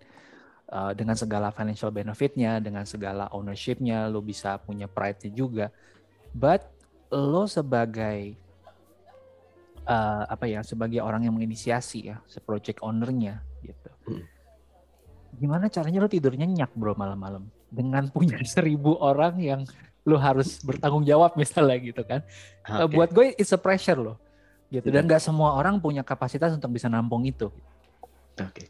Uh, 0.65 0.93
dengan 0.97 1.13
segala 1.13 1.53
financial 1.53 1.93
benefitnya, 1.93 2.57
dengan 2.57 2.85
segala 2.85 3.29
ownershipnya, 3.33 4.09
lo 4.09 4.21
bisa 4.21 4.57
punya 4.61 4.85
pride-nya 4.89 5.31
juga. 5.33 5.65
But 6.33 6.65
lo 7.13 7.45
sebagai 7.49 8.37
uh, 9.85 10.23
apa 10.29 10.45
ya, 10.45 10.61
sebagai 10.61 11.01
orang 11.01 11.25
yang 11.25 11.33
menginisiasi 11.37 11.99
ya, 12.13 12.17
se 12.29 12.41
project 12.41 12.81
ownernya 12.81 13.41
gitu. 13.61 13.91
Hmm 14.09 14.35
gimana 15.35 15.67
caranya 15.67 15.99
lo 16.03 16.09
tidur 16.09 16.33
nyenyak 16.33 16.71
bro 16.73 16.95
malam-malam 16.95 17.43
dengan 17.67 18.07
punya 18.07 18.39
seribu 18.47 18.95
orang 18.99 19.35
yang 19.39 19.61
lo 20.05 20.21
harus 20.21 20.61
bertanggung 20.61 21.03
jawab 21.03 21.33
misalnya 21.41 21.77
gitu 21.81 22.01
kan. 22.05 22.21
Okay. 22.61 22.85
Uh, 22.85 22.87
buat 22.89 23.09
gue 23.11 23.33
it's 23.35 23.51
a 23.51 23.59
pressure 23.59 23.97
loh 23.97 24.17
gitu 24.73 24.89
dan 24.89 25.05
iya. 25.05 25.07
nggak 25.13 25.21
semua 25.21 25.57
orang 25.57 25.77
punya 25.77 26.01
kapasitas 26.01 26.53
untuk 26.53 26.73
bisa 26.73 26.89
nampung 26.89 27.25
itu. 27.25 27.49
Oke, 28.35 28.51
okay. 28.51 28.67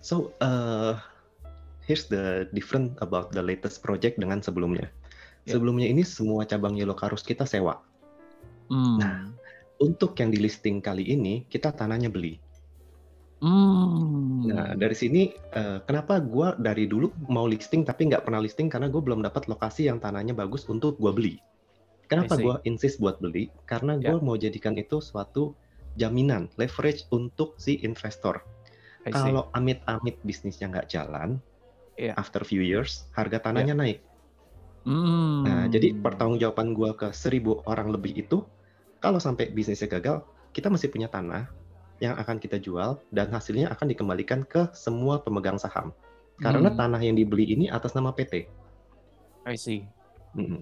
so 0.00 0.32
uh, 0.40 0.96
here's 1.84 2.08
the 2.08 2.48
different 2.56 2.96
about 3.04 3.34
the 3.34 3.42
latest 3.42 3.84
project 3.84 4.16
dengan 4.16 4.40
sebelumnya. 4.40 4.88
Yeah. 5.44 5.58
Sebelumnya 5.58 5.90
ini 5.90 6.06
semua 6.06 6.46
cabang 6.46 6.78
Yellow 6.78 6.96
Karus 6.96 7.26
kita 7.26 7.44
sewa. 7.44 7.82
Hmm. 8.70 8.96
Nah, 9.02 9.28
untuk 9.82 10.14
yang 10.16 10.30
di 10.30 10.38
listing 10.38 10.78
kali 10.80 11.04
ini 11.12 11.44
kita 11.50 11.74
tanahnya 11.74 12.08
beli. 12.08 12.38
Hmm. 13.42 14.46
Nah 14.46 14.78
dari 14.78 14.94
sini 14.94 15.34
uh, 15.58 15.82
kenapa 15.82 16.22
gue 16.22 16.54
dari 16.62 16.86
dulu 16.86 17.10
mau 17.26 17.50
listing 17.50 17.82
tapi 17.82 18.06
nggak 18.06 18.22
pernah 18.22 18.38
listing 18.38 18.70
karena 18.70 18.86
gue 18.86 19.02
belum 19.02 19.18
dapat 19.18 19.50
lokasi 19.50 19.90
yang 19.90 19.98
tanahnya 19.98 20.30
bagus 20.30 20.62
untuk 20.70 20.94
gue 21.02 21.10
beli. 21.10 21.34
Kenapa 22.06 22.38
gue 22.38 22.54
insist 22.70 23.02
buat 23.02 23.18
beli? 23.18 23.50
Karena 23.66 23.98
gue 23.98 24.14
yeah. 24.14 24.22
mau 24.22 24.38
jadikan 24.38 24.78
itu 24.78 25.02
suatu 25.02 25.58
jaminan 25.98 26.46
leverage 26.54 27.10
untuk 27.10 27.58
si 27.58 27.82
investor. 27.82 28.46
Kalau 29.10 29.50
amit-amit 29.58 30.22
bisnisnya 30.22 30.70
nggak 30.70 30.86
jalan, 30.86 31.42
yeah. 31.98 32.14
after 32.14 32.46
few 32.46 32.62
years 32.62 33.10
harga 33.18 33.42
tanahnya 33.42 33.74
yeah. 33.74 33.82
naik. 33.82 33.98
Hmm. 34.86 35.42
Nah 35.42 35.66
jadi 35.66 35.98
pertanggungjawaban 35.98 36.78
gue 36.78 36.90
ke 36.94 37.08
seribu 37.10 37.58
orang 37.66 37.90
lebih 37.90 38.14
itu, 38.14 38.46
kalau 39.02 39.18
sampai 39.18 39.50
bisnisnya 39.50 39.90
gagal, 39.90 40.22
kita 40.54 40.70
masih 40.70 40.92
punya 40.92 41.10
tanah 41.10 41.50
yang 42.02 42.18
akan 42.18 42.42
kita 42.42 42.58
jual 42.58 42.98
dan 43.14 43.30
hasilnya 43.30 43.70
akan 43.70 43.86
dikembalikan 43.94 44.42
ke 44.42 44.74
semua 44.74 45.22
pemegang 45.22 45.54
saham. 45.54 45.94
Karena 46.42 46.74
hmm. 46.74 46.78
tanah 46.78 46.98
yang 46.98 47.14
dibeli 47.14 47.54
ini 47.54 47.70
atas 47.70 47.94
nama 47.94 48.10
PT. 48.10 48.50
I 49.46 49.54
see. 49.54 49.86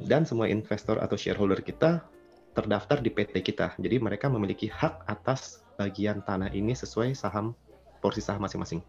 Dan 0.05 0.28
semua 0.28 0.53
investor 0.53 1.01
atau 1.01 1.16
shareholder 1.16 1.64
kita 1.64 2.05
terdaftar 2.53 3.01
di 3.01 3.09
PT 3.09 3.41
kita. 3.41 3.72
Jadi 3.80 3.97
mereka 3.97 4.28
memiliki 4.28 4.68
hak 4.68 5.09
atas 5.09 5.64
bagian 5.80 6.20
tanah 6.20 6.53
ini 6.53 6.76
sesuai 6.76 7.16
saham 7.16 7.57
porsi 8.05 8.20
saham 8.20 8.45
masing-masing. 8.45 8.84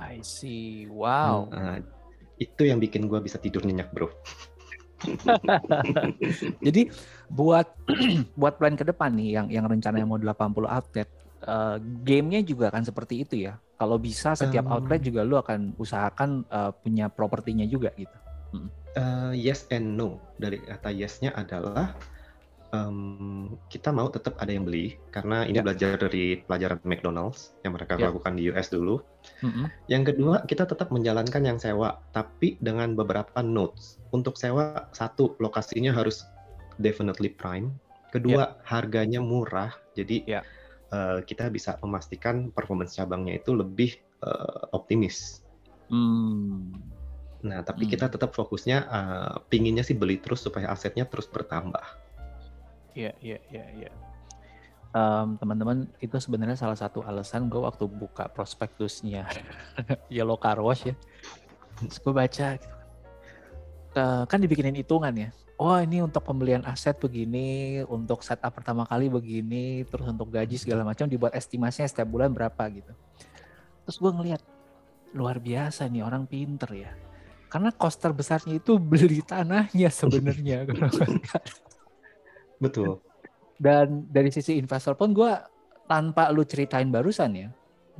I 0.00 0.24
see. 0.24 0.88
Wow. 0.88 1.52
Nah, 1.52 1.84
itu 2.40 2.62
yang 2.64 2.80
bikin 2.80 3.04
gue 3.04 3.20
bisa 3.20 3.36
tidur 3.36 3.68
nyenyak, 3.68 3.92
bro. 3.92 4.08
Jadi 6.66 6.88
buat 7.28 7.68
buat 8.40 8.54
plan 8.56 8.78
ke 8.78 8.88
depan 8.88 9.12
nih 9.12 9.36
yang 9.36 9.46
yang 9.52 9.64
rencananya 9.68 10.06
mau 10.08 10.16
80 10.16 10.64
outlet, 10.64 11.08
uh, 11.46 11.76
gamenya 12.02 12.42
juga 12.44 12.72
akan 12.72 12.84
seperti 12.84 13.24
itu 13.24 13.34
ya. 13.48 13.56
Kalau 13.78 13.98
bisa 13.98 14.32
setiap 14.38 14.64
um, 14.70 14.74
outlet 14.78 15.02
juga 15.02 15.26
lu 15.26 15.36
akan 15.36 15.74
usahakan 15.76 16.46
uh, 16.48 16.70
punya 16.72 17.10
propertinya 17.10 17.66
juga 17.66 17.90
gitu. 17.98 18.16
Uh, 18.94 19.34
yes 19.34 19.66
and 19.74 19.98
no. 19.98 20.22
Dari 20.38 20.62
kata 20.62 20.94
yesnya 20.94 21.34
adalah 21.34 21.92
um, 22.74 23.54
kita 23.70 23.94
mau 23.94 24.10
tetap 24.10 24.34
ada 24.42 24.50
yang 24.50 24.66
beli 24.66 24.98
karena 25.14 25.46
ini 25.46 25.62
yeah. 25.62 25.64
belajar 25.64 25.92
dari 25.98 26.42
pelajaran 26.42 26.82
McDonald's 26.82 27.54
yang 27.62 27.78
mereka 27.78 27.94
yeah. 27.96 28.10
lakukan 28.10 28.34
di 28.34 28.42
US 28.50 28.68
dulu. 28.70 28.98
Mm-hmm. 29.42 29.66
Yang 29.86 30.02
kedua 30.12 30.36
kita 30.46 30.64
tetap 30.66 30.90
menjalankan 30.90 31.42
yang 31.46 31.58
sewa 31.62 32.02
tapi 32.10 32.58
dengan 32.58 32.98
beberapa 32.98 33.40
notes. 33.40 34.02
Untuk 34.10 34.34
sewa 34.38 34.90
satu 34.90 35.38
lokasinya 35.38 35.94
harus 35.94 36.26
definitely 36.82 37.30
prime. 37.30 37.74
Kedua 38.10 38.42
yeah. 38.46 38.50
harganya 38.66 39.18
murah 39.22 39.74
jadi 39.94 40.22
yeah. 40.26 40.42
Uh, 40.94 41.18
kita 41.26 41.50
bisa 41.50 41.74
memastikan 41.82 42.54
performance 42.54 42.94
cabangnya 42.94 43.42
itu 43.42 43.50
lebih 43.50 43.98
uh, 44.22 44.70
optimis. 44.70 45.42
Mm. 45.90 46.70
Nah, 47.44 47.60
tapi 47.60 47.84
hmm. 47.84 47.92
kita 47.92 48.08
tetap 48.08 48.32
fokusnya 48.32 48.78
uh, 48.88 49.34
pinginnya 49.52 49.84
sih 49.84 49.92
beli 49.92 50.16
terus 50.16 50.40
supaya 50.40 50.72
asetnya 50.72 51.04
terus 51.04 51.28
bertambah. 51.28 51.84
Iya, 52.96 53.12
iya, 53.20 53.38
iya, 53.52 53.64
iya. 53.76 53.90
Um, 54.94 55.36
teman-teman 55.36 55.90
itu 56.00 56.16
sebenarnya 56.16 56.56
salah 56.56 56.78
satu 56.78 57.02
alasan 57.04 57.50
gue 57.50 57.58
waktu 57.58 57.84
buka 57.84 58.30
prospektusnya 58.30 59.28
Yellow 60.14 60.40
Car 60.40 60.56
Wash 60.62 60.88
ya. 60.88 60.96
Terus 61.84 61.98
gue 62.00 62.14
baca 62.16 62.46
gitu. 62.56 62.76
Uh, 63.94 64.24
kan 64.24 64.40
dibikinin 64.40 64.78
hitungan 64.78 65.12
ya. 65.12 65.28
Oh 65.54 65.78
ini 65.78 66.02
untuk 66.02 66.26
pembelian 66.26 66.66
aset 66.66 66.98
begini, 66.98 67.78
untuk 67.86 68.26
setup 68.26 68.58
pertama 68.58 68.82
kali 68.82 69.06
begini, 69.06 69.86
terus 69.86 70.10
untuk 70.10 70.34
gaji 70.34 70.58
segala 70.58 70.82
macam 70.82 71.06
dibuat 71.06 71.30
estimasinya 71.30 71.86
setiap 71.86 72.10
bulan 72.10 72.34
berapa 72.34 72.58
gitu. 72.74 72.90
Terus 73.86 73.96
gue 74.02 74.10
ngeliat 74.10 74.42
luar 75.14 75.38
biasa 75.38 75.86
nih 75.86 76.02
orang 76.02 76.26
pinter 76.26 76.70
ya. 76.74 76.90
Karena 77.46 77.70
cost 77.70 78.02
terbesarnya 78.02 78.58
itu 78.58 78.82
beli 78.90 79.22
tanahnya 79.22 79.94
sebenarnya. 79.94 80.66
Betul. 82.58 82.98
Dan 83.54 84.10
dari 84.10 84.34
sisi 84.34 84.58
investor 84.58 84.98
pun 84.98 85.14
gue 85.14 85.30
tanpa 85.86 86.34
lu 86.34 86.42
ceritain 86.42 86.90
barusan 86.90 87.30
ya, 87.30 87.48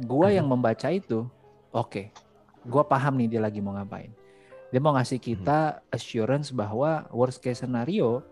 gue 0.03 0.29
yang 0.35 0.51
membaca 0.51 0.91
itu, 0.91 1.23
oke, 1.71 1.87
okay, 1.87 2.07
gue 2.67 2.83
paham 2.83 3.15
nih 3.15 3.39
dia 3.39 3.41
lagi 3.47 3.63
mau 3.63 3.79
ngapain. 3.79 4.24
Dia 4.75 4.83
mau 4.83 4.91
ngasih 4.99 5.23
kita 5.23 5.87
assurance 5.87 6.51
bahwa 6.51 7.07
worst 7.15 7.39
case 7.39 7.63
scenario 7.63 8.27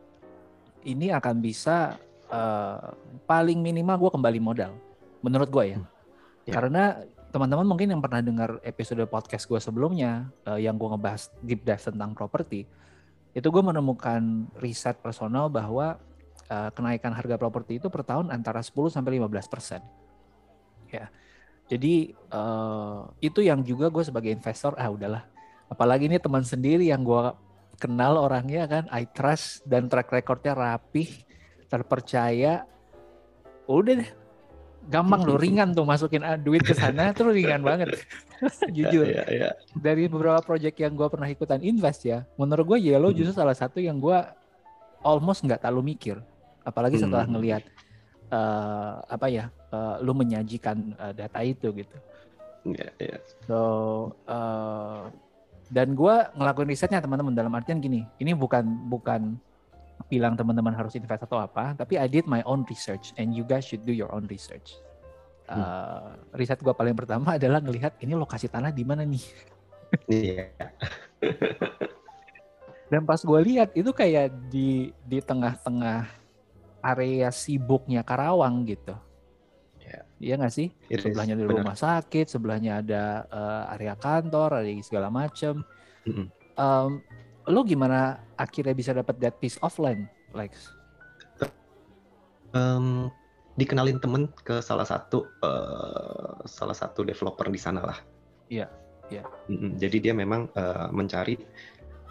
ini 0.82 1.14
akan 1.14 1.38
bisa 1.38 1.95
uh, 2.26 2.99
paling 3.30 3.62
minimal 3.62 3.95
gue 3.95 4.11
kembali 4.18 4.43
modal, 4.43 4.74
menurut 5.22 5.47
gue 5.47 5.64
ya. 5.70 5.78
Yeah. 5.78 6.55
Karena 6.59 6.99
teman-teman 7.30 7.62
mungkin 7.62 7.95
yang 7.95 8.03
pernah 8.03 8.18
dengar 8.18 8.59
episode 8.66 9.07
podcast 9.07 9.47
gue 9.47 9.62
sebelumnya 9.62 10.34
uh, 10.43 10.59
yang 10.59 10.74
gue 10.74 10.90
ngebahas 10.90 11.30
deep 11.47 11.62
dive 11.62 11.78
tentang 11.78 12.11
properti, 12.11 12.66
itu 13.38 13.47
gue 13.47 13.62
menemukan 13.62 14.51
riset 14.59 14.99
personal 14.99 15.47
bahwa 15.47 16.03
uh, 16.51 16.74
kenaikan 16.74 17.14
harga 17.14 17.38
properti 17.38 17.78
itu 17.78 17.86
per 17.86 18.03
tahun 18.03 18.34
antara 18.34 18.59
10 18.59 18.74
sampai 18.90 19.22
15 19.22 19.47
persen. 19.47 19.78
Ya, 20.90 21.07
jadi 21.70 22.18
uh, 22.34 23.09
itu 23.22 23.47
yang 23.47 23.62
juga 23.62 23.95
gue 23.95 24.03
sebagai 24.03 24.34
investor 24.34 24.74
ah 24.74 24.90
udahlah. 24.90 25.32
Apalagi 25.72 26.12
ini 26.12 26.20
teman 26.20 26.44
sendiri 26.44 26.84
yang 26.84 27.00
gue 27.00 27.32
kenal 27.80 28.20
orangnya 28.20 28.68
kan, 28.68 28.84
I 28.92 29.08
trust 29.08 29.64
dan 29.64 29.88
track 29.88 30.12
recordnya 30.12 30.52
rapih, 30.52 31.08
terpercaya. 31.72 32.68
Udah 33.64 34.04
deh, 34.04 34.10
gampang 34.92 35.24
loh, 35.24 35.40
ringan 35.40 35.72
tuh 35.72 35.88
masukin 35.88 36.20
ah, 36.20 36.36
duit 36.36 36.60
ke 36.60 36.76
sana 36.76 37.16
tuh 37.16 37.32
ringan 37.32 37.64
banget. 37.64 37.96
Jujur. 38.76 39.08
Yeah, 39.08 39.24
yeah, 39.32 39.48
yeah. 39.48 39.52
Dari 39.72 40.12
beberapa 40.12 40.44
project 40.44 40.76
yang 40.76 40.92
gue 40.92 41.08
pernah 41.08 41.32
ikutan 41.32 41.64
invest 41.64 42.04
ya, 42.04 42.28
menurut 42.36 42.76
gue 42.76 42.92
Yellow 42.92 43.08
hmm. 43.08 43.16
justru 43.16 43.34
salah 43.40 43.56
satu 43.56 43.80
yang 43.80 43.96
gue 43.96 44.18
almost 45.02 45.42
nggak 45.42 45.64
terlalu 45.64 45.96
mikir 45.96 46.22
apalagi 46.62 46.98
setelah 46.98 47.26
hmm. 47.26 47.34
ngelihat 47.36 47.62
uh, 48.30 49.02
apa 49.10 49.26
ya 49.28 49.44
uh, 49.74 49.98
lu 50.00 50.14
menyajikan 50.14 50.94
uh, 50.96 51.12
data 51.12 51.42
itu 51.42 51.74
gitu 51.74 51.96
yeah, 52.66 52.90
yeah. 53.02 53.18
so 53.46 53.58
uh, 54.30 55.10
dan 55.72 55.96
gue 55.96 56.14
ngelakuin 56.36 56.68
risetnya 56.68 57.00
teman-teman 57.00 57.32
dalam 57.32 57.52
artian 57.56 57.80
gini 57.80 58.04
ini 58.20 58.36
bukan 58.36 58.62
bukan 58.92 59.40
bilang 60.12 60.36
teman-teman 60.36 60.76
harus 60.76 60.92
invest 60.92 61.24
atau 61.24 61.40
apa 61.40 61.72
tapi 61.72 61.96
I 61.96 62.04
did 62.04 62.28
my 62.28 62.44
own 62.44 62.68
research 62.68 63.16
and 63.16 63.32
you 63.32 63.48
guys 63.48 63.64
should 63.64 63.88
do 63.88 63.96
your 63.96 64.12
own 64.12 64.28
research 64.28 64.76
uh, 65.48 66.12
riset 66.36 66.60
gue 66.60 66.74
paling 66.76 66.92
pertama 66.92 67.32
adalah 67.40 67.64
ngelihat 67.64 67.96
ini 68.04 68.12
lokasi 68.12 68.52
tanah 68.52 68.68
di 68.68 68.84
mana 68.84 69.08
nih 69.08 69.24
Iya. 70.08 70.52
Dan 72.92 73.08
pas 73.08 73.20
gue 73.20 73.40
lihat 73.40 73.72
itu 73.72 73.88
kayak 73.92 74.32
di 74.52 74.92
di 75.08 75.18
tengah-tengah 75.20 76.08
area 76.84 77.28
sibuknya 77.32 78.04
Karawang 78.04 78.68
gitu. 78.68 78.92
Ya. 80.22 80.32
Iya 80.32 80.34
nggak 80.38 80.54
sih? 80.54 80.68
It 80.86 81.02
sebelahnya 81.02 81.34
di 81.34 81.42
rumah 81.42 81.74
sakit, 81.74 82.30
sebelahnya 82.30 82.78
ada 82.78 83.26
uh, 83.26 83.74
area 83.74 83.98
kantor, 83.98 84.62
ada 84.62 84.70
segala 84.86 85.10
macam. 85.10 85.66
Mm 86.06 86.12
-hmm. 86.14 86.26
um, 86.54 87.02
lo 87.50 87.66
gimana 87.66 88.22
akhirnya 88.38 88.70
bisa 88.70 88.94
dapat 88.94 89.18
that 89.18 89.34
piece 89.42 89.58
of 89.66 89.74
land, 89.82 90.06
Lex? 90.30 90.70
Um, 92.54 93.10
dikenalin 93.58 93.98
temen 93.98 94.30
ke 94.46 94.62
salah 94.62 94.86
satu 94.86 95.26
uh, 95.42 96.38
salah 96.46 96.76
satu 96.76 97.02
developer 97.02 97.50
di 97.50 97.58
sana 97.58 97.82
lah. 97.82 97.98
Iya, 98.46 98.70
iya. 99.10 99.26
Mm 99.50 99.58
-hmm. 99.58 99.70
Jadi 99.82 99.96
dia 99.98 100.14
memang 100.14 100.46
uh, 100.54 100.86
mencari 100.94 101.34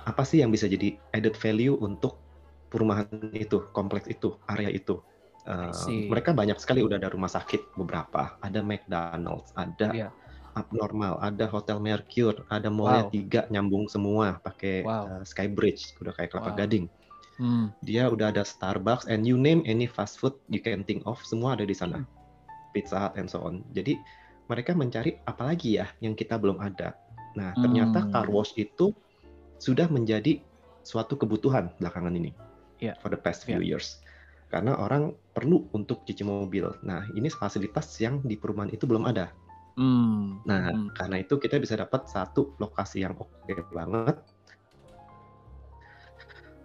apa 0.03 0.27
sih 0.27 0.43
yang 0.43 0.51
bisa 0.51 0.67
jadi 0.67 0.99
added 1.15 1.39
value 1.39 1.79
untuk 1.79 2.19
perumahan 2.67 3.07
itu, 3.31 3.71
kompleks 3.71 4.11
itu, 4.11 4.35
area 4.51 4.67
itu. 4.67 4.99
Uh, 5.41 5.73
mereka 6.05 6.37
banyak 6.37 6.61
sekali 6.61 6.85
udah 6.85 7.01
ada 7.01 7.09
rumah 7.09 7.29
sakit 7.29 7.73
beberapa, 7.73 8.37
ada 8.45 8.61
McDonald's, 8.61 9.49
ada 9.57 9.89
yeah. 9.89 10.11
abnormal, 10.53 11.17
ada 11.17 11.49
Hotel 11.49 11.81
Mercure, 11.81 12.45
ada 12.53 12.69
mallnya 12.69 13.09
wow. 13.09 13.13
tiga 13.13 13.41
nyambung 13.49 13.89
semua 13.89 14.37
pakai 14.45 14.85
wow. 14.85 15.17
uh, 15.17 15.23
Skybridge, 15.25 15.97
udah 15.97 16.13
kayak 16.13 16.29
Kelapa 16.29 16.53
wow. 16.53 16.57
Gading. 16.61 16.85
Hmm. 17.41 17.73
Dia 17.81 18.05
udah 18.05 18.29
ada 18.29 18.45
Starbucks 18.45 19.09
and 19.09 19.25
you 19.25 19.33
name 19.33 19.65
any 19.65 19.89
fast 19.89 20.21
food 20.21 20.37
you 20.45 20.61
can 20.61 20.85
think 20.85 21.01
of, 21.09 21.17
semua 21.25 21.57
ada 21.57 21.65
di 21.65 21.73
sana. 21.73 22.05
Hmm. 22.05 22.09
Pizza 22.69 23.01
Hut 23.01 23.17
and 23.17 23.25
so 23.25 23.41
on. 23.41 23.65
Jadi 23.73 23.97
mereka 24.45 24.77
mencari 24.77 25.17
apa 25.25 25.49
lagi 25.49 25.81
ya 25.81 25.89
yang 26.05 26.13
kita 26.13 26.37
belum 26.37 26.61
ada. 26.61 26.93
Nah, 27.33 27.55
ternyata 27.57 28.05
hmm. 28.05 28.11
car 28.13 28.29
wash 28.29 28.53
itu 28.61 28.93
sudah 29.57 29.89
menjadi 29.89 30.37
suatu 30.85 31.17
kebutuhan 31.17 31.73
belakangan 31.81 32.13
ini 32.13 32.33
yeah. 32.77 32.93
for 33.01 33.09
the 33.09 33.17
past 33.17 33.41
few 33.41 33.57
yeah. 33.57 33.73
years. 33.73 34.01
Karena 34.51 34.75
orang 34.75 35.15
perlu 35.31 35.71
untuk 35.71 36.03
cuci 36.03 36.27
mobil. 36.27 36.67
Nah, 36.83 37.07
ini 37.15 37.31
fasilitas 37.31 37.87
yang 38.03 38.19
di 38.19 38.35
perumahan 38.35 38.67
itu 38.75 38.83
belum 38.83 39.07
ada. 39.07 39.31
Mm. 39.79 40.43
Nah, 40.43 40.63
mm. 40.75 40.87
karena 40.99 41.23
itu 41.23 41.39
kita 41.39 41.55
bisa 41.55 41.79
dapat 41.79 42.11
satu 42.11 42.59
lokasi 42.59 43.07
yang 43.07 43.15
oke 43.15 43.31
okay 43.47 43.63
banget. 43.71 44.19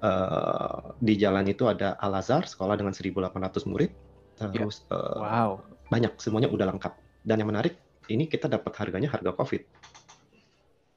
Uh, 0.02 0.92
di 1.00 1.14
jalan 1.16 1.46
itu 1.46 1.70
ada 1.70 1.94
Al 2.02 2.18
Azhar, 2.18 2.44
sekolah 2.44 2.74
dengan 2.74 2.90
1.800 2.90 3.70
murid. 3.70 3.94
Terus 4.36 4.82
yeah. 4.90 4.98
uh, 4.98 5.16
wow. 5.22 5.50
banyak, 5.86 6.10
semuanya 6.18 6.50
udah 6.50 6.74
lengkap. 6.74 6.92
Dan 7.22 7.38
yang 7.38 7.48
menarik, 7.54 7.78
ini 8.10 8.26
kita 8.26 8.50
dapat 8.50 8.74
harganya 8.76 9.08
harga 9.14 9.30
COVID. 9.30 9.62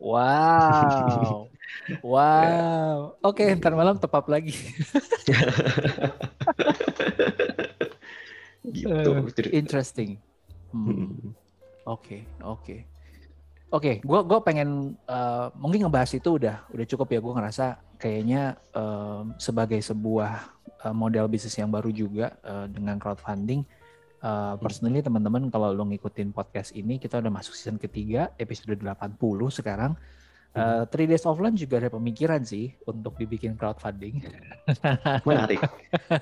Wow. 0.02 1.46
Wow. 2.06 3.18
Oke, 3.26 3.46
okay, 3.46 3.58
ntar 3.58 3.74
malam 3.74 3.98
top 3.98 4.14
up 4.14 4.30
lagi. 4.30 4.54
gitu. 8.74 9.12
Uh, 9.12 9.50
interesting. 9.52 10.20
Hmm. 10.70 10.86
Oke, 10.86 11.10
hmm. 11.10 11.86
oke. 11.86 11.94
Okay, 11.94 12.22
okay. 12.42 12.80
Oke, 13.70 13.86
okay, 13.86 13.96
gue 14.02 14.20
gue 14.26 14.40
pengen 14.42 14.98
uh, 15.06 15.54
mungkin 15.54 15.86
ngebahas 15.86 16.18
itu 16.18 16.42
udah 16.42 16.66
udah 16.74 16.86
cukup 16.90 17.08
ya. 17.14 17.20
Gue 17.22 17.34
ngerasa 17.38 17.66
kayaknya 18.02 18.58
uh, 18.74 19.30
sebagai 19.38 19.78
sebuah 19.78 20.58
uh, 20.90 20.96
model 20.96 21.30
bisnis 21.30 21.54
yang 21.54 21.70
baru 21.70 21.94
juga 21.94 22.34
uh, 22.42 22.66
dengan 22.66 22.98
crowdfunding. 22.98 23.62
Uh, 24.20 24.60
personally 24.60 25.00
teman-teman 25.00 25.48
kalau 25.48 25.72
lo 25.72 25.88
ngikutin 25.88 26.36
podcast 26.36 26.76
ini 26.76 27.00
kita 27.00 27.24
udah 27.24 27.32
masuk 27.32 27.56
season 27.56 27.80
ketiga 27.80 28.36
episode 28.36 28.76
80 28.76 29.16
sekarang 29.48 29.96
Uh, 30.50 30.82
three 30.90 31.06
days 31.06 31.30
offline 31.30 31.54
juga 31.54 31.78
ada 31.78 31.94
pemikiran 31.94 32.42
sih 32.42 32.74
untuk 32.90 33.14
dibikin 33.22 33.54
crowdfunding. 33.54 34.26
Menarik. 35.28 35.62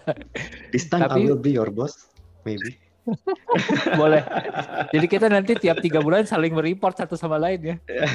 This 0.75 0.91
time 0.91 1.07
Tapi, 1.07 1.23
I 1.23 1.31
will 1.31 1.39
be 1.39 1.55
your 1.55 1.71
boss, 1.71 2.11
maybe. 2.47 2.79
Boleh. 3.99 4.23
Jadi 4.91 5.05
kita 5.07 5.27
nanti 5.31 5.55
tiap 5.55 5.79
tiga 5.79 6.03
bulan 6.03 6.27
saling 6.27 6.51
mereport 6.51 6.95
satu 6.95 7.15
sama 7.15 7.39
lain 7.39 7.75
ya. 7.75 7.75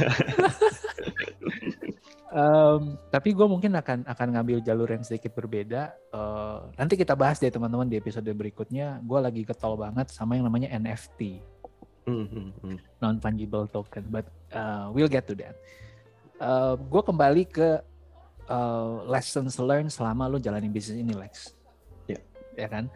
um, 2.36 2.96
tapi 3.08 3.32
gue 3.32 3.46
mungkin 3.48 3.72
akan 3.76 4.04
akan 4.04 4.28
ngambil 4.36 4.58
jalur 4.64 4.88
yang 4.88 5.04
sedikit 5.04 5.32
berbeda. 5.32 5.92
Uh, 6.12 6.68
nanti 6.76 6.96
kita 7.00 7.16
bahas 7.16 7.40
deh 7.40 7.52
teman-teman 7.52 7.88
di 7.88 7.96
episode 7.96 8.28
berikutnya. 8.28 9.00
Gue 9.04 9.18
lagi 9.20 9.42
getol 9.44 9.80
banget 9.80 10.12
sama 10.12 10.36
yang 10.36 10.44
namanya 10.48 10.68
NFT, 10.76 11.40
mm 12.08 12.26
-hmm. 12.28 12.76
non 13.00 13.16
fungible 13.20 13.68
token. 13.68 14.04
But 14.12 14.28
uh, 14.52 14.92
we'll 14.92 15.10
get 15.10 15.24
to 15.32 15.34
that. 15.40 15.56
Uh, 16.42 16.74
gue 16.76 17.02
kembali 17.04 17.42
ke 17.48 17.80
uh, 18.50 19.06
lessons 19.08 19.56
learned 19.56 19.88
selama 19.94 20.28
lo 20.28 20.36
jalanin 20.36 20.74
bisnis 20.74 21.00
ini, 21.00 21.16
Lex. 21.16 21.56
Yeah. 22.10 22.20
Ya 22.58 22.68
kan 22.68 22.92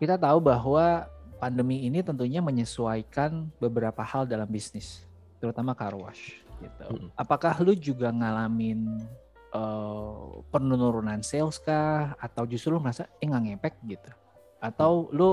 kita 0.00 0.16
tahu 0.16 0.40
bahwa 0.40 1.04
pandemi 1.36 1.84
ini 1.84 2.00
tentunya 2.00 2.40
menyesuaikan 2.40 3.52
beberapa 3.60 4.00
hal 4.00 4.24
dalam 4.24 4.48
bisnis, 4.48 5.04
terutama 5.36 5.76
car 5.76 5.92
wash. 5.92 6.40
Gitu. 6.56 6.84
Hmm. 6.88 7.08
Apakah 7.20 7.60
lu 7.60 7.76
juga 7.76 8.08
ngalamin 8.08 9.04
uh, 9.52 10.40
penurunan 10.48 11.20
sales 11.20 11.60
kah, 11.60 12.16
atau 12.16 12.48
justru 12.48 12.72
lu 12.72 12.80
merasa 12.80 13.04
eh 13.20 13.28
nggak 13.28 13.44
ngepek 13.44 13.74
gitu? 13.92 14.10
Atau 14.56 15.08
hmm. 15.08 15.12
lu 15.12 15.30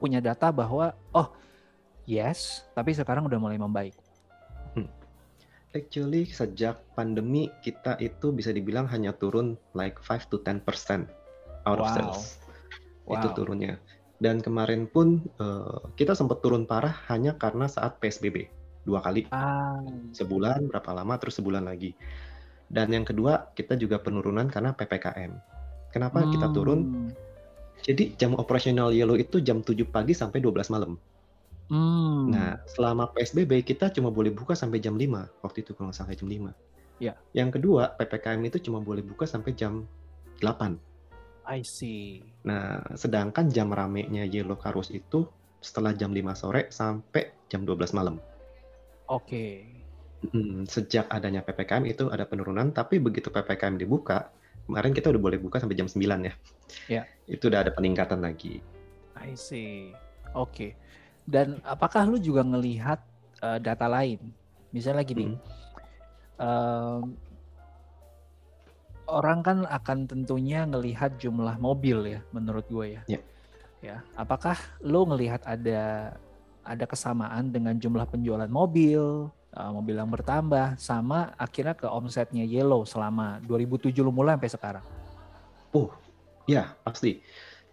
punya 0.00 0.24
data 0.24 0.48
bahwa 0.48 0.96
oh 1.12 1.28
yes, 2.08 2.64
tapi 2.72 2.96
sekarang 2.96 3.28
udah 3.28 3.36
mulai 3.36 3.60
membaik? 3.60 3.96
Hmm. 4.72 4.88
Actually 5.76 6.24
sejak 6.28 6.80
pandemi 6.96 7.52
kita 7.60 8.00
itu 8.00 8.32
bisa 8.32 8.48
dibilang 8.48 8.88
hanya 8.88 9.12
turun 9.12 9.60
like 9.76 10.00
5 10.00 10.32
to 10.32 10.40
10% 10.40 10.64
out 11.68 11.80
wow. 11.80 11.84
of 11.84 11.88
sales. 11.92 12.24
Wow. 13.04 13.20
Itu 13.20 13.28
turunnya. 13.36 13.76
Dan 14.16 14.40
kemarin 14.40 14.88
pun 14.88 15.20
uh, 15.36 15.92
kita 15.98 16.16
sempat 16.16 16.40
turun 16.40 16.64
parah 16.64 17.04
hanya 17.12 17.36
karena 17.36 17.68
saat 17.68 18.00
PSBB 18.00 18.48
dua 18.86 19.02
kali, 19.02 19.26
ah. 19.34 19.82
sebulan 20.14 20.70
berapa 20.70 20.90
lama 20.94 21.18
terus 21.18 21.42
sebulan 21.42 21.66
lagi. 21.66 21.92
Dan 22.70 22.94
yang 22.94 23.02
kedua 23.02 23.50
kita 23.52 23.74
juga 23.74 23.98
penurunan 23.98 24.46
karena 24.46 24.72
ppkm. 24.72 25.34
Kenapa 25.90 26.22
hmm. 26.22 26.30
kita 26.30 26.46
turun? 26.54 26.80
Hmm. 26.86 27.10
Jadi 27.82 28.14
jam 28.18 28.38
operasional 28.38 28.94
Yellow 28.94 29.18
itu 29.18 29.42
jam 29.42 29.60
7 29.60 29.74
pagi 29.90 30.16
sampai 30.16 30.38
12 30.40 30.74
malam. 30.74 30.96
Hmm. 31.66 32.30
Nah, 32.30 32.62
selama 32.70 33.10
PSBB 33.10 33.66
kita 33.66 33.90
cuma 33.90 34.14
boleh 34.14 34.30
buka 34.30 34.54
sampai 34.54 34.78
jam 34.78 34.94
5 34.94 35.42
waktu 35.42 35.58
itu 35.66 35.74
kalau 35.74 35.90
sampai 35.90 36.14
jam 36.14 36.30
5. 36.30 36.50
Ya. 37.02 37.12
Yang 37.36 37.60
kedua, 37.60 37.94
PPKM 37.98 38.40
itu 38.48 38.58
cuma 38.70 38.80
boleh 38.80 39.04
buka 39.04 39.28
sampai 39.28 39.52
jam 39.52 39.84
8. 40.40 40.78
I 41.46 41.62
see. 41.62 42.20
Nah, 42.42 42.82
sedangkan 42.98 43.46
jam 43.48 43.70
ramenya 43.70 44.26
Yellow 44.26 44.58
Carus 44.58 44.90
itu 44.90 45.30
setelah 45.62 45.94
jam 45.94 46.10
5 46.10 46.34
sore 46.34 46.68
sampai 46.74 47.46
jam 47.46 47.62
12 47.62 47.94
malam. 47.94 48.18
Oke. 49.06 49.22
Okay. 49.22 49.52
Hmm, 50.26 50.66
sejak 50.66 51.06
adanya 51.06 51.46
PPKM 51.46 51.86
itu 51.86 52.10
ada 52.10 52.26
penurunan, 52.26 52.74
tapi 52.74 52.98
begitu 52.98 53.30
PPKM 53.30 53.78
dibuka, 53.78 54.26
kemarin 54.66 54.90
kita 54.90 55.14
udah 55.14 55.22
boleh 55.22 55.38
buka 55.38 55.62
sampai 55.62 55.78
jam 55.78 55.86
9 55.86 56.02
ya. 56.26 56.34
Ya. 56.90 57.02
Itu 57.30 57.46
udah 57.46 57.62
ada 57.62 57.70
peningkatan 57.70 58.18
lagi. 58.18 58.58
I 59.14 59.38
see. 59.38 59.94
Oke. 60.34 60.50
Okay. 60.50 60.70
Dan 61.26 61.62
apakah 61.62 62.06
lu 62.06 62.18
juga 62.18 62.42
ngelihat 62.42 62.98
uh, 63.42 63.58
data 63.62 63.86
lain? 63.86 64.18
Misalnya 64.74 65.06
gini, 65.06 65.34
hmm. 65.34 65.38
uh, 66.42 67.02
orang 69.06 69.42
kan 69.42 69.58
akan 69.66 70.06
tentunya 70.10 70.66
ngelihat 70.66 71.18
jumlah 71.18 71.56
mobil 71.62 72.18
ya 72.18 72.20
menurut 72.34 72.66
gue 72.66 73.00
ya. 73.00 73.02
Yeah. 73.18 73.22
Ya, 73.84 73.96
apakah 74.18 74.58
lo 74.82 75.06
ngelihat 75.06 75.46
ada 75.46 76.14
ada 76.66 76.84
kesamaan 76.90 77.54
dengan 77.54 77.78
jumlah 77.78 78.08
penjualan 78.10 78.50
mobil, 78.50 79.30
uh, 79.30 79.70
mobil 79.70 79.94
yang 79.94 80.10
bertambah 80.10 80.74
sama 80.76 81.30
akhirnya 81.38 81.78
ke 81.78 81.86
omsetnya 81.86 82.42
Yellow 82.42 82.82
selama 82.82 83.38
2007 83.46 83.94
lo 84.02 84.10
mulai 84.10 84.34
sampai 84.34 84.50
sekarang? 84.50 84.84
Oh, 85.70 85.94
ya 86.50 86.74
pasti. 86.82 87.22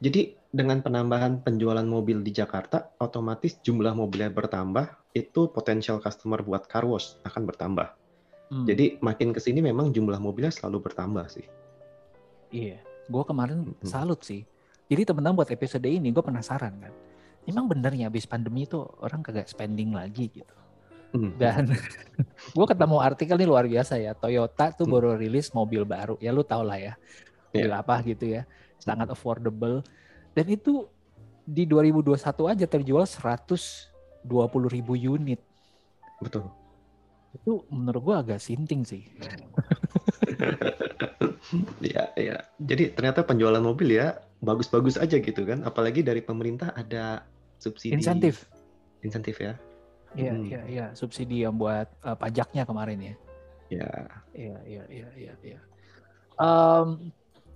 Jadi 0.04 0.36
dengan 0.54 0.86
penambahan 0.86 1.42
penjualan 1.42 1.86
mobil 1.88 2.22
di 2.22 2.30
Jakarta, 2.30 2.94
otomatis 3.02 3.58
jumlah 3.66 3.98
mobilnya 3.98 4.30
bertambah, 4.30 5.16
itu 5.18 5.50
potensial 5.50 5.98
customer 5.98 6.46
buat 6.46 6.70
car 6.70 6.86
wash 6.86 7.18
akan 7.26 7.50
bertambah. 7.50 8.03
Hmm. 8.52 8.66
Jadi 8.68 9.00
makin 9.00 9.32
ke 9.32 9.40
sini 9.40 9.64
memang 9.64 9.94
jumlah 9.94 10.20
mobilnya 10.20 10.52
selalu 10.52 10.90
bertambah 10.90 11.26
sih. 11.32 11.48
Iya, 12.54 12.82
gue 13.08 13.24
kemarin 13.24 13.72
hmm. 13.72 13.88
salut 13.88 14.22
sih. 14.22 14.44
Jadi 14.92 15.10
teman-teman 15.10 15.42
buat 15.42 15.50
episode 15.50 15.86
ini 15.88 16.12
gue 16.12 16.22
penasaran 16.22 16.74
kan. 16.78 16.94
Emang 17.50 17.68
bener 17.68 17.92
ya 17.96 18.08
habis 18.08 18.30
pandemi 18.30 18.64
itu 18.70 18.80
orang 19.02 19.26
kagak 19.26 19.50
spending 19.50 19.96
lagi 19.96 20.30
gitu. 20.30 20.56
Hmm. 21.14 21.34
Dan 21.40 21.74
gue 22.56 22.66
ketemu 22.68 22.98
artikel 23.00 23.36
ini 23.40 23.48
luar 23.48 23.66
biasa 23.66 23.98
ya. 23.98 24.14
Toyota 24.14 24.70
tuh 24.76 24.86
hmm. 24.86 24.94
baru 24.94 25.10
rilis 25.18 25.50
mobil 25.56 25.82
baru. 25.88 26.16
Ya 26.22 26.30
lu 26.30 26.46
tau 26.46 26.62
lah 26.62 26.78
ya. 26.78 26.94
Mobil 27.52 27.72
yeah. 27.72 27.82
apa 27.82 27.96
gitu 28.06 28.26
ya. 28.38 28.42
Sangat 28.78 29.10
affordable. 29.10 29.82
Dan 30.38 30.46
itu 30.52 30.86
di 31.44 31.68
2021 31.68 32.22
aja 32.54 32.66
terjual 32.70 33.04
120 33.04 33.50
ribu 34.72 34.94
unit. 34.96 35.42
Betul 36.22 36.63
itu 37.34 37.66
menurut 37.74 38.02
gua 38.02 38.16
agak 38.22 38.40
sinting 38.40 38.86
sih. 38.86 39.04
ya, 41.94 42.14
ya. 42.14 42.38
Jadi 42.62 42.94
ternyata 42.94 43.26
penjualan 43.26 43.62
mobil 43.62 43.98
ya 43.98 44.22
bagus-bagus 44.44 45.02
aja 45.02 45.18
gitu 45.18 45.42
kan. 45.44 45.66
Apalagi 45.66 46.06
dari 46.06 46.22
pemerintah 46.22 46.72
ada 46.78 47.26
subsidi. 47.58 47.98
Insentif. 47.98 48.46
Insentif 49.02 49.42
ya. 49.42 49.58
Iya, 50.14 50.34
hmm. 50.34 50.46
iya, 50.46 50.62
iya. 50.70 50.86
Subsidi 50.94 51.42
yang 51.42 51.58
buat 51.58 51.90
uh, 52.06 52.14
pajaknya 52.14 52.64
kemarin 52.70 53.00
ya. 53.02 53.16
Iya. 53.74 53.92
Iya, 54.34 54.58
iya, 54.70 54.84
iya, 54.90 55.08
iya. 55.18 55.34
Ya. 55.42 55.60
Um, 56.38 57.10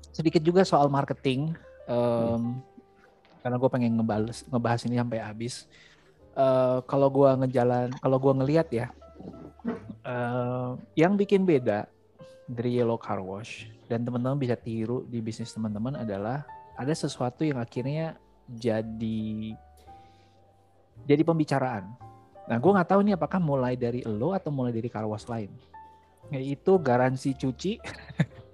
sedikit 0.09 0.41
juga 0.41 0.65
soal 0.65 0.89
marketing. 0.89 1.53
Um, 1.85 1.93
hmm. 1.93 2.53
Karena 3.45 3.55
gue 3.61 3.69
pengen 3.69 3.93
ngebahas, 4.01 4.37
ngebahas 4.49 4.81
ini 4.89 4.95
sampai 4.97 5.19
habis. 5.21 5.69
Uh, 6.37 6.81
kalau 6.89 7.09
gue 7.09 7.29
ngejalan, 7.45 7.93
kalau 8.01 8.17
gue 8.17 8.33
ngelihat 8.43 8.67
ya, 8.73 8.87
Uh, 10.07 10.79
yang 10.95 11.19
bikin 11.19 11.43
beda 11.43 11.91
dari 12.47 12.79
Yellow 12.79 12.95
Car 12.95 13.19
Wash 13.19 13.67
dan 13.91 14.07
teman-teman 14.07 14.39
bisa 14.39 14.55
tiru 14.55 15.03
di 15.03 15.19
bisnis 15.19 15.51
teman-teman 15.51 15.99
adalah 15.99 16.47
ada 16.79 16.93
sesuatu 16.95 17.43
yang 17.43 17.59
akhirnya 17.59 18.15
jadi 18.47 19.51
jadi 21.03 21.21
pembicaraan. 21.23 21.91
Nah, 22.47 22.57
gue 22.63 22.71
nggak 22.71 22.87
tahu 22.87 23.01
nih 23.03 23.19
apakah 23.19 23.43
mulai 23.43 23.75
dari 23.75 23.99
lo 24.07 24.31
atau 24.31 24.47
mulai 24.47 24.71
dari 24.71 24.87
car 24.87 25.03
wash 25.03 25.27
lain. 25.27 25.51
Yaitu 26.31 26.79
garansi 26.79 27.35
cuci. 27.35 27.79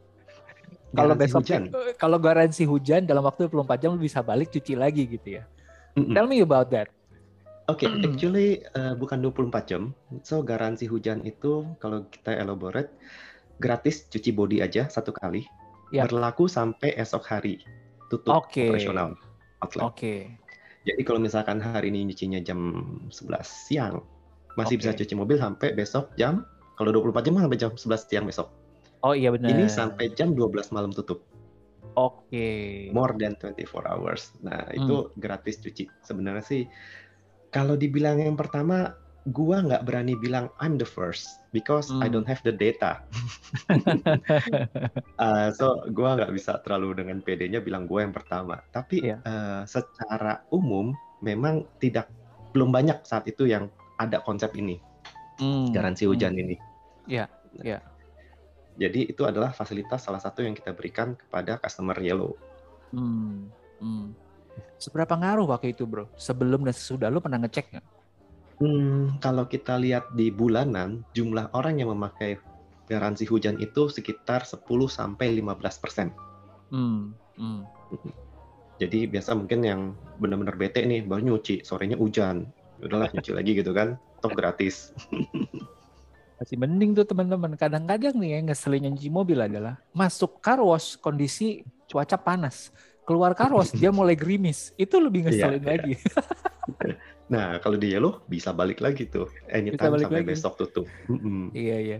kalau 0.97 1.13
besok 1.17 1.45
hujan. 1.45 1.73
kalau 1.97 2.17
garansi 2.17 2.65
hujan 2.65 3.05
dalam 3.05 3.25
waktu 3.25 3.49
24 3.49 3.81
jam 3.81 3.89
lo 3.93 4.01
bisa 4.01 4.21
balik 4.25 4.49
cuci 4.49 4.73
lagi 4.73 5.05
gitu 5.05 5.41
ya. 5.41 5.43
Mm 5.93 6.09
-mm. 6.09 6.13
Tell 6.17 6.25
me 6.25 6.41
about 6.41 6.73
that. 6.73 6.89
Oke, 7.71 7.87
okay, 7.87 8.03
actually 8.03 8.49
uh, 8.75 8.91
bukan 8.99 9.23
24 9.23 9.69
jam. 9.71 9.95
So 10.27 10.43
garansi 10.43 10.83
hujan 10.83 11.23
itu 11.23 11.63
kalau 11.79 12.03
kita 12.11 12.35
elaborate 12.35 12.91
gratis 13.63 14.03
cuci 14.11 14.35
body 14.35 14.59
aja 14.59 14.91
satu 14.91 15.15
kali. 15.15 15.47
Yep. 15.95 16.11
Berlaku 16.11 16.51
sampai 16.51 16.91
esok 16.99 17.23
hari 17.23 17.63
tutup 18.11 18.43
okay. 18.43 18.67
operasional 18.67 19.15
outlet. 19.63 19.83
Oke. 19.83 19.95
Okay. 19.95 20.19
Jadi 20.83 21.01
kalau 21.07 21.23
misalkan 21.23 21.63
hari 21.63 21.87
ini 21.87 22.11
nyucinya 22.11 22.43
jam 22.43 22.59
11 23.07 23.39
siang, 23.47 24.03
masih 24.59 24.75
okay. 24.75 24.81
bisa 24.83 24.91
cuci 24.99 25.13
mobil 25.15 25.39
sampai 25.39 25.71
besok 25.71 26.11
jam 26.19 26.43
kalau 26.75 26.91
24 26.91 27.23
jam 27.23 27.33
sampai 27.39 27.59
jam 27.61 27.71
11 27.71 28.09
siang 28.11 28.25
besok. 28.27 28.51
Oh 29.07 29.15
iya 29.15 29.31
benar. 29.31 29.55
Ini 29.55 29.71
sampai 29.71 30.11
jam 30.11 30.35
12 30.35 30.75
malam 30.75 30.91
tutup. 30.91 31.23
Oke. 31.95 32.27
Okay. 32.27 32.67
More 32.91 33.13
than 33.15 33.39
24 33.39 33.87
hours. 33.87 34.33
Nah, 34.41 34.67
hmm. 34.67 34.77
itu 34.83 34.95
gratis 35.19 35.61
cuci. 35.61 35.87
Sebenarnya 36.01 36.43
sih 36.43 36.65
kalau 37.53 37.77
dibilang 37.77 38.17
yang 38.17 38.33
pertama, 38.33 38.97
gua 39.31 39.63
nggak 39.63 39.87
berani 39.87 40.17
bilang 40.19 40.51
I'm 40.59 40.75
the 40.75 40.87
first 40.87 41.39
because 41.55 41.87
hmm. 41.87 42.03
I 42.03 42.11
don't 42.11 42.27
have 42.27 42.43
the 42.43 42.51
data. 42.51 42.99
uh, 45.21 45.47
so 45.57 45.85
gua 45.95 46.19
nggak 46.19 46.33
bisa 46.33 46.59
terlalu 46.65 46.99
dengan 46.99 47.21
PD-nya 47.23 47.63
bilang 47.63 47.87
gua 47.87 48.03
yang 48.03 48.11
pertama. 48.11 48.59
Tapi 48.73 49.05
yeah. 49.05 49.21
Iya. 49.23 49.29
uh, 49.29 49.61
secara 49.69 50.43
umum 50.51 50.91
memang 51.23 51.63
tidak 51.79 52.11
belum 52.51 52.73
banyak 52.73 53.05
saat 53.07 53.29
itu 53.29 53.47
yang 53.47 53.71
ada 54.01 54.19
konsep 54.25 54.51
ini 54.59 54.81
hmm. 55.39 55.71
garansi 55.71 56.03
hujan 56.09 56.35
hmm. 56.35 56.41
ini. 56.43 56.55
Iya, 57.07 57.25
yeah. 57.25 57.27
iya. 57.63 57.71
Yeah. 57.77 57.81
Jadi 58.73 59.13
itu 59.13 59.21
adalah 59.23 59.53
fasilitas 59.53 60.01
salah 60.01 60.17
satu 60.17 60.41
yang 60.41 60.57
kita 60.57 60.73
berikan 60.73 61.13
kepada 61.13 61.61
customer 61.61 61.93
Yellow. 62.01 62.33
Hmm. 62.89 63.53
Hmm. 63.77 64.17
Seberapa 64.77 65.15
ngaruh 65.15 65.47
waktu 65.47 65.71
itu 65.71 65.87
bro? 65.87 66.11
Sebelum 66.19 66.67
dan 66.67 66.75
sesudah 66.75 67.07
lu 67.07 67.23
pernah 67.23 67.39
ngecek 67.39 67.65
nggak? 67.71 67.85
Hmm, 68.61 69.17
kalau 69.19 69.49
kita 69.49 69.75
lihat 69.79 70.13
di 70.13 70.29
bulanan, 70.29 71.01
jumlah 71.17 71.51
orang 71.57 71.81
yang 71.81 71.89
memakai 71.91 72.37
garansi 72.87 73.25
hujan 73.25 73.57
itu 73.59 73.89
sekitar 73.89 74.45
10 74.45 74.63
sampai 74.87 75.39
15 75.39 75.81
persen. 75.81 76.07
Hmm, 76.69 77.15
hmm. 77.39 77.65
Jadi 78.77 79.07
biasa 79.07 79.37
mungkin 79.37 79.63
yang 79.63 79.81
benar-benar 80.19 80.57
bete 80.59 80.83
nih 80.83 81.05
baru 81.05 81.33
nyuci, 81.33 81.63
sorenya 81.63 81.95
hujan. 81.95 82.49
Udahlah 82.83 83.09
nyuci 83.15 83.31
lagi 83.31 83.55
gitu 83.55 83.71
kan, 83.71 83.95
top 84.19 84.35
gratis. 84.35 84.91
Masih 86.41 86.59
mending 86.59 86.91
tuh 86.91 87.07
teman-teman. 87.07 87.55
Kadang-kadang 87.55 88.19
nih 88.19 88.35
ya 88.35 88.39
ngeselin 88.51 88.91
nyuci 88.91 89.07
mobil 89.07 89.39
adalah 89.39 89.79
masuk 89.95 90.43
car 90.43 90.59
wash 90.59 90.99
kondisi 90.99 91.63
cuaca 91.87 92.19
panas. 92.19 92.73
Keluar 93.03 93.35
wash 93.35 93.75
dia 93.75 93.91
mulai 93.95 94.15
gerimis. 94.15 94.71
Itu 94.79 94.99
lebih 94.99 95.27
iya, 95.27 95.27
ngeselin 95.27 95.63
yeah, 95.63 95.71
lagi. 95.75 95.93
Yeah. 95.99 96.95
nah, 97.33 97.47
kalau 97.59 97.75
di 97.75 97.91
Yellow 97.91 98.23
bisa 98.27 98.55
balik 98.55 98.79
lagi 98.79 99.07
tuh. 99.07 99.27
Anytime 99.51 99.99
sampai 99.99 100.23
lagi. 100.23 100.31
besok 100.31 100.55
tutup. 100.59 100.87
Mm 101.11 101.19
-hmm. 101.19 101.43
Iya, 101.51 101.77
iya. 101.79 101.99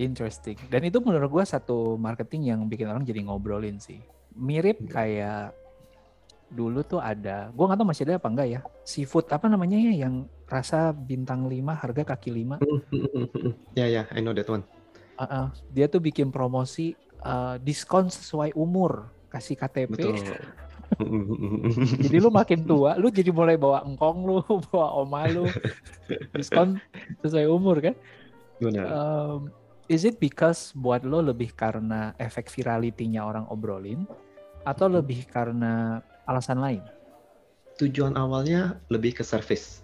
Interesting. 0.00 0.56
Dan 0.72 0.88
itu 0.88 1.00
menurut 1.04 1.28
gue 1.28 1.44
satu 1.44 2.00
marketing 2.00 2.52
yang 2.52 2.60
bikin 2.68 2.88
orang 2.88 3.04
jadi 3.04 3.20
ngobrolin 3.24 3.76
sih. 3.76 4.00
Mirip 4.32 4.80
iya. 4.80 4.88
kayak 4.88 5.44
dulu 6.50 6.82
tuh 6.82 6.98
ada, 6.98 7.54
gue 7.54 7.62
nggak 7.62 7.78
tahu 7.78 7.88
masih 7.94 8.04
ada 8.10 8.18
apa 8.18 8.26
enggak 8.26 8.48
ya, 8.50 8.60
seafood 8.82 9.30
apa 9.30 9.46
namanya 9.46 9.78
ya 9.78 10.02
yang 10.02 10.26
rasa 10.50 10.90
bintang 10.90 11.46
5 11.46 11.54
harga 11.78 12.02
kaki 12.02 12.30
5. 12.34 13.78
Ya 13.78 13.86
ya, 13.86 14.02
I 14.10 14.18
know 14.18 14.34
that 14.34 14.50
one. 14.50 14.66
Uh 15.14 15.22
-uh. 15.22 15.46
Dia 15.70 15.86
tuh 15.86 16.02
bikin 16.02 16.34
promosi 16.34 16.98
uh, 17.22 17.54
diskon 17.62 18.10
sesuai 18.10 18.58
umur, 18.58 19.06
kasih 19.30 19.54
KTP. 19.54 19.94
Betul. 19.94 20.18
jadi 22.02 22.18
lu 22.18 22.34
makin 22.34 22.66
tua, 22.66 22.98
lu 22.98 23.14
jadi 23.14 23.30
mulai 23.30 23.54
bawa 23.54 23.86
engkong 23.86 24.26
lu, 24.26 24.42
bawa 24.70 24.98
oma 24.98 25.30
lu, 25.30 25.46
diskon 26.34 26.82
sesuai 27.22 27.46
umur 27.46 27.78
kan? 27.78 27.94
Benar. 28.58 28.86
Um, 28.90 29.54
is 29.86 30.02
it 30.02 30.18
because 30.18 30.74
buat 30.74 31.06
lo 31.06 31.22
lebih 31.22 31.54
karena 31.54 32.12
efek 32.18 32.50
viralitinya 32.50 33.24
orang 33.24 33.46
obrolin 33.48 34.04
atau 34.66 34.90
hmm. 34.90 34.94
lebih 35.00 35.20
karena 35.30 36.02
alasan 36.26 36.60
lain? 36.60 36.82
Tujuan 37.80 38.18
awalnya 38.18 38.76
lebih 38.92 39.22
ke 39.22 39.24
service. 39.24 39.80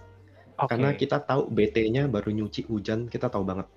Okay. 0.57 0.76
Karena 0.76 0.97
kita 0.97 1.20
tahu 1.24 1.53
BT-nya 1.53 2.09
baru 2.09 2.32
nyuci 2.32 2.68
hujan, 2.68 3.09
kita 3.09 3.28
tahu 3.28 3.44
banget. 3.44 3.68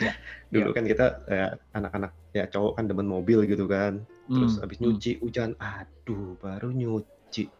Yeah. 0.00 0.16
Dulu 0.52 0.68
yeah. 0.72 0.76
kan 0.76 0.84
kita 0.84 1.06
ya, 1.28 1.46
anak-anak 1.76 2.12
ya 2.32 2.44
cowok 2.48 2.72
kan 2.80 2.84
demen 2.88 3.08
mobil 3.08 3.44
gitu 3.48 3.64
kan. 3.68 4.04
Terus 4.30 4.54
mm. 4.56 4.60
habis 4.62 4.78
hmm. 4.78 4.84
nyuci 4.86 5.12
hujan, 5.18 5.50
aduh 5.58 6.38
baru 6.38 6.70
nyuci. 6.70 7.50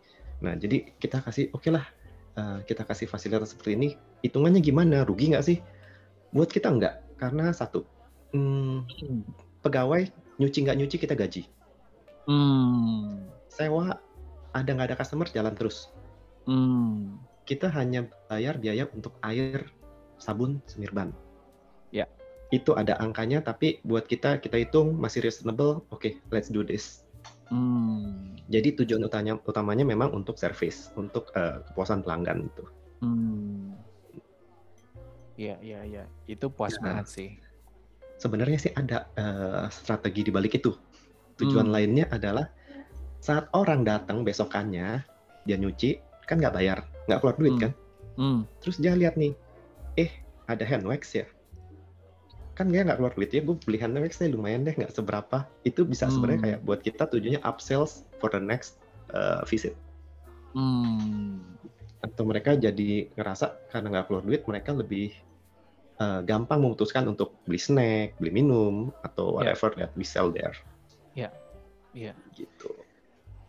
Nah, 0.42 0.54
jadi 0.58 0.94
kita 0.98 1.22
kasih 1.22 1.50
oke 1.54 1.62
okay 1.62 1.70
lah 1.74 1.86
uh, 2.38 2.58
kita 2.66 2.86
kasih 2.86 3.06
fasilitas 3.10 3.54
seperti 3.54 3.74
ini. 3.74 3.88
Hitungannya 4.22 4.62
gimana? 4.62 5.02
Rugi 5.02 5.34
nggak 5.34 5.46
sih? 5.46 5.58
Buat 6.32 6.54
kita 6.54 6.70
nggak, 6.72 7.18
karena 7.20 7.52
satu 7.52 7.84
hmm, 8.32 8.88
pegawai 9.60 10.08
nyuci 10.40 10.58
nggak 10.64 10.78
nyuci 10.78 10.96
kita 10.96 11.14
gaji. 11.14 11.46
Hmm. 12.26 13.26
Sewa 13.50 13.98
ada 14.54 14.70
nggak 14.70 14.94
ada 14.94 14.98
customer 14.98 15.28
jalan 15.28 15.54
terus. 15.54 15.92
Hmm. 16.48 17.20
Kita 17.42 17.68
hanya 17.74 18.06
bayar 18.30 18.56
biaya 18.62 18.86
untuk 18.94 19.18
air, 19.26 19.66
sabun, 20.18 20.62
semirban. 20.70 21.10
Ya. 21.10 21.31
Itu 22.52 22.76
ada 22.76 23.00
angkanya, 23.00 23.40
tapi 23.40 23.80
buat 23.82 24.04
kita 24.04 24.38
kita 24.44 24.60
hitung 24.60 25.00
masih 25.00 25.24
reasonable. 25.24 25.82
Oke, 25.88 25.96
okay, 25.96 26.12
let's 26.28 26.52
do 26.52 26.60
this. 26.60 27.02
Hmm. 27.48 28.36
Jadi 28.52 28.76
tujuan 28.84 29.08
utamanya 29.08 29.40
utamanya 29.48 29.84
memang 29.88 30.12
untuk 30.12 30.36
service, 30.36 30.92
untuk 31.00 31.32
uh, 31.32 31.64
kepuasan 31.72 32.04
pelanggan 32.04 32.52
itu. 32.52 32.64
Hmm. 33.00 33.72
Iya, 35.40 35.56
iya, 35.64 35.80
iya. 35.88 36.04
Itu 36.28 36.52
puas 36.52 36.76
ya. 36.76 36.84
banget 36.84 37.08
sih 37.08 37.30
sebenarnya 38.22 38.58
sih 38.62 38.72
ada 38.78 39.10
uh, 39.18 39.66
strategi 39.66 40.22
di 40.22 40.30
balik 40.30 40.62
itu. 40.62 40.70
Tujuan 41.42 41.66
hmm. 41.66 41.74
lainnya 41.74 42.06
adalah 42.14 42.46
saat 43.18 43.50
orang 43.50 43.82
datang 43.82 44.22
besokannya 44.22 45.02
dia 45.42 45.56
nyuci 45.58 45.98
kan 46.30 46.38
nggak 46.38 46.54
bayar, 46.54 46.86
nggak 47.10 47.18
keluar 47.18 47.34
duit 47.34 47.54
hmm. 47.58 47.62
kan. 47.66 47.72
Hmm. 48.14 48.38
Terus 48.62 48.78
dia 48.78 48.94
lihat 48.94 49.18
nih, 49.18 49.34
eh 49.98 50.22
ada 50.46 50.62
hand 50.62 50.86
wax 50.86 51.18
ya. 51.18 51.26
Kan 52.52 52.68
dia 52.68 52.84
nggak 52.84 53.00
keluar 53.00 53.12
duit 53.16 53.32
ya, 53.32 53.40
gue 53.40 53.56
beli 53.64 53.78
hand 53.80 53.96
wax 53.96 54.20
lumayan 54.20 54.68
deh, 54.68 54.76
nggak 54.76 54.92
seberapa. 54.92 55.48
Itu 55.64 55.88
bisa 55.88 56.08
hmm. 56.08 56.12
sebenarnya 56.12 56.40
kayak 56.40 56.60
buat 56.68 56.80
kita 56.84 57.08
tujuannya 57.08 57.40
upsells 57.42 58.04
for 58.20 58.28
the 58.28 58.40
next 58.40 58.76
uh, 59.16 59.40
visit. 59.48 59.72
Hmm. 60.52 61.40
Atau 62.04 62.28
mereka 62.28 62.52
jadi 62.58 63.08
ngerasa 63.16 63.72
karena 63.72 63.98
nggak 63.98 64.06
keluar 64.12 64.24
duit, 64.26 64.44
mereka 64.44 64.76
lebih 64.76 65.16
uh, 65.96 66.20
gampang 66.20 66.60
memutuskan 66.60 67.08
untuk 67.08 67.40
beli 67.48 67.56
snack, 67.56 68.20
beli 68.20 68.30
minum 68.30 68.92
atau 69.00 69.40
ya. 69.40 69.52
whatever 69.52 69.68
yeah. 69.72 69.78
that 69.88 69.90
we 69.96 70.04
sell 70.04 70.28
there. 70.28 70.52
Iya, 71.16 71.28
yeah. 71.28 71.32
iya. 71.96 72.12
Yeah. 72.12 72.16
Gitu. 72.36 72.70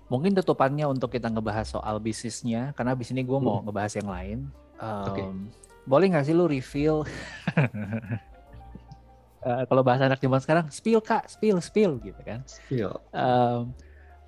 Mungkin 0.08 0.38
tutupannya 0.38 0.86
untuk 0.88 1.12
kita 1.12 1.28
ngebahas 1.28 1.76
soal 1.76 1.98
bisnisnya, 2.00 2.72
karena 2.78 2.94
abis 2.96 3.12
ini 3.12 3.26
gue 3.26 3.40
mau 3.40 3.60
hmm. 3.60 3.66
ngebahas 3.68 3.94
yang 4.00 4.10
lain. 4.10 4.40
Um, 4.80 5.08
okay. 5.12 5.26
Boleh 5.84 6.08
nggak 6.08 6.26
sih 6.28 6.36
lu 6.36 6.48
reveal? 6.48 7.04
uh, 9.46 9.64
kalau 9.68 9.84
bahasa 9.86 10.08
anak 10.08 10.20
zaman 10.20 10.40
sekarang, 10.40 10.66
spill 10.72 11.04
kak, 11.04 11.28
spill, 11.30 11.60
spill 11.60 12.00
gitu 12.02 12.20
kan? 12.24 12.42
Spill. 12.48 12.98
Um, 13.14 13.76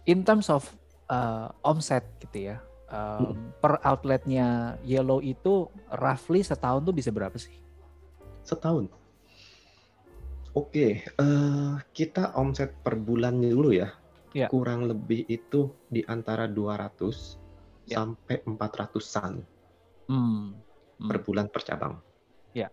in 0.05 0.21
terms 0.21 0.51
of 0.51 0.67
uh, 1.09 1.49
omset 1.65 2.05
gitu 2.21 2.53
ya, 2.53 2.57
um, 2.91 3.33
hmm. 3.33 3.45
per 3.63 3.81
outletnya 3.81 4.77
Yellow 4.85 5.23
itu 5.23 5.71
roughly 5.97 6.45
setahun 6.45 6.85
tuh 6.85 6.95
bisa 6.95 7.09
berapa 7.09 7.35
sih? 7.35 7.55
Setahun. 8.45 8.91
Oke, 10.55 11.03
uh, 11.19 11.75
kita 11.91 12.31
omset 12.39 12.79
per 12.79 12.95
bulannya 12.95 13.51
dulu 13.51 13.75
ya. 13.75 13.91
ya. 14.31 14.47
Kurang 14.47 14.87
lebih 14.87 15.27
itu 15.27 15.67
di 15.91 15.99
antara 16.07 16.47
200 16.47 17.91
ya. 17.91 17.99
sampai 17.99 18.39
400-an 18.47 19.33
hmm. 20.07 20.15
Hmm. 20.15 21.09
per 21.11 21.17
bulan 21.27 21.51
per 21.51 21.61
cabang. 21.67 21.99
Ya. 22.55 22.71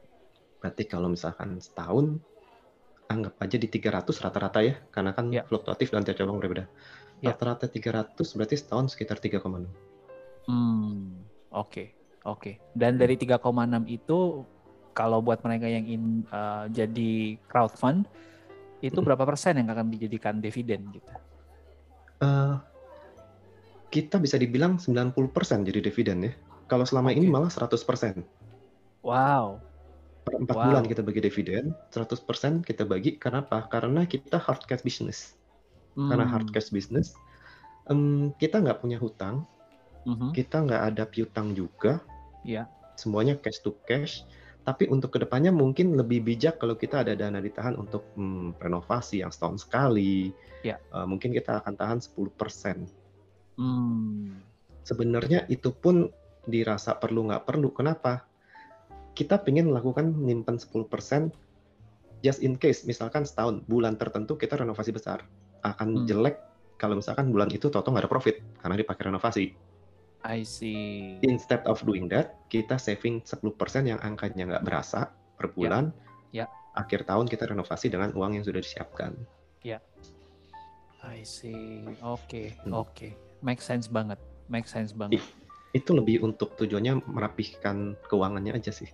Berarti 0.62 0.86
kalau 0.86 1.10
misalkan 1.10 1.58
setahun, 1.58 2.22
anggap 3.12 3.36
aja 3.38 3.56
di 3.60 3.68
300 3.68 4.08
rata-rata 4.24 4.60
ya, 4.64 4.74
karena 4.88 5.12
kan 5.12 5.28
ya. 5.28 5.44
fluktuatif 5.44 5.92
dan 5.92 6.02
tiap 6.02 6.16
cabang 6.16 6.40
berbeda. 6.40 6.64
Ya. 7.20 7.36
Rata-rata 7.36 7.68
300 7.68 8.16
berarti 8.16 8.56
setahun 8.56 8.96
sekitar 8.96 9.20
3,6. 9.20 9.44
Hmm, 10.48 11.22
oke, 11.52 11.68
okay. 11.68 11.86
oke. 12.26 12.40
Okay. 12.40 12.54
Dan 12.74 12.96
dari 12.96 13.14
3,6 13.14 13.38
itu 13.86 14.42
kalau 14.92 15.24
buat 15.24 15.40
mereka 15.44 15.68
yang 15.68 15.84
ingin 15.88 16.24
uh, 16.32 16.68
jadi 16.68 17.36
crowdfund 17.48 18.08
itu 18.82 18.98
berapa 18.98 19.22
persen 19.22 19.62
yang 19.62 19.70
akan 19.70 19.94
dijadikan 19.94 20.42
dividen 20.42 20.90
gitu? 20.90 21.12
Uh, 22.18 22.58
kita 23.94 24.18
bisa 24.18 24.40
dibilang 24.40 24.80
90% 24.82 25.14
jadi 25.68 25.80
dividen 25.84 26.18
ya. 26.26 26.32
Kalau 26.66 26.88
selama 26.88 27.12
okay. 27.12 27.20
ini 27.22 27.26
malah 27.30 27.52
100%. 27.52 27.78
Wow. 29.04 29.60
Per 30.22 30.38
4 30.38 30.46
wow. 30.46 30.70
bulan 30.70 30.84
kita 30.86 31.02
bagi 31.02 31.18
dividen, 31.18 31.74
100% 31.90 32.62
kita 32.62 32.86
bagi. 32.86 33.18
Kenapa? 33.18 33.66
Karena 33.66 34.06
kita 34.06 34.38
hard 34.38 34.70
cash 34.70 34.86
business. 34.86 35.34
Hmm. 35.98 36.08
Karena 36.08 36.26
hard 36.30 36.54
cash 36.54 36.70
business, 36.70 37.18
um, 37.90 38.30
kita 38.38 38.62
nggak 38.62 38.78
punya 38.78 39.02
hutang, 39.02 39.42
-huh. 40.06 40.30
kita 40.30 40.62
nggak 40.62 40.82
ada 40.94 41.04
piutang 41.10 41.52
juga. 41.58 41.98
Yeah. 42.46 42.70
Semuanya 42.94 43.34
cash 43.38 43.60
to 43.66 43.74
cash 43.86 44.22
tapi 44.62 44.86
untuk 44.86 45.10
ke 45.10 45.18
depannya 45.18 45.50
mungkin 45.50 45.98
lebih 45.98 46.22
bijak 46.22 46.62
kalau 46.62 46.78
kita 46.78 47.02
ada 47.02 47.18
dana 47.18 47.42
ditahan 47.42 47.74
untuk 47.74 48.06
hmm, 48.14 48.62
renovasi 48.62 49.26
yang 49.26 49.34
setahun 49.34 49.66
sekali. 49.66 50.30
Ya. 50.62 50.78
Uh, 50.94 51.02
mungkin 51.02 51.34
kita 51.34 51.58
akan 51.58 51.74
tahan 51.74 51.98
10%. 51.98 52.86
Hmm. 53.58 54.38
Sebenarnya 54.86 55.50
itu 55.50 55.74
pun 55.74 56.14
dirasa 56.46 56.94
perlu 56.94 57.26
nggak 57.26 57.42
perlu. 57.42 57.74
Kenapa? 57.74 58.22
Kita 59.12 59.40
ingin 59.44 59.68
melakukan 59.68 60.08
nyimpan 60.08 60.56
10% 60.56 60.88
just 62.22 62.40
in 62.40 62.56
case 62.56 62.86
misalkan 62.86 63.26
setahun 63.26 63.66
bulan 63.66 63.98
tertentu 63.98 64.38
kita 64.38 64.56
renovasi 64.56 64.94
besar 64.94 65.26
akan 65.66 66.02
hmm. 66.02 66.06
jelek 66.06 66.36
kalau 66.78 66.98
misalkan 66.98 67.34
bulan 67.34 67.50
itu 67.50 67.66
toto 67.68 67.90
nggak 67.90 68.06
ada 68.06 68.10
profit 68.10 68.38
karena 68.62 68.78
dipakai 68.78 69.10
renovasi 69.10 69.46
I 70.22 70.46
see. 70.46 71.18
Instead 71.26 71.66
of 71.66 71.82
doing 71.82 72.06
that, 72.14 72.38
kita 72.46 72.78
saving 72.78 73.26
10% 73.26 73.42
yang 73.82 73.98
angkanya 74.06 74.54
nggak 74.54 74.64
berasa 74.64 75.10
per 75.34 75.50
ya. 75.50 75.54
bulan. 75.58 75.84
Ya. 76.30 76.46
Yeah. 76.46 76.48
Akhir 76.78 77.04
tahun 77.04 77.26
kita 77.26 77.50
renovasi 77.50 77.90
dengan 77.90 78.14
uang 78.14 78.38
yang 78.38 78.46
sudah 78.46 78.62
disiapkan. 78.62 79.18
Ya. 79.66 79.78
Yeah. 79.78 79.82
I 81.02 81.26
see. 81.26 81.82
Oke, 82.06 82.06
okay. 82.06 82.46
hmm. 82.62 82.70
oke. 82.70 82.94
Okay. 82.94 83.12
Make 83.42 83.58
sense 83.58 83.90
banget. 83.90 84.22
Make 84.46 84.70
sense 84.70 84.94
banget. 84.94 85.18
itu 85.72 85.90
lebih 85.96 86.20
untuk 86.20 86.52
tujuannya 86.60 87.00
merapihkan 87.08 87.96
keuangannya 88.06 88.60
aja 88.60 88.68
sih. 88.68 88.92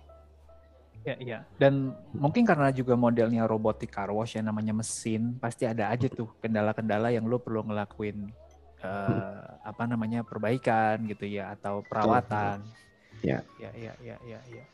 Ya, 1.09 1.15
ya. 1.17 1.39
Dan 1.57 1.97
mungkin 2.13 2.45
karena 2.45 2.69
juga 2.69 2.93
modelnya 2.93 3.49
robotik 3.49 3.89
car 3.89 4.13
wash 4.13 4.37
yang 4.37 4.45
namanya 4.45 4.77
mesin, 4.77 5.33
pasti 5.41 5.65
ada 5.65 5.89
aja 5.89 6.05
tuh 6.05 6.29
kendala-kendala 6.37 7.09
yang 7.09 7.25
lo 7.25 7.41
perlu 7.41 7.65
ngelakuin 7.65 8.29
uh, 8.85 9.57
apa 9.65 9.83
namanya 9.89 10.21
perbaikan 10.21 11.01
gitu 11.09 11.25
ya 11.25 11.57
atau 11.57 11.81
perawatan. 11.81 12.61
Ya. 13.25 13.41
Ya 13.57 13.73
ya 13.73 13.93
ya 14.05 14.15
ya 14.21 14.39
ya. 14.53 14.65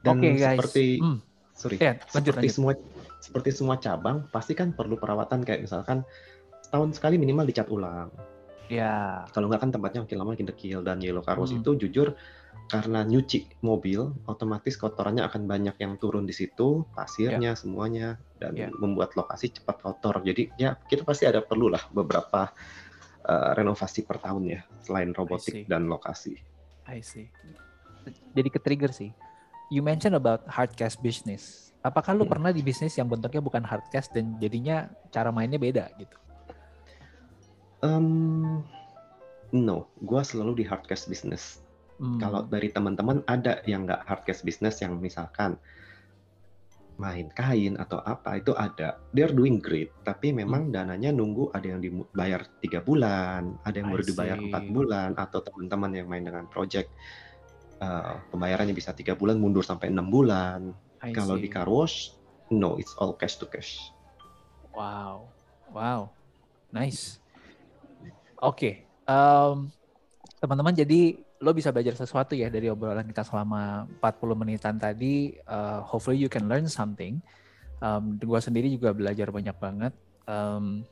Dan 0.00 0.16
okay, 0.16 0.32
guys. 0.40 0.56
seperti 0.56 0.86
hmm. 0.98 1.18
sorry, 1.52 1.76
ya, 1.76 1.94
lanjut, 2.16 2.32
seperti 2.32 2.48
lanjut. 2.48 2.56
semua 2.56 2.72
seperti 3.18 3.50
semua 3.52 3.76
cabang 3.76 4.24
pasti 4.32 4.56
kan 4.56 4.72
perlu 4.72 4.96
perawatan 4.96 5.44
kayak 5.44 5.68
misalkan 5.68 6.08
setahun 6.64 6.96
sekali 6.96 7.20
minimal 7.20 7.44
dicat 7.44 7.68
ulang. 7.68 8.08
Ya. 8.72 9.28
Kalau 9.36 9.52
nggak 9.52 9.60
kan 9.60 9.70
tempatnya 9.76 10.00
makin 10.08 10.16
lama 10.16 10.30
makin 10.32 10.48
dekil 10.48 10.80
dan 10.80 11.04
yellow 11.04 11.20
car 11.20 11.36
wash 11.36 11.52
hmm. 11.52 11.60
itu 11.60 11.84
jujur 11.84 12.16
karena 12.68 13.00
nyuci 13.06 13.62
mobil 13.64 14.12
otomatis 14.28 14.76
kotorannya 14.76 15.24
akan 15.24 15.48
banyak 15.48 15.78
yang 15.80 15.96
turun 15.96 16.28
di 16.28 16.36
situ 16.36 16.84
pasirnya 16.92 17.54
yeah. 17.54 17.56
semuanya 17.56 18.08
dan 18.36 18.52
yeah. 18.52 18.68
membuat 18.76 19.16
lokasi 19.16 19.48
cepat 19.54 19.80
kotor 19.80 20.20
jadi 20.20 20.52
ya 20.60 20.76
kita 20.90 21.06
pasti 21.06 21.24
ada 21.24 21.40
perlu 21.40 21.72
lah 21.72 21.80
beberapa 21.94 22.52
uh, 23.28 23.50
renovasi 23.54 24.02
per 24.08 24.18
tahun 24.18 24.58
ya 24.58 24.60
selain 24.82 25.12
robotik 25.12 25.68
dan 25.68 25.86
lokasi. 25.86 26.40
I 26.88 27.04
see. 27.04 27.28
Jadi 28.32 28.48
ke 28.48 28.58
trigger 28.58 28.88
sih. 28.88 29.12
You 29.68 29.84
mention 29.84 30.16
about 30.16 30.48
hard 30.48 30.72
cash 30.72 30.96
business. 30.96 31.76
Apakah 31.84 32.16
lu 32.16 32.24
hmm. 32.24 32.32
pernah 32.32 32.50
di 32.50 32.64
bisnis 32.64 32.96
yang 32.96 33.06
bentuknya 33.06 33.44
bukan 33.44 33.60
hard 33.60 33.84
cash 33.92 34.08
dan 34.08 34.40
jadinya 34.40 34.88
cara 35.12 35.28
mainnya 35.28 35.60
beda 35.60 35.92
gitu? 36.00 36.16
Um, 37.84 38.64
no, 39.52 39.86
gue 40.02 40.20
selalu 40.24 40.64
di 40.64 40.64
hard 40.66 40.88
cash 40.88 41.06
business. 41.06 41.60
Hmm. 41.98 42.18
Kalau 42.22 42.46
dari 42.46 42.70
teman-teman 42.70 43.26
ada 43.26 43.58
yang 43.66 43.82
nggak 43.84 44.06
hard 44.06 44.22
cash 44.22 44.46
business 44.46 44.78
yang 44.78 45.02
misalkan 45.02 45.58
main 46.98 47.30
kain 47.30 47.78
atau 47.78 48.02
apa 48.02 48.42
itu 48.42 48.54
ada. 48.58 48.98
They're 49.14 49.30
doing 49.30 49.62
great, 49.62 49.94
tapi 50.02 50.34
memang 50.34 50.70
hmm. 50.70 50.74
dananya 50.74 51.10
nunggu 51.14 51.54
ada 51.54 51.66
yang 51.74 51.78
dibayar 51.82 52.42
tiga 52.58 52.82
bulan, 52.82 53.54
ada 53.62 53.76
yang 53.78 53.94
baru 53.94 54.02
dibayar 54.02 54.38
empat 54.38 54.64
bulan, 54.74 55.10
atau 55.14 55.38
teman-teman 55.42 55.94
yang 55.94 56.06
main 56.10 56.26
dengan 56.26 56.50
project 56.50 56.90
uh, 57.78 58.18
pembayarannya 58.34 58.74
bisa 58.74 58.90
tiga 58.94 59.14
bulan 59.14 59.38
mundur 59.38 59.62
sampai 59.62 59.94
enam 59.94 60.10
bulan. 60.10 60.74
Kalau 60.98 61.38
di 61.38 61.46
car 61.46 61.70
wash, 61.70 62.18
no, 62.50 62.74
it's 62.82 62.90
all 62.98 63.14
cash 63.14 63.38
to 63.38 63.46
cash. 63.46 63.78
Wow, 64.74 65.30
wow, 65.70 66.10
nice. 66.74 67.22
Oke, 68.38 68.42
okay. 68.42 68.74
um, 69.06 69.70
teman-teman 70.42 70.74
jadi 70.74 71.22
lo 71.38 71.54
bisa 71.54 71.70
belajar 71.70 71.94
sesuatu 71.94 72.34
ya 72.34 72.50
dari 72.50 72.66
obrolan 72.66 73.06
kita 73.06 73.22
selama 73.22 73.86
40 74.02 74.42
menitan 74.42 74.74
tadi. 74.74 75.38
Uh, 75.46 75.86
hopefully 75.86 76.18
you 76.18 76.30
can 76.30 76.50
learn 76.50 76.66
something. 76.66 77.22
Um, 77.78 78.18
gue 78.18 78.40
sendiri 78.42 78.66
juga 78.66 78.90
belajar 78.90 79.30
banyak 79.30 79.54
banget. 79.54 79.94
Um, 80.26 80.82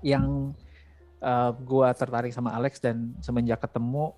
yang 0.00 0.54
uh, 1.18 1.50
gue 1.50 1.88
tertarik 1.98 2.30
sama 2.30 2.54
Alex 2.54 2.78
dan 2.78 3.18
semenjak 3.18 3.58
ketemu 3.58 4.14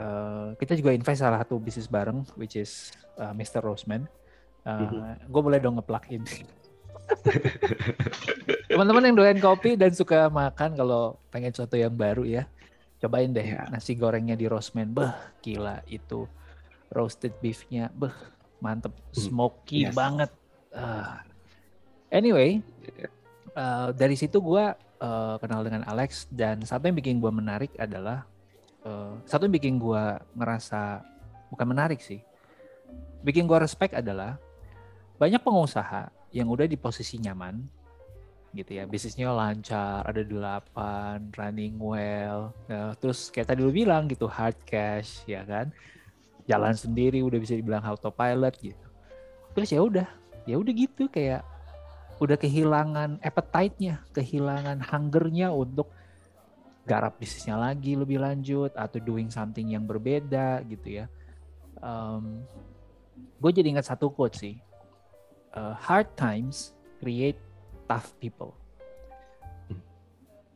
uh, 0.00 0.56
kita 0.56 0.72
juga 0.72 0.96
invest 0.96 1.20
salah 1.20 1.44
satu 1.44 1.60
bisnis 1.60 1.86
bareng, 1.86 2.24
which 2.40 2.56
is 2.56 2.96
uh, 3.20 3.36
Mr. 3.36 3.60
Roseman. 3.60 4.08
Uh, 4.64 4.88
mm-hmm. 4.88 5.28
Gue 5.28 5.42
boleh 5.44 5.60
dong 5.60 5.76
ngeplug 5.76 6.04
in. 6.08 6.24
Teman-teman 8.72 9.04
yang 9.04 9.16
doyan 9.16 9.40
kopi 9.40 9.76
dan 9.76 9.92
suka 9.92 10.28
makan 10.28 10.76
kalau 10.76 11.16
pengen 11.32 11.52
sesuatu 11.52 11.76
yang 11.76 11.92
baru 11.92 12.24
ya, 12.24 12.44
cobain 12.98 13.30
deh 13.30 13.46
yeah. 13.46 13.66
nasi 13.70 13.94
gorengnya 13.94 14.34
di 14.34 14.50
Roastman. 14.50 14.90
Beh, 14.90 15.14
gila 15.42 15.82
itu 15.86 16.26
roasted 16.90 17.36
beefnya, 17.38 17.92
beh, 17.94 18.14
mantep, 18.58 18.92
hmm. 18.92 19.14
smoky 19.14 19.86
yes. 19.88 19.94
banget. 19.94 20.30
Uh. 20.72 21.20
Anyway, 22.08 22.64
uh, 23.52 23.92
dari 23.92 24.16
situ 24.16 24.40
gue 24.40 24.64
uh, 25.04 25.36
kenal 25.36 25.60
dengan 25.60 25.84
Alex 25.84 26.24
dan 26.32 26.64
satu 26.64 26.88
yang 26.88 26.96
bikin 26.96 27.20
gue 27.20 27.28
menarik 27.28 27.72
adalah 27.76 28.24
uh, 28.88 29.20
satu 29.28 29.44
yang 29.44 29.54
bikin 29.54 29.76
gue 29.76 30.04
ngerasa 30.32 31.04
bukan 31.52 31.66
menarik 31.68 32.00
sih, 32.00 32.24
bikin 33.20 33.44
gue 33.44 33.58
respect 33.60 33.92
adalah 33.92 34.40
banyak 35.20 35.42
pengusaha 35.44 36.08
yang 36.32 36.48
udah 36.48 36.64
di 36.64 36.76
posisi 36.80 37.20
nyaman 37.20 37.77
gitu 38.52 38.80
ya. 38.80 38.84
Bisnisnya 38.88 39.32
lancar 39.32 40.04
ada 40.08 40.22
delapan 40.24 41.28
running 41.36 41.76
well. 41.76 42.52
Nah, 42.68 42.96
terus 42.96 43.28
kayak 43.28 43.52
tadi 43.52 43.60
lu 43.60 43.72
bilang 43.72 44.08
gitu 44.08 44.24
hard 44.28 44.56
cash 44.64 45.24
ya 45.28 45.44
kan? 45.44 45.72
Jalan 46.48 46.72
sendiri 46.72 47.20
udah 47.20 47.36
bisa 47.36 47.54
dibilang 47.56 47.84
autopilot 47.84 48.56
gitu. 48.60 48.86
Terus 49.52 49.68
ya 49.72 49.80
udah 49.84 50.08
ya 50.48 50.56
udah 50.56 50.72
gitu 50.72 51.12
kayak 51.12 51.44
udah 52.18 52.34
kehilangan 52.34 53.20
appetite-nya 53.22 54.02
kehilangan 54.10 54.82
hungernya 54.82 55.52
untuk 55.54 55.92
garap 56.88 57.20
bisnisnya 57.20 57.60
lagi 57.60 57.94
lebih 57.94 58.16
lanjut 58.16 58.72
atau 58.72 58.96
doing 58.98 59.28
something 59.28 59.76
yang 59.76 59.84
berbeda 59.84 60.64
gitu 60.66 61.04
ya. 61.04 61.06
Um, 61.84 62.42
gue 63.38 63.50
jadi 63.52 63.76
ingat 63.76 63.92
satu 63.92 64.08
quote 64.08 64.34
sih. 64.40 64.56
Uh, 65.52 65.76
hard 65.76 66.08
times 66.16 66.72
create 66.98 67.38
tough 67.88 68.12
people. 68.20 68.54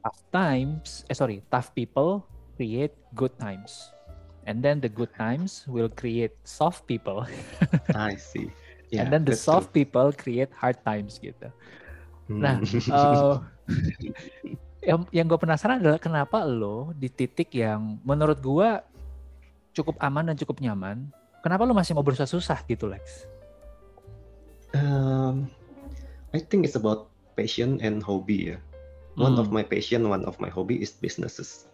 Tough 0.05 0.21
times, 0.31 1.09
eh 1.09 1.17
sorry, 1.17 1.43
tough 1.49 1.73
people 1.75 2.27
create 2.61 2.93
good 3.17 3.33
times. 3.41 3.91
And 4.45 4.59
then 4.59 4.83
the 4.83 4.91
good 4.91 5.15
times 5.15 5.65
will 5.71 5.89
create 5.89 6.35
soft 6.43 6.87
people. 6.91 7.25
I 7.95 8.19
see. 8.19 8.51
Yeah, 8.91 9.07
And 9.07 9.15
then 9.15 9.23
the 9.25 9.39
soft 9.39 9.71
true. 9.73 9.87
people 9.87 10.13
create 10.13 10.51
hard 10.53 10.83
times 10.85 11.17
gitu. 11.23 11.49
Nah, 12.27 12.59
uh, 12.91 13.41
yang 14.89 15.07
yang 15.15 15.27
gue 15.31 15.39
penasaran 15.39 15.79
adalah 15.79 16.03
kenapa 16.03 16.43
lo 16.43 16.91
di 16.99 17.07
titik 17.07 17.55
yang 17.55 18.03
menurut 18.03 18.43
gue 18.43 18.69
cukup 19.73 19.97
aman 20.03 20.35
dan 20.35 20.37
cukup 20.37 20.59
nyaman, 20.61 21.09
kenapa 21.41 21.63
lo 21.65 21.73
masih 21.73 21.95
mau 21.97 22.05
berusaha 22.05 22.29
susah 22.29 22.61
gitu, 22.67 22.91
Lex? 22.91 23.25
Um, 24.75 25.49
I 26.35 26.41
think 26.43 26.65
it's 26.67 26.77
about 26.77 27.12
passion 27.35 27.81
and 27.81 28.05
hobby 28.05 28.55
ya. 28.55 28.59
One 29.21 29.37
hmm. 29.37 29.43
of 29.45 29.49
my 29.53 29.65
passion, 29.65 30.09
one 30.09 30.25
of 30.25 30.41
my 30.41 30.49
hobby 30.49 30.81
is 30.81 30.97
businesses. 30.97 31.69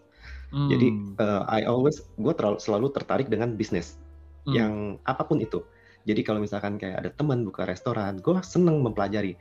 Hmm. 0.51 0.67
Jadi 0.73 0.89
uh, 1.21 1.45
I 1.47 1.69
always 1.69 2.03
gue 2.17 2.35
selalu 2.59 2.91
tertarik 2.91 3.29
dengan 3.31 3.55
bisnis 3.55 4.01
hmm. 4.49 4.55
yang 4.57 4.73
apa 5.07 5.23
pun 5.23 5.39
itu. 5.39 5.63
Jadi 6.09 6.25
kalau 6.25 6.41
misalkan 6.41 6.81
kayak 6.81 7.05
ada 7.05 7.11
teman 7.13 7.45
buka 7.45 7.69
restoran, 7.69 8.19
gue 8.19 8.35
seneng 8.41 8.81
mempelajari. 8.81 9.37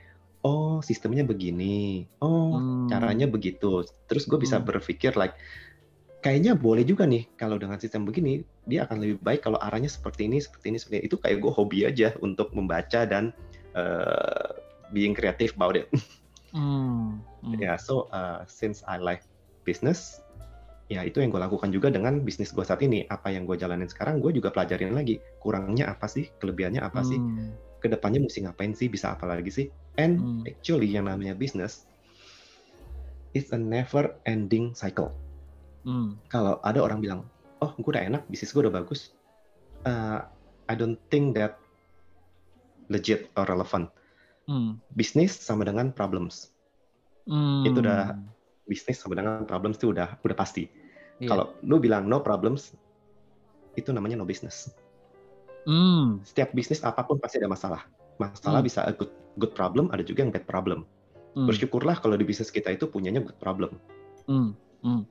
Oh 0.45 0.79
sistemnya 0.85 1.25
begini, 1.25 2.05
oh 2.21 2.59
hmm. 2.59 2.87
caranya 2.91 3.25
begitu. 3.25 3.87
Terus 4.05 4.29
gue 4.29 4.37
bisa 4.37 4.61
hmm. 4.61 4.67
berpikir 4.67 5.17
like 5.17 5.33
kayaknya 6.21 6.57
boleh 6.57 6.83
juga 6.83 7.05
nih 7.07 7.29
kalau 7.39 7.61
dengan 7.61 7.77
sistem 7.77 8.03
begini 8.03 8.41
dia 8.65 8.83
akan 8.83 8.99
lebih 8.99 9.17
baik 9.23 9.47
kalau 9.47 9.57
arahnya 9.63 9.87
seperti 9.87 10.27
ini, 10.27 10.43
seperti 10.43 10.75
ini, 10.75 10.77
seperti 10.77 10.95
ini. 11.01 11.05
Itu 11.07 11.17
kayak 11.17 11.37
gue 11.39 11.51
hobi 11.55 11.87
aja 11.87 12.13
untuk 12.19 12.51
membaca 12.51 13.07
dan 13.07 13.31
uh, 13.73 14.51
being 14.91 15.15
creative 15.15 15.53
about 15.55 15.75
it. 15.75 15.87
Mm, 16.55 17.19
mm. 17.43 17.59
Ya, 17.59 17.75
yeah, 17.75 17.75
so 17.75 18.07
uh, 18.15 18.47
since 18.47 18.79
I 18.87 18.97
like 18.97 19.21
business, 19.67 20.23
ya 20.87 21.03
itu 21.03 21.19
yang 21.19 21.29
gue 21.29 21.41
lakukan 21.43 21.75
juga 21.75 21.91
dengan 21.91 22.23
bisnis 22.23 22.55
gue 22.55 22.63
saat 22.63 22.79
ini. 22.79 23.03
Apa 23.11 23.35
yang 23.35 23.43
gue 23.43 23.59
jalanin 23.59 23.91
sekarang, 23.91 24.23
gue 24.23 24.31
juga 24.31 24.49
pelajarin 24.55 24.95
lagi. 24.95 25.19
Kurangnya 25.43 25.91
apa 25.91 26.07
sih, 26.07 26.31
kelebihannya 26.39 26.79
apa 26.79 27.03
mm. 27.03 27.07
sih, 27.07 27.19
hmm. 27.19 27.49
ke 27.83 27.87
depannya 27.91 28.23
mesti 28.23 28.47
ngapain 28.47 28.71
sih, 28.71 28.87
bisa 28.87 29.13
apa 29.13 29.27
lagi 29.27 29.51
sih. 29.51 29.67
And 29.99 30.17
mm. 30.17 30.41
actually 30.47 30.87
yang 30.87 31.11
namanya 31.11 31.35
bisnis, 31.35 31.83
it's 33.35 33.51
a 33.51 33.59
never 33.59 34.15
ending 34.23 34.71
cycle. 34.71 35.11
Mm. 35.83 36.15
Kalau 36.31 36.63
ada 36.63 36.79
orang 36.79 37.03
bilang, 37.03 37.21
oh 37.59 37.75
gue 37.75 37.91
udah 37.91 38.07
enak, 38.07 38.23
bisnis 38.31 38.55
gue 38.55 38.63
udah 38.63 38.73
bagus, 38.73 39.11
uh, 39.83 40.23
I 40.67 40.73
don't 40.75 40.99
think 41.11 41.35
that 41.35 41.59
legit 42.87 43.27
or 43.35 43.43
relevant 43.51 43.91
Hmm. 44.47 44.79
Bisnis 44.95 45.35
sama 45.35 45.67
dengan 45.67 45.91
problems. 45.91 46.55
Hmm. 47.27 47.67
Itu 47.67 47.83
udah 47.83 48.15
bisnis 48.67 48.99
sama 48.99 49.19
dengan 49.19 49.43
problems 49.43 49.79
itu 49.79 49.91
udah 49.91 50.15
udah 50.23 50.35
pasti. 50.35 50.71
Yeah. 51.19 51.35
Kalau 51.35 51.45
lu 51.67 51.83
bilang 51.83 52.07
no 52.07 52.23
problems, 52.23 52.71
itu 53.75 53.91
namanya 53.91 54.19
no 54.19 54.25
business. 54.27 54.71
Hmm. 55.67 56.23
Setiap 56.23 56.55
bisnis 56.55 56.79
apa 56.87 57.03
pun 57.03 57.19
pasti 57.19 57.43
ada 57.43 57.51
masalah. 57.51 57.83
Masalah 58.17 58.63
hmm. 58.63 58.67
bisa 58.71 58.87
a 58.87 58.95
good 58.95 59.11
good 59.35 59.51
problem, 59.51 59.91
ada 59.91 60.01
juga 60.01 60.23
yang 60.23 60.31
bad 60.31 60.47
problem. 60.47 60.87
Hmm. 61.35 61.45
Bersyukurlah 61.45 61.99
kalau 61.99 62.15
di 62.15 62.23
bisnis 62.23 62.49
kita 62.49 62.71
itu 62.71 62.87
punyanya 62.87 63.19
good 63.19 63.37
problem. 63.43 63.75
Hmm. 64.31 64.55
Hmm. 64.79 65.03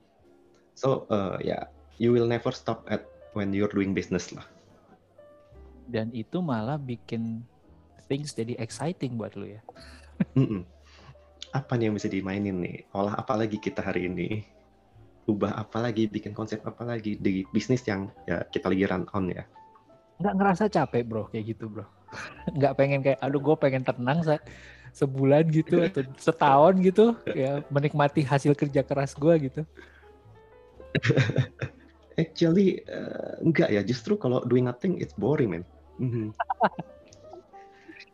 So 0.73 1.05
uh, 1.13 1.37
ya, 1.39 1.45
yeah, 1.45 1.63
you 2.01 2.09
will 2.09 2.25
never 2.25 2.49
stop 2.49 2.85
at 2.89 3.05
when 3.37 3.53
you're 3.53 3.69
doing 3.69 3.93
business 3.93 4.33
lah. 4.33 4.45
Dan 5.87 6.11
itu 6.11 6.43
malah 6.43 6.75
bikin 6.75 7.45
things 8.07 8.31
jadi 8.33 8.55
exciting 8.57 9.19
buat 9.19 9.35
lu 9.35 9.51
ya. 9.51 9.61
Apa 11.55 11.75
nih 11.75 11.91
yang 11.91 11.95
bisa 11.95 12.09
dimainin 12.09 12.57
nih? 12.59 12.87
Olah 12.95 13.19
apa 13.19 13.35
lagi 13.35 13.59
kita 13.59 13.83
hari 13.83 14.07
ini? 14.07 14.43
Ubah 15.27 15.59
apa 15.59 15.83
lagi? 15.83 16.07
Bikin 16.07 16.31
konsep 16.31 16.63
apa 16.63 16.87
lagi 16.87 17.19
di 17.19 17.43
bisnis 17.51 17.83
yang 17.85 18.07
ya 18.25 18.43
kita 18.47 18.71
lagi 18.71 18.87
run 18.87 19.05
on 19.11 19.31
ya? 19.31 19.43
Nggak 20.17 20.35
ngerasa 20.39 20.63
capek 20.71 21.03
bro 21.05 21.27
kayak 21.29 21.55
gitu 21.55 21.67
bro. 21.67 21.85
Nggak 22.57 22.73
pengen 22.79 22.99
kayak, 23.03 23.19
aduh 23.19 23.43
gue 23.43 23.55
pengen 23.59 23.83
tenang 23.83 24.23
se 24.23 24.39
sebulan 24.95 25.45
gitu 25.51 25.83
atau 25.83 26.01
setahun 26.25 26.73
gitu 26.81 27.13
ya 27.37 27.61
menikmati 27.69 28.23
hasil 28.23 28.55
kerja 28.55 28.81
keras 28.81 29.13
gue 29.13 29.51
gitu. 29.51 29.61
Actually 32.17 32.81
uh, 32.89 33.37
enggak 33.45 33.69
ya, 33.69 33.85
justru 33.85 34.17
kalau 34.17 34.41
doing 34.47 34.65
nothing 34.65 34.97
it's 34.97 35.13
boring 35.13 35.53
man. 35.53 35.63
Mm 36.01 36.09
-hmm 36.09 36.27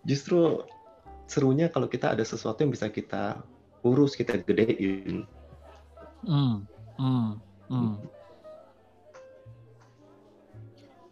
justru 0.04 0.64
serunya 1.28 1.72
kalau 1.72 1.88
kita 1.88 2.14
ada 2.14 2.24
sesuatu 2.24 2.64
yang 2.64 2.72
bisa 2.72 2.92
kita 2.92 3.44
urus, 3.84 4.16
kita 4.16 4.40
gedein. 4.40 5.28
Hmm. 6.24 6.64
Hmm. 6.96 7.36
Hmm. 7.68 7.96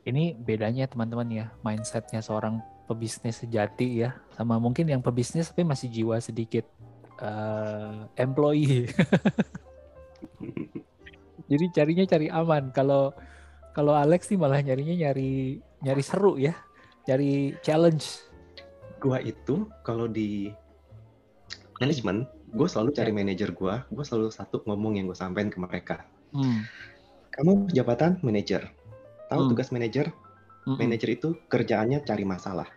Ini 0.01 0.33
bedanya 0.33 0.89
teman-teman 0.89 1.29
ya, 1.29 1.45
mindsetnya 1.61 2.23
seorang 2.23 2.63
pebisnis 2.89 3.43
sejati 3.43 4.01
ya, 4.01 4.17
sama 4.33 4.57
mungkin 4.57 4.89
yang 4.89 5.03
pebisnis 5.03 5.53
tapi 5.53 5.61
masih 5.61 5.93
jiwa 5.93 6.17
sedikit 6.17 6.65
uh, 7.21 8.09
employee. 8.17 8.89
Jadi 11.51 11.65
carinya 11.75 12.05
cari 12.07 12.27
aman. 12.31 12.71
Kalau 12.71 13.11
kalau 13.75 13.93
Alex 13.95 14.31
sih 14.31 14.39
malah 14.39 14.63
nyarinya 14.63 15.07
nyari 15.07 15.59
nyari 15.83 16.03
seru 16.03 16.39
ya, 16.39 16.55
nyari 17.05 17.55
challenge. 17.61 18.30
Gua 19.01 19.17
itu 19.19 19.65
kalau 19.81 20.05
di 20.05 20.53
manajemen, 21.81 22.29
gue 22.53 22.67
selalu 22.69 22.93
cari 22.93 23.09
ya. 23.09 23.17
manajer 23.17 23.49
gue, 23.57 23.73
gue 23.89 24.05
selalu 24.05 24.29
satu 24.29 24.61
ngomong 24.69 25.01
yang 25.01 25.09
gue 25.09 25.17
sampaikan 25.17 25.49
ke 25.49 25.57
mereka. 25.57 25.95
Hmm. 26.29 26.61
Kamu 27.33 27.73
jabatan 27.73 28.21
manajer, 28.21 28.69
Tahu 29.31 29.47
hmm. 29.47 29.51
tugas 29.55 29.71
manajer? 29.71 30.11
Hmm. 30.67 30.75
Manajer 30.75 31.15
itu 31.15 31.39
kerjaannya 31.47 32.03
cari 32.03 32.27
masalah. 32.27 32.67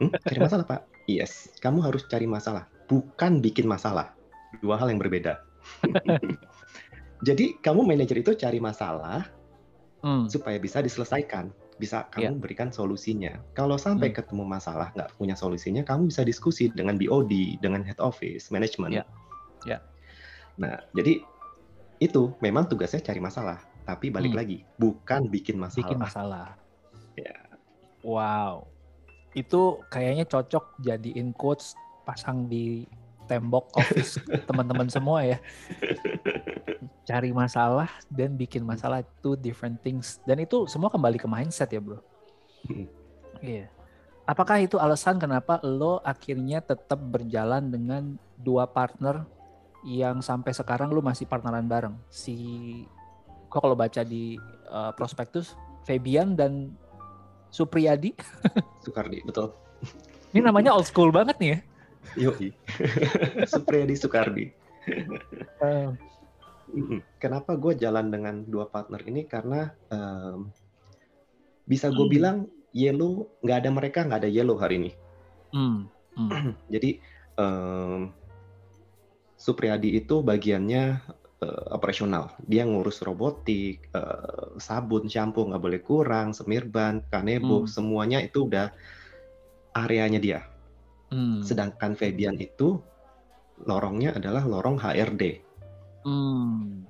Hmm? 0.00 0.08
Cari 0.24 0.40
masalah, 0.40 0.66
Pak? 0.66 0.82
Yes. 1.06 1.54
Kamu 1.62 1.86
harus 1.86 2.02
cari 2.10 2.26
masalah, 2.26 2.66
bukan 2.90 3.38
bikin 3.38 3.62
masalah. 3.62 4.10
Dua 4.58 4.74
hal 4.74 4.90
yang 4.90 4.98
berbeda. 4.98 5.38
Jadi 7.28 7.62
kamu 7.62 7.86
manajer 7.86 8.26
itu 8.26 8.34
cari 8.34 8.58
masalah 8.58 9.30
hmm. 10.02 10.26
supaya 10.26 10.58
bisa 10.58 10.82
diselesaikan, 10.82 11.54
bisa 11.76 12.08
kamu 12.08 12.36
yeah. 12.36 12.40
berikan 12.40 12.68
solusinya. 12.72 13.36
Kalau 13.52 13.76
sampai 13.76 14.10
hmm. 14.10 14.16
ketemu 14.16 14.44
masalah 14.48 14.92
nggak 14.96 15.12
punya 15.20 15.36
solusinya, 15.36 15.84
kamu 15.84 16.08
bisa 16.08 16.24
diskusi 16.24 16.72
dengan 16.72 16.96
BOD, 16.96 17.60
dengan 17.60 17.84
head 17.84 18.00
office, 18.00 18.48
management. 18.48 18.96
Yeah. 18.96 19.06
Yeah. 19.68 19.80
Nah, 20.56 20.80
jadi 20.96 21.20
itu 22.00 22.32
memang 22.40 22.68
tugasnya 22.68 23.04
cari 23.04 23.20
masalah. 23.20 23.60
Tapi 23.86 24.10
balik 24.10 24.34
hmm. 24.34 24.40
lagi, 24.40 24.58
bukan 24.80 25.30
bikin 25.30 25.60
masalah. 25.60 25.80
Bikin 25.84 25.98
masalah. 26.00 26.46
Ya. 27.14 27.36
Wow. 28.02 28.66
Itu 29.36 29.84
kayaknya 29.92 30.26
cocok 30.26 30.80
jadiin 30.82 31.36
quotes 31.36 31.76
pasang 32.02 32.48
di 32.48 32.88
tembok 33.26 33.74
office 33.74 34.22
teman-teman 34.48 34.86
semua 34.86 35.26
ya. 35.26 35.38
Cari 37.06 37.30
masalah 37.30 37.90
dan 38.10 38.34
bikin 38.34 38.62
masalah 38.62 39.02
itu 39.02 39.34
different 39.38 39.78
things. 39.82 40.18
Dan 40.26 40.42
itu 40.42 40.66
semua 40.66 40.90
kembali 40.90 41.18
ke 41.18 41.26
mindset 41.26 41.70
ya, 41.70 41.82
Bro. 41.82 42.02
Hmm. 42.66 42.86
Iya. 43.42 43.66
Apakah 44.26 44.58
itu 44.58 44.74
alasan 44.78 45.22
kenapa 45.22 45.62
lo 45.62 46.02
akhirnya 46.02 46.58
tetap 46.58 46.98
berjalan 46.98 47.70
dengan 47.70 48.18
dua 48.34 48.66
partner 48.66 49.22
yang 49.86 50.18
sampai 50.18 50.50
sekarang 50.50 50.90
lo 50.90 50.98
masih 50.98 51.30
partneran 51.30 51.70
bareng? 51.70 51.94
Si 52.10 52.34
kok 53.46 53.62
kalau 53.62 53.78
baca 53.78 54.02
di 54.02 54.34
uh, 54.66 54.90
prospektus 54.98 55.54
Fabian 55.86 56.34
dan 56.34 56.74
Supriyadi. 57.54 58.18
Sukardi, 58.84 59.22
betul. 59.22 59.54
Ini 60.34 60.42
namanya 60.42 60.74
old 60.74 60.90
school 60.90 61.14
banget 61.14 61.38
nih 61.38 61.50
ya. 61.54 61.58
Yoi. 62.14 62.54
Supriyadi 63.50 63.94
Sukardi. 63.98 64.46
Uh. 65.58 65.90
Kenapa 67.22 67.54
gue 67.54 67.78
jalan 67.78 68.10
dengan 68.10 68.42
dua 68.46 68.66
partner 68.66 69.02
ini? 69.06 69.26
Karena 69.26 69.70
um, 69.90 70.50
bisa 71.66 71.90
gue 71.90 72.06
hmm. 72.06 72.14
bilang 72.14 72.36
Yellow 72.76 73.40
nggak 73.40 73.58
ada 73.64 73.70
mereka 73.70 73.98
nggak 74.06 74.20
ada 74.26 74.30
Yellow 74.30 74.58
hari 74.58 74.74
ini. 74.82 74.90
Hmm. 75.54 75.90
Hmm. 76.18 76.54
Jadi 76.74 76.98
um, 77.38 78.10
Supriyadi 79.36 80.00
itu 80.00 80.24
bagiannya 80.24 80.84
uh, 81.44 81.64
operasional. 81.76 82.32
Dia 82.40 82.64
ngurus 82.64 83.04
robotik, 83.04 83.92
uh, 83.92 84.56
sabun, 84.56 85.06
shampoo 85.06 85.48
nggak 85.52 85.62
boleh 85.62 85.80
kurang, 85.84 86.32
semirban, 86.32 87.04
kanebo, 87.12 87.64
hmm. 87.64 87.70
semuanya 87.70 88.18
itu 88.24 88.48
udah 88.48 88.72
areanya 89.76 90.20
dia. 90.20 90.40
Hmm. 91.10 91.40
Sedangkan 91.42 91.94
Fabian 91.94 92.36
itu 92.40 92.82
lorongnya 93.64 94.16
adalah 94.16 94.44
lorong 94.44 94.76
HRD. 94.80 95.40
Hmm. 96.06 96.84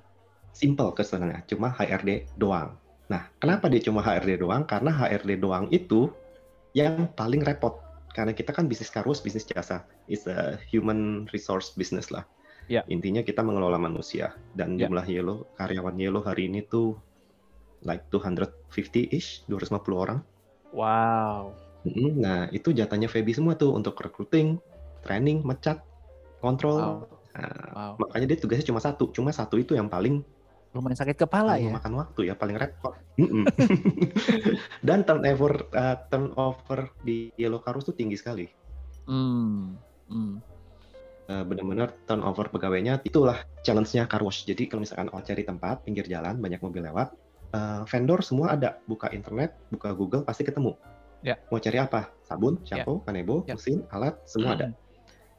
Simple 0.53 0.93
kesannya, 0.97 1.45
cuma 1.45 1.69
HRD 1.69 2.33
doang. 2.35 2.75
Nah, 3.07 3.29
kenapa 3.39 3.69
dia 3.71 3.79
cuma 3.79 4.03
HRD 4.03 4.41
doang? 4.41 4.65
Karena 4.67 4.91
HRD 4.91 5.39
doang 5.39 5.69
itu 5.69 6.11
yang 6.75 7.07
paling 7.13 7.45
repot. 7.45 7.77
Karena 8.11 8.33
kita 8.33 8.51
kan 8.51 8.65
bisnis 8.65 8.89
karus, 8.89 9.21
bisnis 9.21 9.45
jasa. 9.45 9.85
It's 10.09 10.25
a 10.25 10.57
human 10.67 11.29
resource 11.29 11.71
business 11.77 12.09
lah. 12.09 12.25
Ya. 12.67 12.83
Intinya 12.91 13.23
kita 13.23 13.45
mengelola 13.45 13.79
manusia 13.79 14.35
dan 14.57 14.75
ya. 14.75 14.89
jumlah 14.91 15.07
Yellow 15.07 15.47
karyawan 15.55 15.95
Yellow 15.95 16.19
hari 16.25 16.51
ini 16.51 16.67
tuh 16.67 16.99
like 17.85 18.03
250-ish, 18.11 19.47
250 19.47 19.95
orang. 19.95 20.19
Wow. 20.75 21.55
Nah, 21.95 22.51
itu 22.51 22.73
jatahnya 22.75 23.07
Feby 23.07 23.35
semua 23.35 23.53
tuh 23.55 23.75
untuk 23.75 23.97
recruiting, 23.99 24.59
training, 25.05 25.43
mecat, 25.43 25.83
kontrol. 26.43 26.77
Wow. 26.77 26.97
Nah, 27.37 27.53
wow. 27.73 27.93
Makanya 28.01 28.25
dia 28.33 28.37
tugasnya 28.41 28.65
cuma 28.67 28.81
satu, 28.81 29.13
cuma 29.13 29.29
satu 29.31 29.55
itu 29.61 29.77
yang 29.77 29.87
paling 29.87 30.23
lumayan 30.75 30.99
sakit 30.99 31.17
kepala 31.17 31.57
ya. 31.57 31.73
Makan 31.73 31.93
waktu 31.97 32.29
ya, 32.29 32.35
paling 32.37 32.59
repot. 32.59 32.93
Dan 34.87 35.07
turnover 35.07 35.71
uh, 35.73 35.97
turnover 36.11 36.91
di 37.01 37.33
Yellow 37.39 37.63
Karus 37.63 37.87
tuh 37.87 37.95
tinggi 37.97 38.19
sekali. 38.19 38.45
Hmm. 39.07 39.73
Hmm 40.11 40.57
uh, 41.27 41.43
benar-benar 41.43 41.93
turnover 42.07 42.49
pegawainya 42.49 43.03
itulah 43.03 43.43
challenge-nya 43.61 44.07
car 44.07 44.23
wash. 44.23 44.47
Jadi 44.47 44.67
kalau 44.71 44.83
misalkan 44.83 45.11
mau 45.11 45.21
cari 45.21 45.43
tempat 45.43 45.83
pinggir 45.83 46.07
jalan 46.07 46.39
banyak 46.39 46.59
mobil 46.63 46.87
lewat, 46.87 47.13
uh, 47.53 47.83
vendor 47.85 48.23
semua 48.23 48.55
ada, 48.55 48.79
buka 48.87 49.11
internet, 49.11 49.55
buka 49.69 49.93
Google 49.93 50.23
pasti 50.23 50.47
ketemu. 50.47 50.75
Yeah. 51.25 51.37
Mau 51.49 51.57
cari 51.57 51.77
apa? 51.81 52.13
Sabun, 52.25 52.61
ya. 52.63 52.81
shampoo, 52.81 53.01
yeah. 53.01 53.05
kanebo, 53.05 53.35
yeah. 53.47 53.57
mesin, 53.57 53.79
alat, 53.89 54.15
semua 54.27 54.53
mm. 54.53 54.55
ada. 54.59 54.67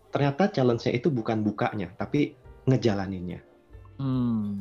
Ternyata 0.09 0.43
challenge-nya 0.51 0.93
itu 0.97 1.09
bukan 1.13 1.45
bukanya, 1.45 1.93
tapi 1.95 2.35
ngejalaninnya. 2.67 3.41
Mm. 4.01 4.53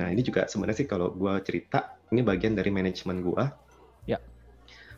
Nah 0.00 0.06
ini 0.08 0.22
juga 0.24 0.48
sebenarnya 0.48 0.84
sih 0.84 0.88
kalau 0.88 1.12
gue 1.12 1.34
cerita, 1.44 2.00
ini 2.10 2.24
bagian 2.24 2.56
dari 2.56 2.72
manajemen 2.72 3.20
gue. 3.20 3.44
Ya. 4.08 4.16
Yeah. 4.16 4.20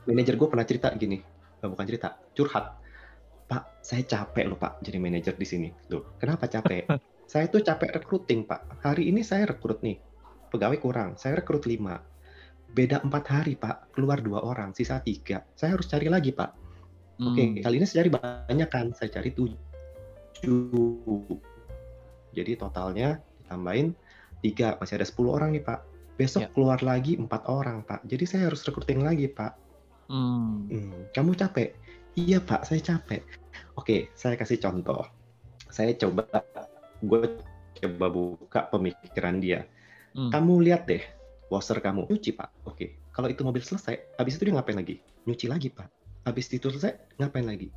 Manajer 0.09 0.39
gue 0.39 0.49
pernah 0.49 0.67
cerita 0.67 0.89
gini, 0.95 1.19
eh, 1.63 1.69
bukan 1.69 1.87
cerita, 1.87 2.19
curhat 2.35 2.83
Pak, 3.53 3.85
saya 3.85 4.03
capek 4.09 4.49
loh 4.49 4.57
Pak 4.57 4.81
jadi 4.81 4.97
manajer 4.97 5.37
di 5.37 5.45
sini. 5.45 5.69
Loh, 5.93 6.17
kenapa 6.17 6.49
capek? 6.49 6.89
saya 7.33 7.53
tuh 7.53 7.61
capek 7.61 8.01
recruiting 8.01 8.49
Pak. 8.49 8.81
Hari 8.81 9.13
ini 9.13 9.21
saya 9.21 9.45
rekrut 9.45 9.85
nih, 9.85 10.01
pegawai 10.49 10.81
kurang, 10.81 11.11
saya 11.21 11.37
rekrut 11.37 11.69
lima. 11.69 12.01
Beda 12.73 13.05
empat 13.05 13.25
hari 13.29 13.53
Pak, 13.57 13.93
keluar 13.93 14.25
dua 14.25 14.41
orang, 14.41 14.73
sisa 14.73 15.01
tiga. 15.05 15.45
Saya 15.53 15.77
harus 15.77 15.85
cari 15.89 16.09
lagi 16.09 16.33
Pak. 16.33 16.51
Hmm. 17.21 17.37
Oke, 17.37 17.61
kali 17.61 17.77
ini 17.77 17.85
saya 17.85 18.05
cari 18.05 18.11
banyak 18.17 18.69
kan, 18.73 18.97
saya 18.97 19.13
cari 19.13 19.31
tujuh. 19.37 19.61
Jadi 22.33 22.53
totalnya 22.57 23.21
ditambahin 23.45 23.93
tiga, 24.41 24.81
masih 24.81 24.97
ada 24.97 25.07
sepuluh 25.07 25.37
orang 25.37 25.53
nih 25.53 25.65
Pak. 25.65 25.81
Besok 26.17 26.43
ya. 26.45 26.49
keluar 26.53 26.81
lagi 26.81 27.21
empat 27.21 27.45
orang 27.49 27.85
Pak. 27.85 28.09
Jadi 28.09 28.25
saya 28.25 28.49
harus 28.49 28.65
recruiting 28.65 29.05
lagi 29.05 29.29
Pak. 29.29 29.53
Hmm. 30.09 30.69
Hmm, 30.73 31.13
kamu 31.13 31.37
capek? 31.37 31.77
Iya 32.13 32.45
Pak, 32.45 32.69
saya 32.69 32.81
capek 32.85 33.25
Oke, 33.77 34.13
saya 34.13 34.37
kasih 34.37 34.61
contoh. 34.61 35.09
Saya 35.73 35.97
coba, 35.97 36.29
gue 37.01 37.41
coba 37.81 38.07
buka 38.13 38.61
pemikiran 38.69 39.41
dia. 39.41 39.65
Hmm. 40.13 40.29
Kamu 40.29 40.61
lihat 40.61 40.85
deh, 40.85 41.01
washer 41.53 41.77
kamu 41.85 42.09
nyuci 42.09 42.33
pak. 42.33 42.49
Oke, 42.65 42.97
kalau 43.13 43.29
itu 43.29 43.45
mobil 43.45 43.61
selesai, 43.61 44.17
habis 44.17 44.41
itu 44.41 44.49
dia 44.49 44.57
ngapain 44.57 44.81
lagi? 44.81 45.05
Nyuci 45.29 45.53
lagi 45.53 45.69
pak. 45.69 45.93
Habis 46.25 46.49
itu 46.49 46.73
selesai, 46.73 47.21
ngapain 47.21 47.45
lagi? 47.45 47.69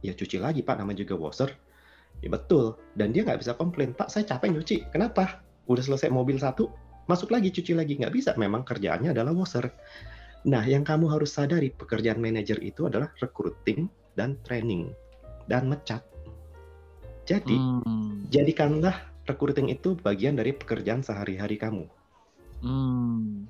Ya 0.00 0.16
cuci 0.16 0.40
lagi 0.40 0.64
pak, 0.64 0.80
namanya 0.80 1.04
juga 1.04 1.20
washer. 1.20 1.52
Ya 2.24 2.32
betul. 2.32 2.80
Dan 2.96 3.12
dia 3.12 3.28
nggak 3.28 3.44
bisa 3.44 3.52
komplain, 3.52 3.92
pak 3.92 4.08
saya 4.08 4.24
capek 4.24 4.56
nyuci. 4.56 4.76
Kenapa? 4.88 5.44
Udah 5.68 5.84
selesai 5.84 6.08
mobil 6.08 6.40
satu, 6.40 6.72
masuk 7.04 7.28
lagi 7.28 7.52
cuci 7.52 7.76
lagi. 7.76 8.00
Nggak 8.00 8.14
bisa, 8.16 8.30
memang 8.40 8.64
kerjaannya 8.64 9.12
adalah 9.12 9.36
washer. 9.36 9.68
Nah, 10.48 10.64
yang 10.64 10.86
kamu 10.86 11.12
harus 11.12 11.34
sadari 11.36 11.68
pekerjaan 11.74 12.22
manajer 12.22 12.56
itu 12.64 12.88
adalah 12.88 13.12
recruiting 13.20 13.90
dan 14.16 14.40
training 14.46 14.94
dan 15.50 15.68
mecat. 15.68 16.00
Jadi, 17.28 17.58
hmm. 17.58 18.32
jadikanlah 18.32 18.96
recruiting 19.28 19.68
itu 19.68 19.98
bagian 20.00 20.40
dari 20.40 20.56
pekerjaan 20.56 21.04
sehari-hari 21.04 21.60
kamu. 21.60 21.97
Hmm. 22.62 23.46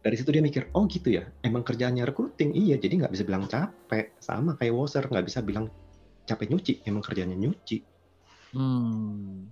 Dari 0.00 0.14
situ 0.14 0.30
dia 0.30 0.38
mikir, 0.38 0.70
oh 0.78 0.86
gitu 0.86 1.18
ya, 1.18 1.26
emang 1.42 1.66
kerjaannya 1.66 2.06
recruiting, 2.06 2.54
iya, 2.54 2.78
jadi 2.78 3.02
nggak 3.02 3.12
bisa 3.12 3.26
bilang 3.26 3.50
capek, 3.50 4.14
sama 4.22 4.54
kayak 4.54 4.74
washer, 4.74 5.02
nggak 5.02 5.26
bisa 5.26 5.42
bilang 5.42 5.66
capek 6.22 6.46
nyuci, 6.46 6.72
emang 6.86 7.02
kerjanya 7.02 7.34
nyuci. 7.34 7.82
Hmm. 8.54 9.50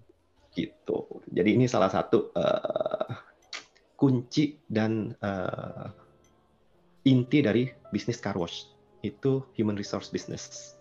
Gitu. 0.54 0.98
Jadi 1.34 1.50
ini 1.58 1.66
salah 1.66 1.90
satu 1.90 2.30
uh, 2.38 3.10
kunci 3.98 4.62
dan 4.70 5.10
uh, 5.18 5.90
inti 7.02 7.38
dari 7.42 7.66
bisnis 7.90 8.22
car 8.22 8.38
wash 8.38 8.70
itu 9.02 9.44
human 9.58 9.74
resource 9.74 10.08
business. 10.08 10.78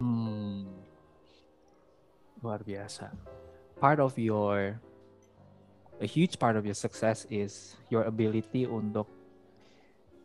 Hmm. 0.00 0.64
Luar 2.40 2.64
biasa. 2.64 3.12
Part 3.76 4.00
of 4.00 4.16
your 4.16 4.80
a 6.00 6.08
huge 6.08 6.40
part 6.40 6.56
of 6.56 6.64
your 6.64 6.76
success 6.76 7.28
is 7.28 7.76
your 7.92 8.08
ability 8.08 8.64
untuk 8.64 9.06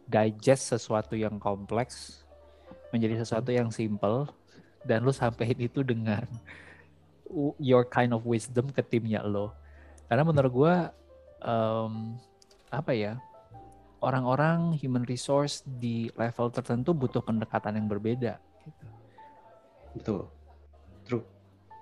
digest 0.08 0.72
sesuatu 0.72 1.20
yang 1.20 1.36
kompleks 1.38 2.24
menjadi 2.96 3.28
sesuatu 3.28 3.52
yang 3.52 3.68
simple 3.68 4.32
dan 4.88 5.04
lu 5.04 5.12
sampein 5.12 5.60
itu 5.68 5.84
dengan 5.84 6.24
your 7.60 7.84
kind 7.84 8.16
of 8.16 8.24
wisdom 8.24 8.72
ke 8.72 8.80
timnya 8.80 9.20
lo. 9.26 9.52
Karena 10.08 10.24
menurut 10.24 10.52
gue 10.54 10.76
um, 11.44 12.16
apa 12.72 12.92
ya 12.96 13.20
orang-orang 14.00 14.78
human 14.78 15.04
resource 15.10 15.66
di 15.66 16.08
level 16.14 16.54
tertentu 16.54 16.94
butuh 16.96 17.20
pendekatan 17.20 17.76
yang 17.76 17.90
berbeda. 17.90 18.38
Gitu. 18.64 18.86
Betul, 19.98 20.22
true. 21.04 21.26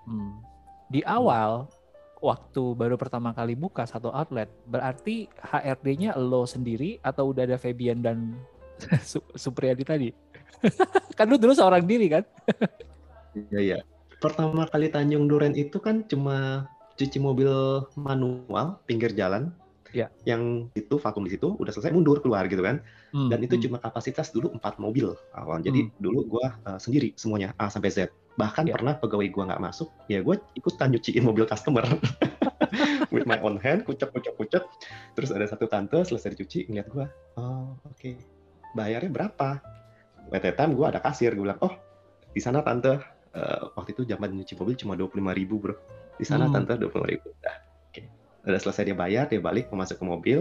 Hmm. 0.07 0.39
Di 0.87 1.03
awal 1.03 1.67
waktu 2.23 2.63
baru 2.79 2.95
pertama 2.95 3.35
kali 3.35 3.59
buka 3.59 3.83
satu 3.83 4.07
outlet, 4.15 4.47
berarti 4.63 5.27
HRD-nya 5.43 6.15
lo 6.15 6.47
sendiri 6.47 6.95
atau 7.03 7.35
udah 7.35 7.43
ada 7.43 7.59
Fabian 7.59 7.99
dan 7.99 8.39
Supriyadi 9.43 9.83
tadi? 9.83 10.09
kan 11.19 11.27
lu 11.27 11.35
dulu 11.35 11.51
seorang 11.51 11.83
diri 11.83 12.07
kan? 12.07 12.23
Iya, 13.35 13.59
iya. 13.59 13.77
Pertama 14.23 14.63
kali 14.71 14.87
Tanjung 14.87 15.27
Duren 15.27 15.51
itu 15.51 15.83
kan 15.83 16.07
cuma 16.07 16.63
cuci 16.95 17.19
mobil 17.19 17.51
manual 17.99 18.79
pinggir 18.87 19.11
jalan. 19.11 19.51
Ya. 19.93 20.09
Yang 20.25 20.73
itu 20.73 20.95
vakum 20.97 21.21
di 21.27 21.37
situ, 21.37 21.53
udah 21.53 21.69
selesai 21.69 21.93
mundur 21.93 22.17
keluar 22.23 22.49
gitu 22.49 22.65
kan. 22.65 22.81
Hmm, 23.13 23.29
Dan 23.29 23.45
itu 23.45 23.59
hmm. 23.59 23.63
cuma 23.67 23.77
kapasitas 23.77 24.33
dulu 24.33 24.49
empat 24.55 24.81
mobil 24.81 25.13
awal. 25.37 25.61
Jadi 25.61 25.85
hmm. 25.85 26.01
dulu 26.01 26.25
gua 26.25 26.57
uh, 26.65 26.79
sendiri 26.81 27.13
semuanya 27.13 27.53
A 27.61 27.69
sampai 27.69 27.93
Z 27.93 28.09
bahkan 28.33 28.65
yeah. 28.65 28.73
pernah 28.73 28.97
pegawai 28.97 29.29
gue 29.29 29.43
nggak 29.45 29.61
masuk 29.61 29.89
ya 30.09 30.25
gue 30.25 30.35
ikutan 30.57 30.89
nyuciin 30.89 31.21
mobil 31.21 31.45
customer 31.45 31.85
with 33.13 33.29
my 33.29 33.37
own 33.45 33.61
hand 33.61 33.85
kucek 33.85 34.09
kucek 34.09 34.33
kucek 34.33 34.63
terus 35.13 35.29
ada 35.29 35.45
satu 35.45 35.69
tante 35.69 36.01
selesai 36.01 36.33
dicuci 36.33 36.65
ngeliat 36.69 36.87
gue 36.89 37.05
oh 37.37 37.77
oke 37.85 37.93
okay. 37.93 38.17
bayarnya 38.73 39.13
berapa 39.13 39.61
at 40.33 40.45
time 40.57 40.73
gue 40.73 40.85
ada 40.89 40.97
kasir 40.97 41.37
gue 41.37 41.45
bilang 41.45 41.61
oh 41.61 41.73
di 42.33 42.41
sana 42.41 42.65
tante 42.65 42.97
uh, 43.37 43.69
waktu 43.77 43.93
itu 43.93 44.09
zaman 44.09 44.33
nyuci 44.33 44.57
mobil 44.57 44.73
cuma 44.73 44.97
dua 44.97 45.05
puluh 45.05 45.29
lima 45.29 45.33
ribu 45.37 45.61
bro 45.61 45.75
di 46.17 46.25
sana 46.25 46.49
hmm. 46.49 46.53
tante 46.57 46.73
dua 46.81 46.89
puluh 46.89 47.05
ribu 47.05 47.29
oke 47.29 47.45
okay. 47.93 48.09
udah 48.49 48.57
selesai 48.57 48.89
dia 48.89 48.97
bayar 48.97 49.29
dia 49.29 49.37
balik 49.37 49.69
mau 49.69 49.85
masuk 49.85 50.01
ke 50.01 50.05
mobil 50.09 50.39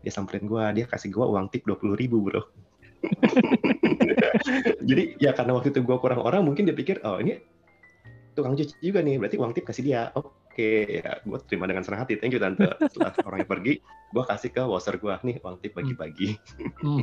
dia 0.00 0.12
samperin 0.14 0.48
gue 0.48 0.64
dia 0.80 0.84
kasih 0.88 1.12
gue 1.12 1.24
uang 1.28 1.52
tip 1.52 1.68
dua 1.68 1.76
puluh 1.76 1.92
ribu 1.92 2.24
bro 2.24 2.40
Jadi 4.88 5.18
ya 5.22 5.32
karena 5.34 5.54
waktu 5.56 5.70
itu 5.74 5.80
gue 5.82 5.96
kurang 5.98 6.20
orang, 6.22 6.44
mungkin 6.44 6.66
dia 6.66 6.76
pikir, 6.76 7.00
oh 7.02 7.18
ini 7.18 7.38
tukang 8.38 8.54
cuci 8.54 8.78
juga 8.78 9.02
nih, 9.02 9.18
berarti 9.18 9.36
uang 9.38 9.50
tip 9.54 9.66
kasih 9.66 9.82
dia. 9.82 10.14
Oke, 10.14 11.02
ya 11.02 11.18
gue 11.22 11.38
terima 11.50 11.66
dengan 11.66 11.82
senang 11.82 12.06
hati. 12.06 12.14
Thank 12.18 12.38
you 12.38 12.42
tante. 12.42 12.70
Setelah 12.90 13.14
orangnya 13.26 13.48
pergi, 13.50 13.82
gue 13.82 14.24
kasih 14.26 14.50
ke 14.54 14.62
washer 14.62 14.94
gue 14.98 15.14
nih 15.26 15.42
uang 15.42 15.58
tip 15.58 15.74
bagi-bagi. 15.74 16.38
Hmm. 16.78 17.02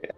ya, 0.00 0.12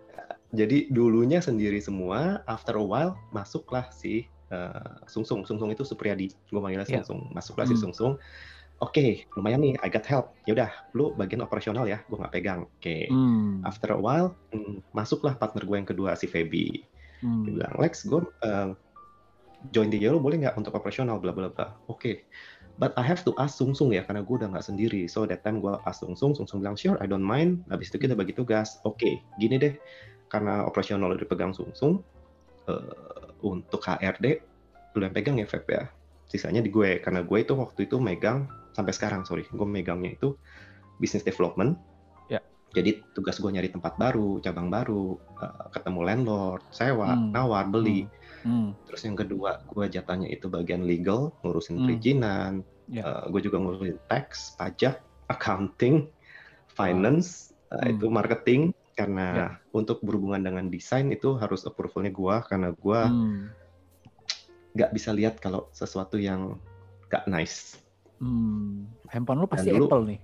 jadi 0.55 0.87
dulunya 0.95 1.43
sendiri 1.43 1.83
semua, 1.83 2.47
after 2.47 2.79
a 2.79 2.85
while 2.85 3.19
masuklah 3.35 3.91
si 3.91 4.31
uh, 4.55 5.03
Sungsung. 5.11 5.43
Sungsung 5.43 5.75
itu 5.75 5.83
Supriyadi. 5.83 6.31
Gue 6.51 6.61
manggilnya 6.63 6.87
yeah. 6.87 7.03
Sungsung. 7.03 7.35
Masuklah 7.35 7.67
hmm. 7.67 7.75
si 7.75 7.83
Sungsung 7.83 8.15
oke 8.79 8.95
okay, 8.95 9.27
lumayan 9.35 9.61
nih 9.63 9.75
I 9.83 9.89
got 9.91 10.07
help. 10.07 10.35
Ya 10.47 10.55
udah 10.55 10.71
lu 10.95 11.15
bagian 11.15 11.43
operasional 11.43 11.87
ya 11.87 12.03
gue 12.07 12.17
nggak 12.19 12.35
pegang. 12.35 12.61
Oke. 12.67 12.83
Okay. 12.83 13.03
hmm. 13.11 13.63
after 13.67 13.95
a 13.95 13.99
while 13.99 14.35
hmm, 14.55 14.83
masuklah 14.95 15.35
partner 15.35 15.63
gue 15.67 15.77
yang 15.77 15.89
kedua 15.89 16.15
si 16.15 16.31
Feby. 16.31 16.83
Hmm. 17.19 17.43
dia 17.43 17.53
bilang 17.59 17.75
Lex 17.83 18.07
gue 18.07 18.23
uh, 18.23 18.71
join 19.75 19.91
di 19.91 19.99
Yellow 19.99 20.23
boleh 20.23 20.39
nggak 20.39 20.55
untuk 20.55 20.75
operasional 20.79 21.19
bla 21.19 21.35
bla 21.35 21.51
bla. 21.51 21.75
Oke. 21.91 21.99
Okay. 21.99 22.17
but 22.79 22.95
I 22.95 23.03
have 23.03 23.27
to 23.27 23.35
ask 23.43 23.59
Sung 23.59 23.75
Sung 23.75 23.91
ya 23.91 24.07
karena 24.07 24.23
gue 24.23 24.35
udah 24.39 24.49
nggak 24.55 24.65
sendiri. 24.65 25.11
So 25.11 25.27
that 25.27 25.43
time 25.43 25.59
gue 25.59 25.75
ask 25.85 26.01
Sung 26.01 26.15
Sung 26.15 26.33
Sung 26.39 26.47
Sung 26.47 26.63
bilang 26.63 26.79
sure 26.79 26.95
I 27.03 27.11
don't 27.11 27.27
mind. 27.27 27.67
Habis 27.69 27.91
itu 27.91 28.07
kita 28.07 28.15
bagi 28.15 28.33
tugas. 28.33 28.79
Oke 28.87 29.03
okay, 29.03 29.15
gini 29.43 29.59
deh. 29.59 29.75
Karena 30.31 30.63
operasional 30.63 31.11
udah 31.11 31.21
dipegang 31.21 31.51
Sung 31.51 31.75
Sung 31.75 32.07
uh, 32.71 33.35
untuk 33.43 33.83
HRD 33.83 34.47
lu 34.97 35.05
yang 35.05 35.13
pegang 35.13 35.37
ya 35.43 35.47
Feb 35.51 35.67
ya. 35.69 35.91
Sisanya 36.31 36.63
di 36.63 36.71
gue 36.71 37.03
karena 37.03 37.27
gue 37.27 37.39
itu 37.43 37.53
waktu 37.59 37.91
itu 37.91 37.99
megang 37.99 38.47
sampai 38.79 38.95
sekarang 38.95 39.27
sorry 39.27 39.43
gue 39.51 39.67
megangnya 39.67 40.15
itu 40.15 40.39
business 41.03 41.27
development 41.27 41.75
ya. 42.31 42.39
jadi 42.71 43.03
tugas 43.11 43.43
gue 43.43 43.51
nyari 43.51 43.75
tempat 43.75 43.99
baru 43.99 44.39
cabang 44.39 44.71
baru 44.71 45.19
uh, 45.43 45.67
ketemu 45.75 46.01
landlord 46.07 46.63
sewa 46.71 47.19
hmm. 47.19 47.35
nawar 47.35 47.67
beli 47.67 48.07
hmm. 48.47 48.47
Hmm. 48.47 48.71
terus 48.87 49.03
yang 49.03 49.19
kedua 49.19 49.67
gue 49.67 49.85
jatahnya 49.91 50.31
itu 50.31 50.47
bagian 50.47 50.87
legal 50.87 51.35
ngurusin 51.43 51.83
hmm. 51.83 51.85
perizinan 51.91 52.53
ya. 52.87 53.03
uh, 53.03 53.25
gue 53.27 53.43
juga 53.43 53.59
ngurusin 53.59 53.99
tax 54.07 54.55
pajak 54.55 55.03
accounting 55.35 56.07
finance 56.71 57.51
wow. 57.75 57.83
uh, 57.83 57.83
hmm. 57.83 57.93
itu 57.99 58.07
marketing 58.07 58.63
karena 58.95 59.27
ya. 59.31 59.49
untuk 59.75 60.03
berhubungan 60.03 60.43
dengan 60.43 60.67
desain 60.71 61.11
itu 61.11 61.35
harus 61.39 61.67
approvalnya 61.67 62.15
gue 62.15 62.37
karena 62.47 62.69
gue 62.75 63.01
hmm. 63.03 63.43
nggak 64.75 64.91
bisa 64.95 65.11
lihat 65.15 65.43
kalau 65.43 65.67
sesuatu 65.75 66.19
yang 66.19 66.59
gak 67.09 67.25
nice 67.31 67.88
Hmm, 68.19 68.91
handphone 69.11 69.43
lu 69.43 69.47
pasti 69.47 69.71
dulu, 69.71 69.87
Apple 69.87 70.05
nih. 70.15 70.19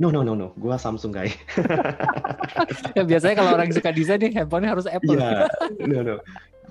No 0.00 0.08
no 0.10 0.26
no 0.26 0.34
no, 0.34 0.56
gua 0.58 0.80
Samsung 0.80 1.14
guys. 1.14 1.34
ya, 2.96 3.02
biasanya 3.06 3.34
kalau 3.38 3.50
orang 3.54 3.70
suka 3.70 3.94
desain 3.94 4.18
nih 4.18 4.32
handphonenya 4.34 4.70
harus 4.74 4.86
Apple. 4.90 5.14
Iya, 5.14 5.46
yeah, 5.78 5.86
no 5.86 5.98
no. 6.02 6.14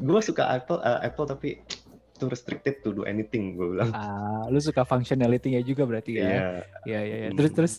Gua 0.02 0.20
suka 0.20 0.48
Apple 0.52 0.84
uh, 0.84 1.00
Apple 1.00 1.28
tapi 1.30 1.64
too 2.22 2.30
restricted 2.30 2.86
to 2.86 2.94
do 2.94 3.02
anything 3.10 3.58
gue 3.58 3.74
bilang. 3.74 3.90
Ah, 3.98 4.46
lu 4.46 4.62
suka 4.62 4.86
functionality-nya 4.86 5.66
juga 5.66 5.90
berarti 5.90 6.22
ya? 6.22 6.22
Iya. 6.22 6.46
Iya 6.86 7.00
iya 7.02 7.16
iya. 7.26 7.30
Terus 7.34 7.52
terus. 7.58 7.74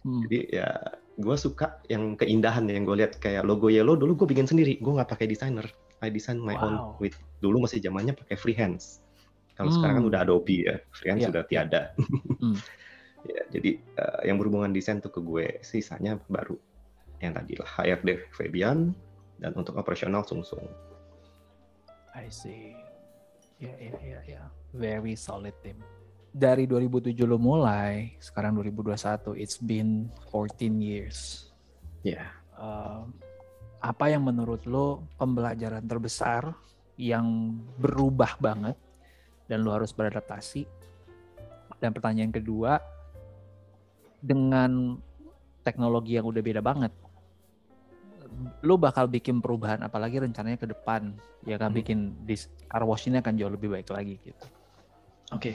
Hmm. 0.00 0.24
Jadi 0.24 0.56
ya 0.56 0.68
gue 1.14 1.36
suka 1.38 1.78
yang 1.86 2.18
keindahan 2.18 2.66
yang 2.66 2.82
gue 2.82 2.96
lihat 2.98 3.22
kayak 3.22 3.46
logo 3.46 3.70
yellow 3.70 3.94
dulu 3.94 4.24
gue 4.24 4.34
bikin 4.34 4.50
sendiri 4.50 4.82
gue 4.82 4.92
nggak 4.92 5.06
pakai 5.06 5.30
designer 5.30 5.62
I 6.02 6.10
design 6.10 6.42
my 6.42 6.58
wow. 6.58 6.66
own 6.66 6.74
with 6.98 7.14
dulu 7.38 7.62
masih 7.62 7.78
zamannya 7.78 8.18
pakai 8.18 8.34
freehand 8.34 8.82
kalau 9.54 9.70
hmm. 9.70 9.76
sekarang 9.78 9.94
kan 10.02 10.06
udah 10.10 10.20
Adobe 10.26 10.66
ya, 10.66 10.76
freelance 10.90 11.22
yeah. 11.22 11.30
sudah 11.30 11.44
tiada. 11.46 11.82
hmm. 12.42 12.58
ya, 13.30 13.42
jadi 13.54 13.70
uh, 14.02 14.20
yang 14.26 14.36
berhubungan 14.42 14.74
desain 14.74 14.98
tuh 14.98 15.14
ke 15.14 15.20
gue, 15.22 15.46
sisanya 15.62 16.18
baru 16.26 16.58
yang 17.22 17.38
tadi 17.38 17.54
lah 17.56 17.70
HRD 17.80 18.34
Fabian 18.34 18.92
dan 19.38 19.54
untuk 19.54 19.78
operasional 19.78 20.26
Sungsung. 20.26 20.66
I 22.14 22.26
see. 22.30 22.74
Ya 23.62 23.70
yeah, 23.70 23.76
ya 23.78 23.86
yeah, 23.86 23.94
ya 23.94 24.10
yeah, 24.10 24.22
ya. 24.26 24.42
Very 24.74 25.14
solid 25.14 25.54
team. 25.62 25.78
Dari 26.34 26.66
2007 26.66 27.14
lo 27.30 27.38
mulai, 27.38 28.18
sekarang 28.18 28.58
2021, 28.58 29.38
it's 29.38 29.54
been 29.62 30.10
14 30.34 30.82
years. 30.82 31.50
Ya. 32.02 32.26
Yeah. 32.26 32.28
Uh, 32.58 33.06
apa 33.78 34.10
yang 34.10 34.26
menurut 34.26 34.66
lo 34.66 35.06
pembelajaran 35.14 35.86
terbesar 35.86 36.50
yang 36.98 37.54
berubah 37.78 38.34
banget 38.42 38.74
dan 39.48 39.62
lu 39.62 39.70
harus 39.72 39.92
beradaptasi. 39.92 40.64
Dan 41.80 41.92
pertanyaan 41.92 42.32
kedua, 42.32 42.80
dengan 44.24 44.96
teknologi 45.64 46.16
yang 46.16 46.24
udah 46.24 46.40
beda 46.40 46.60
banget, 46.64 46.92
lu 48.64 48.74
bakal 48.80 49.06
bikin 49.06 49.38
perubahan 49.38 49.84
apalagi 49.84 50.18
rencananya 50.18 50.58
ke 50.58 50.66
depan 50.66 51.14
ya 51.46 51.60
kan 51.60 51.70
hmm. 51.70 51.78
bikin 51.78 51.98
di 52.24 52.34
car 52.66 52.82
wash 52.82 53.06
ini 53.06 53.20
akan 53.20 53.38
jauh 53.38 53.52
lebih 53.52 53.70
baik 53.70 53.88
lagi 53.92 54.18
gitu. 54.24 54.44
Oke. 55.32 55.54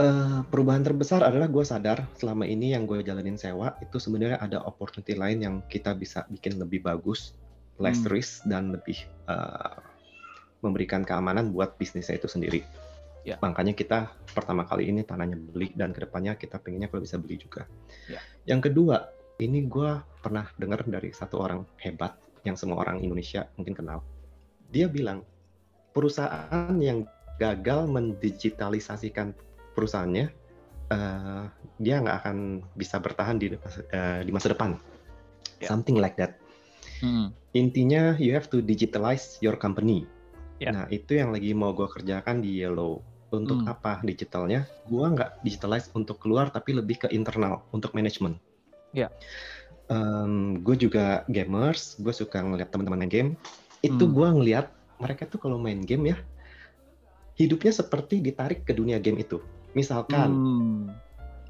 Uh, 0.00 0.08
eh, 0.08 0.38
perubahan 0.48 0.80
terbesar 0.80 1.20
adalah 1.20 1.46
gue 1.52 1.64
sadar 1.64 2.08
selama 2.16 2.48
ini 2.48 2.72
yang 2.72 2.88
gue 2.88 3.04
jalanin 3.04 3.36
sewa 3.36 3.76
itu 3.84 4.00
sebenarnya 4.00 4.40
ada 4.40 4.64
opportunity 4.64 5.12
lain 5.12 5.38
yang 5.44 5.54
kita 5.68 5.92
bisa 5.92 6.24
bikin 6.32 6.56
lebih 6.56 6.80
bagus, 6.80 7.36
less 7.76 8.00
hmm. 8.02 8.10
risk 8.10 8.40
dan 8.48 8.72
lebih 8.72 9.04
uh, 9.28 9.76
memberikan 10.62 11.02
keamanan 11.02 11.50
buat 11.50 11.76
bisnisnya 11.76 12.16
itu 12.16 12.30
sendiri. 12.30 12.62
Ya. 13.22 13.38
Makanya 13.38 13.74
kita 13.74 14.10
pertama 14.34 14.66
kali 14.66 14.90
ini 14.90 15.06
tanahnya 15.06 15.38
beli 15.38 15.70
dan 15.78 15.94
ke 15.94 16.02
depannya 16.02 16.34
kita 16.34 16.58
pengennya 16.58 16.90
kalau 16.90 17.06
bisa 17.06 17.18
beli 17.18 17.38
juga. 17.38 17.66
Ya. 18.10 18.18
Yang 18.46 18.70
kedua, 18.70 19.10
ini 19.38 19.66
gue 19.66 19.98
pernah 20.22 20.46
dengar 20.58 20.82
dari 20.86 21.14
satu 21.14 21.42
orang 21.42 21.62
hebat 21.82 22.18
yang 22.42 22.58
semua 22.58 22.82
orang 22.82 22.98
Indonesia 23.02 23.46
mungkin 23.54 23.74
kenal. 23.78 24.02
Dia 24.74 24.90
bilang 24.90 25.22
perusahaan 25.94 26.74
yang 26.82 27.06
gagal 27.38 27.86
mendigitalisasikan 27.86 29.34
perusahaannya, 29.74 30.26
uh, 30.90 31.46
dia 31.78 32.02
nggak 32.02 32.16
akan 32.26 32.36
bisa 32.74 32.98
bertahan 32.98 33.38
di 33.38 33.54
uh, 33.54 34.20
di 34.22 34.30
masa 34.34 34.50
depan. 34.50 34.78
Yeah. 35.62 35.70
Something 35.70 36.02
like 36.02 36.18
that. 36.18 36.42
Hmm. 36.98 37.30
Intinya 37.54 38.18
you 38.18 38.34
have 38.34 38.50
to 38.50 38.58
digitalize 38.62 39.38
your 39.38 39.54
company 39.54 40.06
Yeah. 40.62 40.72
Nah, 40.78 40.86
itu 40.94 41.18
yang 41.18 41.34
lagi 41.34 41.50
mau 41.58 41.74
gue 41.74 41.90
kerjakan 41.90 42.38
di 42.38 42.62
Yellow. 42.62 43.02
Untuk 43.32 43.64
hmm. 43.64 43.72
apa 43.72 44.04
digitalnya? 44.04 44.68
Gue 44.86 45.08
nggak 45.08 45.40
digitalize 45.40 45.88
untuk 45.96 46.20
keluar, 46.20 46.52
tapi 46.52 46.76
lebih 46.76 47.02
ke 47.02 47.08
internal, 47.10 47.64
untuk 47.72 47.96
manajemen. 47.96 48.36
Ya. 48.92 49.08
Yeah. 49.08 49.10
Um, 49.88 50.60
gue 50.60 50.76
juga 50.78 51.24
gamers, 51.26 51.96
gue 51.98 52.12
suka 52.12 52.44
ngeliat 52.44 52.68
teman-teman 52.70 53.08
main 53.08 53.10
game. 53.10 53.30
Itu 53.80 54.06
hmm. 54.06 54.14
gue 54.14 54.28
ngeliat 54.38 54.66
mereka 55.02 55.26
tuh 55.26 55.40
kalau 55.42 55.56
main 55.58 55.80
game 55.82 56.14
ya, 56.14 56.16
hidupnya 57.40 57.72
seperti 57.72 58.20
ditarik 58.20 58.68
ke 58.68 58.76
dunia 58.76 59.00
game 59.00 59.18
itu. 59.24 59.40
Misalkan 59.72 60.28
hmm. 60.30 60.82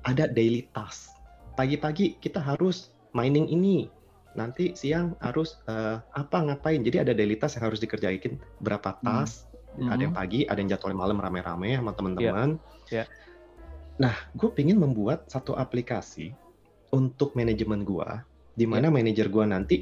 ada 0.07 0.31
daily 0.31 0.71
task. 0.71 1.13
Pagi-pagi 1.59 2.17
kita 2.23 2.39
harus 2.39 2.95
mining 3.13 3.51
ini. 3.51 3.91
Nanti 4.33 4.73
siang 4.73 5.17
harus 5.21 5.61
uh, 5.69 6.01
apa 6.13 6.39
ngapain. 6.45 6.81
Jadi 6.81 7.03
ada 7.05 7.13
daily 7.13 7.37
task 7.37 7.61
yang 7.61 7.73
harus 7.73 7.81
dikerjain. 7.81 8.41
Berapa 8.61 8.97
hmm. 8.99 9.05
task. 9.05 9.51
Hmm. 9.73 9.89
Ada 9.89 10.01
yang 10.05 10.15
pagi, 10.15 10.45
ada 10.45 10.59
yang 10.61 10.69
jadwal 10.69 10.93
malam 10.93 11.17
rame-rame 11.17 11.73
sama 11.81 11.97
teman-teman. 11.97 12.61
Yeah. 12.93 13.05
Yeah. 13.05 13.07
Nah, 13.97 14.13
gue 14.37 14.53
pengen 14.53 14.81
membuat 14.81 15.33
satu 15.33 15.57
aplikasi 15.57 16.37
untuk 16.93 17.33
manajemen 17.33 17.81
gue, 17.81 18.09
di 18.53 18.69
mana 18.69 18.93
yeah. 18.93 18.97
manajer 19.01 19.27
gue 19.33 19.45
nanti 19.49 19.77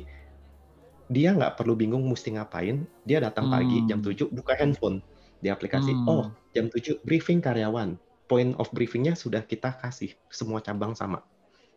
dia 1.10 1.34
nggak 1.34 1.58
perlu 1.58 1.74
bingung 1.74 2.06
mesti 2.06 2.38
ngapain. 2.38 2.86
Dia 3.02 3.18
datang 3.18 3.50
hmm. 3.50 3.54
pagi 3.58 3.78
jam 3.90 3.98
7 3.98 4.30
buka 4.30 4.54
handphone 4.54 5.02
di 5.42 5.50
aplikasi. 5.50 5.90
Hmm. 5.90 6.06
Oh, 6.06 6.24
jam 6.54 6.70
7 6.70 7.02
briefing 7.02 7.42
karyawan. 7.42 7.98
Point 8.30 8.54
of 8.62 8.70
briefingnya 8.70 9.18
sudah 9.18 9.42
kita 9.42 9.74
kasih 9.82 10.14
semua 10.30 10.62
cabang 10.62 10.94
sama. 10.94 11.26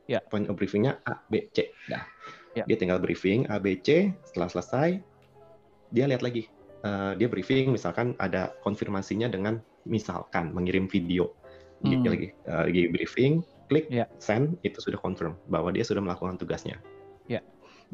Ya. 0.06 0.22
Point 0.22 0.54
of 0.54 0.54
briefingnya 0.54 1.02
A, 1.02 1.18
B, 1.26 1.50
C. 1.50 1.74
Dah. 1.90 2.06
Ya. 2.54 2.64
Dia 2.70 2.78
tinggal 2.78 3.02
briefing 3.02 3.50
A, 3.50 3.58
B, 3.58 3.80
C. 3.82 4.14
Setelah 4.30 4.50
selesai, 4.50 4.90
dia 5.90 6.06
lihat 6.06 6.22
lagi. 6.22 6.50
Uh, 6.84 7.16
dia 7.16 7.32
briefing, 7.32 7.72
misalkan 7.72 8.14
ada 8.20 8.52
konfirmasinya 8.62 9.32
dengan 9.32 9.64
misalkan 9.88 10.52
mengirim 10.52 10.86
video. 10.86 11.34
Dia 11.84 12.00
hmm. 12.00 12.08
lagi 12.08 12.28
uh, 12.48 12.64
lagi 12.68 12.84
briefing, 12.92 13.44
klik 13.68 13.88
ya. 13.90 14.06
send, 14.20 14.60
itu 14.64 14.80
sudah 14.80 15.00
confirm 15.00 15.36
bahwa 15.52 15.74
dia 15.74 15.84
sudah 15.84 16.04
melakukan 16.04 16.38
tugasnya. 16.40 16.80
Ya 17.28 17.44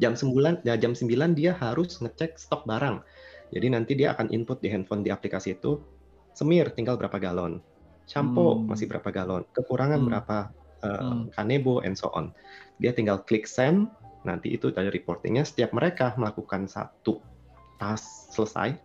jam 0.00 0.16
9 0.16 0.64
ya 0.64 0.74
jam 0.80 0.96
9 0.96 1.36
dia 1.36 1.52
harus 1.60 2.00
ngecek 2.00 2.40
stok 2.40 2.64
barang. 2.64 3.04
Jadi 3.52 3.66
nanti 3.68 3.92
dia 3.94 4.16
akan 4.16 4.32
input 4.32 4.64
di 4.64 4.72
handphone 4.72 5.04
di 5.04 5.12
aplikasi 5.12 5.60
itu 5.60 5.78
semir 6.32 6.72
tinggal 6.72 6.96
berapa 6.96 7.20
galon, 7.20 7.60
shampoo 8.08 8.64
hmm. 8.64 8.72
masih 8.72 8.88
berapa 8.88 9.10
galon, 9.12 9.42
kekurangan 9.52 10.00
hmm. 10.00 10.08
berapa 10.08 10.36
uh, 10.80 10.88
hmm. 10.88 11.22
kanebo 11.36 11.84
and 11.84 11.98
so 11.98 12.08
on. 12.16 12.32
Dia 12.80 12.96
tinggal 12.96 13.20
klik 13.28 13.44
send, 13.44 13.92
nanti 14.26 14.52
itu 14.52 14.68
dari 14.68 14.92
reportingnya 14.92 15.44
setiap 15.46 15.72
mereka 15.72 16.12
melakukan 16.20 16.68
satu 16.68 17.20
task 17.80 18.36
selesai, 18.36 18.76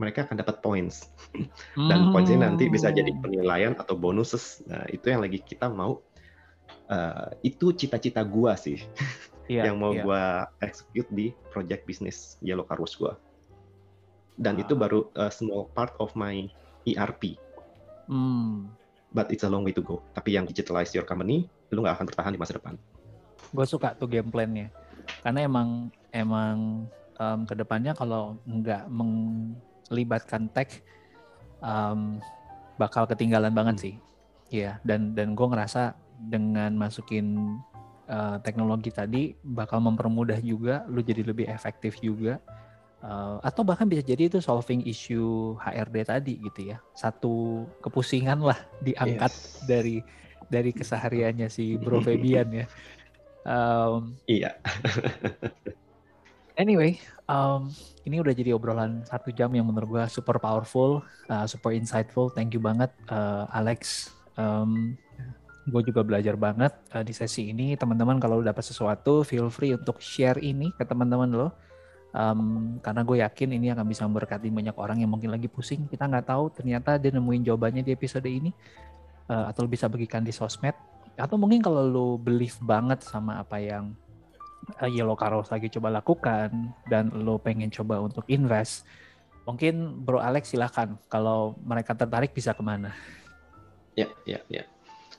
mereka 0.00 0.24
akan 0.24 0.40
dapat 0.40 0.64
points. 0.64 1.12
Dan 1.90 2.08
hmm. 2.08 2.12
pointsnya 2.16 2.48
nanti 2.48 2.72
bisa 2.72 2.88
jadi 2.88 3.12
penilaian 3.20 3.76
atau 3.76 3.92
bonuses. 3.94 4.64
Nah, 4.64 4.88
itu 4.88 5.12
yang 5.12 5.20
lagi 5.20 5.44
kita 5.44 5.68
mau 5.68 6.00
uh, 6.88 7.28
itu 7.44 7.76
cita-cita 7.76 8.24
gua 8.24 8.56
sih. 8.56 8.80
yeah, 9.52 9.68
yang 9.68 9.76
mau 9.76 9.92
yeah. 9.92 10.04
gue 10.04 10.22
execute 10.64 11.08
di 11.12 11.26
project 11.52 11.84
bisnis 11.84 12.40
Yellow 12.40 12.64
Car 12.64 12.80
Wash 12.80 12.96
gue. 12.96 13.12
Dan 14.40 14.56
wow. 14.56 14.62
itu 14.64 14.72
baru 14.72 15.00
a 15.20 15.28
small 15.28 15.68
part 15.76 15.92
of 16.00 16.08
my 16.16 16.48
ERP. 16.88 17.36
Hmm. 18.08 18.72
But 19.12 19.28
it's 19.28 19.44
a 19.44 19.50
long 19.52 19.62
way 19.68 19.76
to 19.76 19.84
go. 19.84 20.00
Tapi 20.16 20.40
yang 20.40 20.48
digitalize 20.48 20.96
your 20.96 21.04
company, 21.04 21.52
lu 21.68 21.84
nggak 21.84 22.00
akan 22.00 22.06
bertahan 22.08 22.32
di 22.32 22.40
masa 22.40 22.56
depan. 22.56 22.80
Gue 23.52 23.66
suka 23.68 23.94
tuh 23.94 24.08
game 24.08 24.32
plan-nya. 24.32 24.72
Karena 25.20 25.46
emang 25.46 25.92
emang 26.10 26.88
um, 27.20 27.40
ke 27.46 27.54
depannya 27.54 27.92
kalau 27.92 28.40
nggak 28.48 28.88
melibatkan 28.88 30.48
tech, 30.50 30.82
um, 31.60 32.18
bakal 32.80 33.06
ketinggalan 33.06 33.52
banget 33.52 33.76
hmm. 33.76 33.84
sih. 33.84 33.94
Iya, 34.52 34.76
dan 34.84 35.16
dan 35.16 35.32
gue 35.32 35.46
ngerasa 35.48 35.96
dengan 36.28 36.76
masukin 36.76 37.56
uh, 38.06 38.38
teknologi 38.44 38.90
tadi 38.92 39.34
bakal 39.42 39.82
mempermudah 39.82 40.38
juga 40.38 40.86
lu 40.86 41.02
jadi 41.02 41.26
lebih 41.26 41.50
efektif 41.50 41.98
juga 41.98 42.38
uh, 43.02 43.42
atau 43.42 43.66
bahkan 43.66 43.86
bisa 43.86 44.02
jadi 44.06 44.30
itu 44.30 44.38
solving 44.38 44.86
issue 44.86 45.58
HRD 45.58 45.96
tadi 46.06 46.34
gitu 46.38 46.74
ya 46.74 46.78
satu 46.94 47.66
kepusingan 47.82 48.38
lah 48.42 48.58
diangkat 48.80 49.32
yes. 49.32 49.66
dari 49.66 49.96
dari 50.46 50.70
kesehariannya 50.70 51.48
si 51.50 51.80
Bro 51.80 52.02
Febian 52.06 52.48
ya 52.52 52.66
um, 53.46 54.16
iya. 54.26 54.58
anyway 56.62 57.00
um, 57.26 57.72
ini 58.04 58.18
udah 58.18 58.34
jadi 58.34 58.52
obrolan 58.52 59.06
satu 59.06 59.30
jam 59.32 59.48
yang 59.54 59.64
menurut 59.64 59.88
gue 59.88 60.04
super 60.10 60.36
powerful 60.42 61.00
uh, 61.32 61.46
super 61.48 61.72
insightful. 61.72 62.28
Thank 62.32 62.52
you 62.52 62.60
banget 62.62 62.92
uh, 63.08 63.48
Alex. 63.52 64.12
Um, 64.36 64.96
gue 65.62 65.82
juga 65.86 66.02
belajar 66.02 66.34
banget 66.34 66.74
uh, 66.92 67.00
di 67.06 67.14
sesi 67.14 67.54
ini. 67.54 67.78
Teman-teman 67.78 68.18
kalau 68.18 68.42
dapat 68.42 68.66
sesuatu 68.66 69.22
feel 69.22 69.48
free 69.48 69.72
untuk 69.72 70.02
share 70.02 70.36
ini 70.42 70.74
ke 70.76 70.84
teman-teman 70.84 71.30
lo. 71.30 71.48
Um, 72.12 72.76
karena 72.84 73.00
gue 73.08 73.24
yakin 73.24 73.56
ini 73.56 73.72
akan 73.72 73.88
bisa 73.88 74.04
memberkati 74.04 74.52
banyak 74.52 74.76
orang 74.76 75.00
yang 75.00 75.08
mungkin 75.08 75.32
lagi 75.32 75.48
pusing. 75.48 75.88
Kita 75.88 76.04
nggak 76.04 76.28
tahu 76.28 76.52
ternyata 76.52 77.00
dia 77.00 77.08
nemuin 77.14 77.48
jawabannya 77.48 77.80
di 77.80 77.92
episode 77.96 78.28
ini 78.28 78.52
uh, 79.32 79.48
atau 79.48 79.64
bisa 79.64 79.88
bagikan 79.88 80.20
di 80.20 80.34
sosmed 80.34 80.76
atau 81.22 81.38
mungkin 81.38 81.62
kalau 81.62 81.86
lo 81.86 82.08
believe 82.18 82.58
banget 82.66 83.06
sama 83.06 83.38
apa 83.38 83.62
yang 83.62 83.94
uh, 84.82 84.90
Yellow 84.90 85.14
Caros 85.14 85.54
lagi 85.54 85.70
coba 85.70 85.94
lakukan 85.94 86.74
dan 86.90 87.14
lo 87.14 87.38
pengen 87.38 87.70
coba 87.70 88.02
untuk 88.02 88.26
invest 88.26 88.82
mungkin 89.46 90.02
Bro 90.02 90.18
Alex 90.18 90.50
silahkan 90.50 90.98
kalau 91.06 91.54
mereka 91.62 91.94
tertarik 91.94 92.34
bisa 92.34 92.50
ke 92.50 92.62
mana 92.62 92.90
ya 93.94 94.10
ya 94.26 94.42
ya 94.50 94.66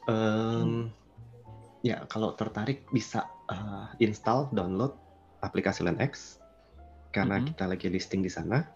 Um, 0.08 0.92
ya 1.80 2.04
kalau 2.12 2.36
tertarik 2.36 2.84
bisa 2.92 3.28
uh, 3.48 3.88
install, 4.04 4.52
download 4.52 4.96
aplikasi 5.44 5.84
LandX 5.84 6.44
karena 7.16 7.40
mm 7.40 7.42
-hmm. 7.44 7.50
kita 7.56 7.64
lagi 7.68 7.88
listing 7.88 8.22
di 8.24 8.32
sana. 8.32 8.68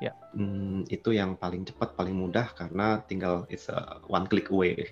Ya. 0.00 0.16
Hmm, 0.32 0.88
itu 0.88 1.12
yang 1.12 1.36
paling 1.36 1.68
cepat, 1.68 1.92
paling 1.92 2.16
mudah 2.16 2.56
karena 2.56 3.04
tinggal 3.04 3.44
it's 3.52 3.68
a 3.68 4.00
one 4.08 4.24
click 4.24 4.48
away. 4.48 4.88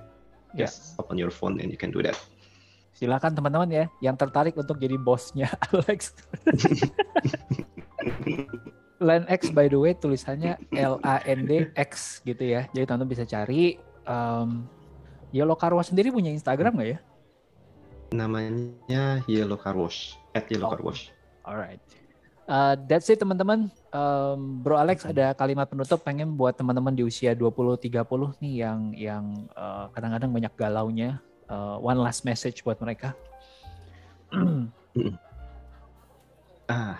Ya. 0.58 0.66
Just 0.66 0.98
open 0.98 1.14
your 1.14 1.30
phone 1.30 1.62
and 1.62 1.70
you 1.70 1.78
can 1.78 1.94
do 1.94 2.02
that. 2.02 2.18
Silakan 2.98 3.38
teman-teman 3.38 3.70
ya 3.70 3.84
yang 4.02 4.18
tertarik 4.18 4.58
untuk 4.58 4.82
jadi 4.82 4.98
bosnya 4.98 5.54
Alex. 5.70 6.18
LandX 8.98 9.54
by 9.54 9.70
the 9.70 9.78
way 9.78 9.94
tulisannya 9.94 10.58
L 10.74 10.98
A 11.06 11.22
N 11.22 11.46
D 11.46 11.70
X 11.78 12.18
gitu 12.26 12.42
ya. 12.42 12.66
Jadi 12.74 12.90
teman-teman 12.90 13.14
bisa 13.14 13.22
cari 13.22 13.78
um, 14.02 14.66
Yellow 15.30 15.54
Car 15.54 15.70
Wash 15.78 15.94
sendiri 15.94 16.10
punya 16.10 16.34
Instagram 16.34 16.74
nggak 16.74 16.90
ya? 16.90 16.98
Namanya 18.10 19.22
Yellow 19.30 19.60
Car 19.60 19.76
Wash, 19.76 20.18
at 20.34 20.50
Yellow 20.50 20.66
oh. 20.66 20.72
Car 20.74 20.82
Wash. 20.82 21.14
Alright. 21.46 21.78
Uh, 22.48 22.80
that's 22.88 23.12
it 23.12 23.20
teman-teman. 23.20 23.68
Um, 23.92 24.64
Bro 24.64 24.80
Alex 24.80 25.04
ada 25.04 25.36
kalimat 25.36 25.68
penutup 25.68 26.00
pengen 26.00 26.32
buat 26.32 26.56
teman-teman 26.56 26.96
di 26.96 27.04
usia 27.04 27.36
20-30 27.36 27.92
nih 28.40 28.54
yang 28.64 28.80
yang 28.96 29.24
uh, 29.52 29.92
kadang-kadang 29.92 30.32
banyak 30.32 30.52
galaunya. 30.56 31.20
Uh, 31.44 31.76
one 31.76 32.00
last 32.00 32.24
message 32.24 32.64
buat 32.64 32.80
mereka. 32.80 33.12
ah, 36.72 36.96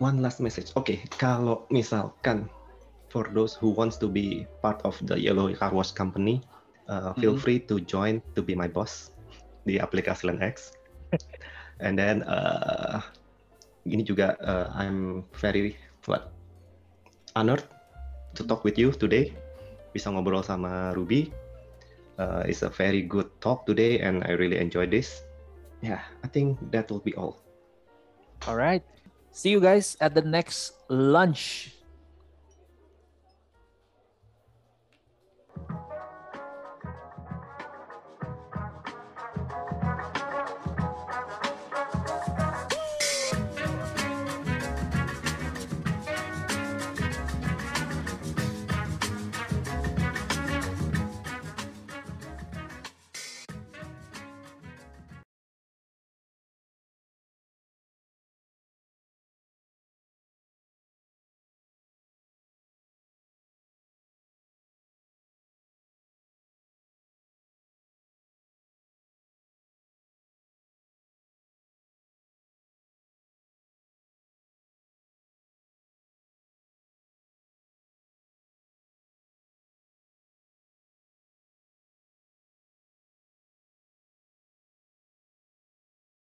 one 0.00 0.24
last 0.24 0.40
message. 0.40 0.72
Oke, 0.72 0.96
okay, 0.96 0.98
kalau 1.20 1.68
misalkan 1.68 2.48
for 3.12 3.28
those 3.36 3.52
who 3.56 3.72
wants 3.76 4.00
to 4.00 4.08
be 4.08 4.48
part 4.64 4.80
of 4.88 4.96
the 5.04 5.20
Yellow 5.20 5.52
Car 5.52 5.72
Wash 5.72 5.92
company, 5.92 6.40
uh, 6.88 7.12
feel 7.20 7.36
mm-hmm. 7.36 7.44
free 7.44 7.60
to 7.68 7.80
join 7.84 8.24
to 8.32 8.40
be 8.40 8.56
my 8.56 8.68
boss 8.68 9.12
di 9.68 9.76
aplikasi 9.76 10.32
LandX. 10.32 10.72
And 11.84 11.96
then 11.96 12.24
uh, 12.24 13.00
ini 13.88 14.04
juga 14.04 14.36
uh, 14.44 14.68
I'm 14.76 15.24
very 15.36 15.76
what 16.08 16.32
honored 17.36 17.64
to 18.36 18.42
talk 18.44 18.64
with 18.64 18.76
you 18.76 18.92
today. 18.92 19.32
Bisa 19.92 20.12
ngobrol 20.12 20.44
sama 20.44 20.92
Ruby. 20.92 21.32
Uh, 22.18 22.42
it's 22.50 22.66
a 22.66 22.72
very 22.72 23.06
good 23.06 23.30
talk 23.38 23.62
today, 23.62 24.02
and 24.02 24.26
I 24.26 24.34
really 24.34 24.58
enjoy 24.58 24.90
this. 24.90 25.22
Yeah, 25.78 26.02
I 26.26 26.28
think 26.28 26.58
that 26.74 26.90
will 26.90 27.02
be 27.02 27.14
all. 27.14 27.38
All 28.50 28.58
right. 28.58 28.82
See 29.30 29.54
you 29.54 29.62
guys 29.62 29.94
at 30.02 30.18
the 30.18 30.24
next 30.26 30.74
lunch. 30.90 31.77